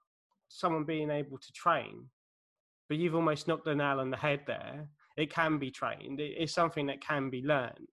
someone 0.49 0.85
being 0.85 1.11
able 1.11 1.39
to 1.39 1.53
train. 1.53 2.07
But 2.89 2.99
you've 2.99 3.15
almost 3.15 3.49
knocked 3.49 3.65
the 3.65 3.75
nail 3.75 4.01
on 4.01 4.11
the 4.11 4.17
head 4.17 4.41
there. 4.47 4.89
It 5.17 5.33
can 5.33 5.59
be 5.59 5.71
trained. 5.71 6.21
It's 6.21 6.55
something 6.55 6.87
that 6.87 7.01
can 7.01 7.29
be 7.29 7.43
learned. 7.43 7.89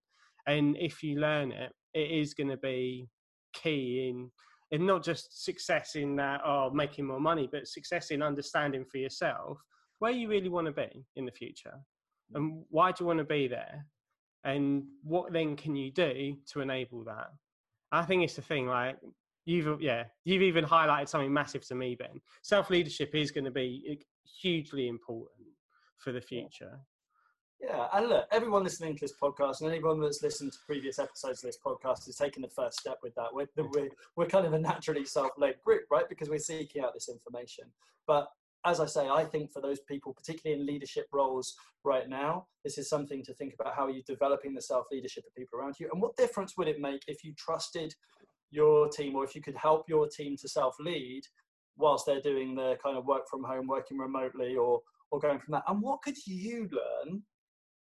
And 0.47 0.77
if 0.77 1.03
you 1.03 1.19
learn 1.19 1.51
it, 1.51 1.71
it 1.93 2.11
is 2.11 2.33
going 2.33 2.49
to 2.49 2.57
be 2.57 3.09
key 3.53 4.09
in 4.09 4.31
and 4.71 4.85
not 4.87 5.03
just 5.03 5.43
success 5.43 5.95
in 5.95 6.15
that 6.17 6.41
or 6.45 6.71
making 6.71 7.05
more 7.05 7.19
money, 7.19 7.47
but 7.51 7.67
success 7.67 8.11
in 8.11 8.21
understanding 8.21 8.85
for 8.85 8.97
yourself 8.97 9.59
where 9.99 10.11
you 10.11 10.27
really 10.27 10.49
want 10.49 10.67
to 10.67 10.73
be 10.73 11.05
in 11.15 11.25
the 11.25 11.31
future 11.31 11.73
mm. 12.33 12.35
and 12.35 12.63
why 12.69 12.91
do 12.91 13.03
you 13.03 13.07
want 13.07 13.19
to 13.19 13.25
be 13.25 13.47
there 13.47 13.85
and 14.43 14.83
what 15.03 15.33
then 15.33 15.55
can 15.55 15.75
you 15.75 15.91
do 15.91 16.35
to 16.45 16.61
enable 16.61 17.03
that 17.03 17.27
i 17.91 18.03
think 18.03 18.23
it's 18.23 18.35
the 18.35 18.41
thing 18.41 18.67
like 18.67 18.97
you've 19.45 19.67
uh, 19.67 19.77
yeah 19.79 20.03
you've 20.23 20.41
even 20.41 20.65
highlighted 20.65 21.07
something 21.07 21.31
massive 21.33 21.65
to 21.65 21.75
me 21.75 21.95
ben 21.95 22.19
self-leadership 22.41 23.13
is 23.13 23.31
going 23.31 23.45
to 23.45 23.51
be 23.51 23.99
hugely 24.41 24.87
important 24.87 25.47
for 25.97 26.11
the 26.11 26.21
future 26.21 26.79
yeah, 27.61 27.87
and 27.93 28.09
look, 28.09 28.27
everyone 28.31 28.63
listening 28.63 28.95
to 28.95 29.01
this 29.01 29.15
podcast 29.19 29.61
and 29.61 29.69
anyone 29.69 29.99
that's 29.99 30.21
listened 30.21 30.51
to 30.51 30.57
previous 30.67 30.99
episodes 30.99 31.43
of 31.43 31.47
this 31.47 31.57
podcast 31.65 32.07
is 32.07 32.15
taking 32.17 32.43
the 32.43 32.49
first 32.49 32.79
step 32.79 32.97
with 33.01 33.15
that. 33.15 33.33
We're, 33.33 33.47
we're, 33.55 33.89
we're 34.15 34.27
kind 34.27 34.45
of 34.45 34.53
a 34.53 34.59
naturally 34.59 35.05
self-led 35.05 35.55
group, 35.63 35.83
right? 35.89 36.07
Because 36.07 36.29
we're 36.29 36.37
seeking 36.37 36.83
out 36.83 36.93
this 36.93 37.09
information. 37.09 37.65
But 38.05 38.27
as 38.65 38.79
I 38.79 38.85
say, 38.87 39.07
I 39.07 39.23
think 39.23 39.51
for 39.51 39.61
those 39.61 39.79
people, 39.81 40.13
particularly 40.13 40.59
in 40.59 40.67
leadership 40.67 41.05
roles 41.11 41.55
right 41.83 42.09
now, 42.09 42.47
this 42.63 42.77
is 42.77 42.89
something 42.89 43.23
to 43.23 43.33
think 43.33 43.53
about 43.59 43.75
how 43.75 43.85
are 43.85 43.91
you're 43.91 44.03
developing 44.05 44.53
the 44.53 44.61
self-leadership 44.61 45.23
of 45.25 45.33
people 45.35 45.59
around 45.59 45.75
you. 45.79 45.89
And 45.93 46.01
what 46.01 46.17
difference 46.17 46.57
would 46.57 46.67
it 46.67 46.79
make 46.79 47.03
if 47.07 47.23
you 47.23 47.33
trusted 47.37 47.93
your 48.55 48.89
team 48.89 49.15
or 49.15 49.23
if 49.23 49.35
you 49.35 49.41
could 49.41 49.57
help 49.57 49.85
your 49.87 50.07
team 50.07 50.35
to 50.37 50.47
self-lead 50.47 51.23
whilst 51.77 52.05
they're 52.05 52.21
doing 52.21 52.55
the 52.55 52.77
kind 52.81 52.97
of 52.97 53.05
work 53.05 53.23
from 53.29 53.43
home, 53.43 53.67
working 53.67 53.97
remotely 53.97 54.55
or, 54.55 54.81
or 55.11 55.19
going 55.19 55.39
from 55.39 55.51
that? 55.51 55.63
And 55.67 55.81
what 55.81 56.01
could 56.01 56.15
you 56.25 56.69
learn 56.71 57.21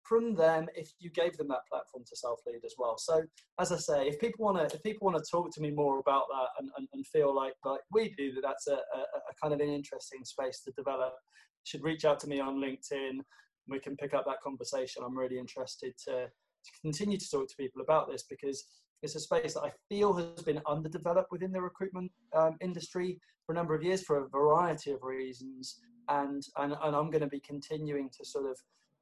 from 0.03 0.35
them 0.35 0.67
if 0.75 0.91
you 0.99 1.09
gave 1.09 1.35
them 1.37 1.47
that 1.47 1.65
platform 1.69 2.03
to 2.07 2.15
self 2.15 2.39
lead 2.45 2.63
as 2.65 2.75
well. 2.77 2.97
So 2.97 3.23
as 3.59 3.71
I 3.71 3.77
say, 3.77 4.07
if 4.07 4.19
people 4.19 4.45
want 4.45 4.57
to 4.57 4.75
if 4.75 4.83
people 4.83 5.05
want 5.05 5.23
to 5.23 5.31
talk 5.31 5.53
to 5.53 5.61
me 5.61 5.71
more 5.71 5.99
about 5.99 6.25
that 6.29 6.49
and, 6.59 6.69
and, 6.77 6.87
and 6.93 7.07
feel 7.07 7.35
like 7.35 7.53
like 7.65 7.81
we 7.91 8.13
do 8.17 8.33
that 8.33 8.41
that's 8.43 8.67
a, 8.67 8.73
a, 8.73 8.75
a, 8.75 9.33
kind 9.41 9.53
of 9.53 9.59
an 9.59 9.73
interesting 9.73 10.23
space 10.23 10.61
to 10.61 10.71
develop, 10.71 11.13
should 11.63 11.83
reach 11.83 12.05
out 12.05 12.19
to 12.21 12.27
me 12.27 12.39
on 12.39 12.57
LinkedIn. 12.57 13.19
We 13.67 13.79
can 13.79 13.95
pick 13.95 14.13
up 14.13 14.25
that 14.25 14.41
conversation. 14.43 15.03
I'm 15.05 15.17
really 15.17 15.39
interested 15.39 15.93
to, 16.07 16.25
to 16.25 16.71
continue 16.81 17.17
to 17.17 17.29
talk 17.29 17.47
to 17.47 17.55
people 17.55 17.81
about 17.81 18.09
this 18.11 18.23
because 18.29 18.65
it's 19.03 19.15
a 19.15 19.19
space 19.19 19.53
that 19.53 19.61
I 19.61 19.71
feel 19.89 20.13
has 20.13 20.43
been 20.43 20.61
underdeveloped 20.65 21.31
within 21.31 21.51
the 21.51 21.61
recruitment 21.61 22.11
um, 22.35 22.57
industry 22.61 23.19
for 23.45 23.51
a 23.51 23.55
number 23.55 23.75
of 23.75 23.83
years 23.83 24.01
for 24.01 24.17
a 24.23 24.29
variety 24.29 24.91
of 24.91 25.03
reasons. 25.03 25.79
And, 26.09 26.41
and, 26.57 26.73
and 26.81 26.95
I'm 26.95 27.11
going 27.11 27.21
to 27.21 27.27
be 27.27 27.39
continuing 27.39 28.09
to 28.17 28.25
sort 28.25 28.49
of 28.49 28.57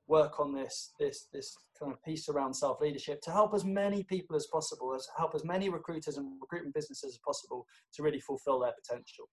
work 0.07 0.39
on 0.39 0.53
this 0.53 0.91
this 0.99 1.27
this 1.31 1.55
kind 1.79 1.91
of 1.91 2.03
piece 2.03 2.27
around 2.27 2.53
self 2.53 2.81
leadership 2.81 3.21
to 3.21 3.31
help 3.31 3.53
as 3.53 3.63
many 3.63 4.03
people 4.03 4.35
as 4.35 4.47
possible, 4.51 4.93
as 4.93 5.07
help 5.17 5.33
as 5.35 5.45
many 5.45 5.69
recruiters 5.69 6.17
and 6.17 6.27
recruitment 6.41 6.75
businesses 6.75 7.13
as 7.13 7.19
possible 7.25 7.65
to 7.93 8.03
really 8.03 8.19
fulfill 8.19 8.59
their 8.59 8.73
potential. 8.73 9.29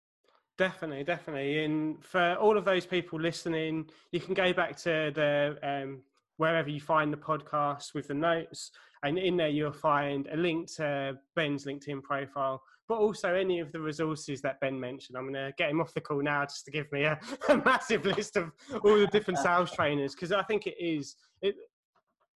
Definitely, 0.57 1.03
definitely. 1.03 1.63
And 1.63 2.03
for 2.03 2.35
all 2.35 2.57
of 2.57 2.65
those 2.65 2.85
people 2.85 3.19
listening, 3.19 3.89
you 4.11 4.19
can 4.19 4.33
go 4.33 4.53
back 4.53 4.77
to 4.77 5.11
the 5.13 5.57
um, 5.61 6.01
wherever 6.37 6.69
you 6.69 6.81
find 6.81 7.11
the 7.11 7.17
podcast 7.17 7.93
with 7.93 8.07
the 8.07 8.13
notes, 8.13 8.71
and 9.03 9.17
in 9.17 9.37
there 9.37 9.49
you'll 9.49 9.71
find 9.71 10.27
a 10.31 10.37
link 10.37 10.73
to 10.75 11.17
Ben's 11.35 11.65
LinkedIn 11.65 12.03
profile 12.03 12.61
but 12.87 12.99
also 12.99 13.33
any 13.33 13.59
of 13.59 13.71
the 13.71 13.79
resources 13.79 14.41
that 14.41 14.59
Ben 14.59 14.79
mentioned. 14.79 15.17
I'm 15.17 15.23
going 15.23 15.33
to 15.33 15.53
get 15.57 15.69
him 15.69 15.81
off 15.81 15.93
the 15.93 16.01
call 16.01 16.21
now 16.21 16.43
just 16.45 16.65
to 16.65 16.71
give 16.71 16.91
me 16.91 17.03
a, 17.03 17.19
a 17.49 17.57
massive 17.57 18.05
list 18.05 18.37
of 18.37 18.51
all 18.83 18.97
the 18.97 19.07
different 19.07 19.39
sales 19.39 19.71
trainers 19.75 20.13
because 20.13 20.31
I 20.31 20.43
think 20.43 20.67
it 20.67 20.75
is 20.79 21.15
it 21.41 21.55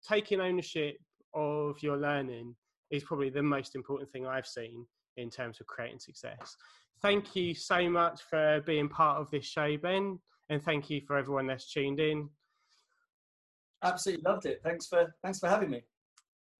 taking 0.07 0.39
ownership 0.39 0.97
of 1.33 1.81
your 1.81 1.97
learning 1.97 2.55
is 2.91 3.03
probably 3.03 3.29
the 3.29 3.43
most 3.43 3.75
important 3.75 4.09
thing 4.11 4.25
I've 4.25 4.47
seen 4.47 4.85
in 5.17 5.29
terms 5.29 5.59
of 5.59 5.67
creating 5.67 5.99
success. 5.99 6.55
Thank 7.01 7.35
you 7.35 7.53
so 7.53 7.89
much 7.89 8.21
for 8.29 8.61
being 8.65 8.87
part 8.87 9.19
of 9.19 9.29
this 9.29 9.45
show, 9.45 9.77
Ben, 9.77 10.19
and 10.49 10.63
thank 10.63 10.89
you 10.89 11.01
for 11.05 11.17
everyone 11.17 11.47
that's 11.47 11.71
tuned 11.71 11.99
in. 11.99 12.29
Absolutely 13.83 14.23
loved 14.23 14.45
it. 14.45 14.61
Thanks 14.63 14.87
for 14.87 15.13
thanks 15.23 15.39
for 15.39 15.47
having 15.47 15.69
me. 15.69 15.83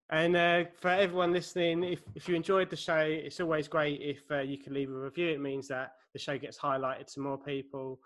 And 0.09 0.38
uh, 0.38 0.63
for 0.80 0.89
everyone 0.89 1.34
listening, 1.34 1.84
if, 1.84 1.99
if 2.15 2.30
you 2.30 2.36
enjoyed 2.36 2.70
the 2.70 2.78
show, 2.78 2.99
it's 2.99 3.41
always 3.41 3.68
great 3.68 3.99
if 4.01 4.24
uh, 4.32 4.39
you 4.39 4.57
can 4.57 4.74
leave 4.74 4.89
a 4.89 4.93
review. 4.97 5.28
It 5.30 5.41
means 5.41 5.68
that 5.68 5.91
the 6.13 6.20
show 6.20 6.38
gets 6.38 6.57
highlighted 6.57 7.11
to 7.13 7.20
more 7.20 7.38
people. 7.38 7.99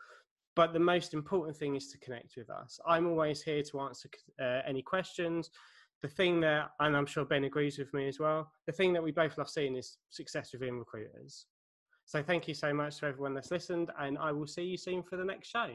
But 0.56 0.74
the 0.74 0.80
most 0.80 1.14
important 1.14 1.56
thing 1.56 1.76
is 1.76 1.92
to 1.92 2.00
connect 2.00 2.36
with 2.38 2.50
us. 2.50 2.80
I'm 2.88 3.08
always 3.08 3.44
here 3.44 3.62
to 3.62 3.80
answer 3.82 4.10
uh, 4.42 4.62
any 4.68 4.82
questions. 4.82 5.52
The 6.02 6.08
thing 6.08 6.40
that, 6.42 6.72
and 6.80 6.98
I'm 6.98 7.06
sure 7.06 7.24
Ben 7.24 7.44
agrees 7.44 7.78
with 7.78 7.94
me 7.94 8.08
as 8.08 8.20
well, 8.20 8.52
the 8.66 8.74
thing 8.74 8.92
that 8.94 9.04
we 9.04 9.12
both 9.12 9.38
love 9.38 9.50
seeing 9.50 9.76
is 9.78 9.98
success 10.10 10.52
within 10.52 10.80
recruiters. 10.80 11.46
So 12.06 12.24
thank 12.24 12.48
you 12.48 12.56
so 12.56 12.74
much 12.74 12.98
to 12.98 13.06
everyone 13.06 13.36
that's 13.36 13.52
listened, 13.52 13.92
and 14.00 14.18
I 14.18 14.32
will 14.32 14.48
see 14.48 14.64
you 14.64 14.78
soon 14.78 15.04
for 15.04 15.16
the 15.16 15.24
next 15.24 15.50
show. 15.50 15.68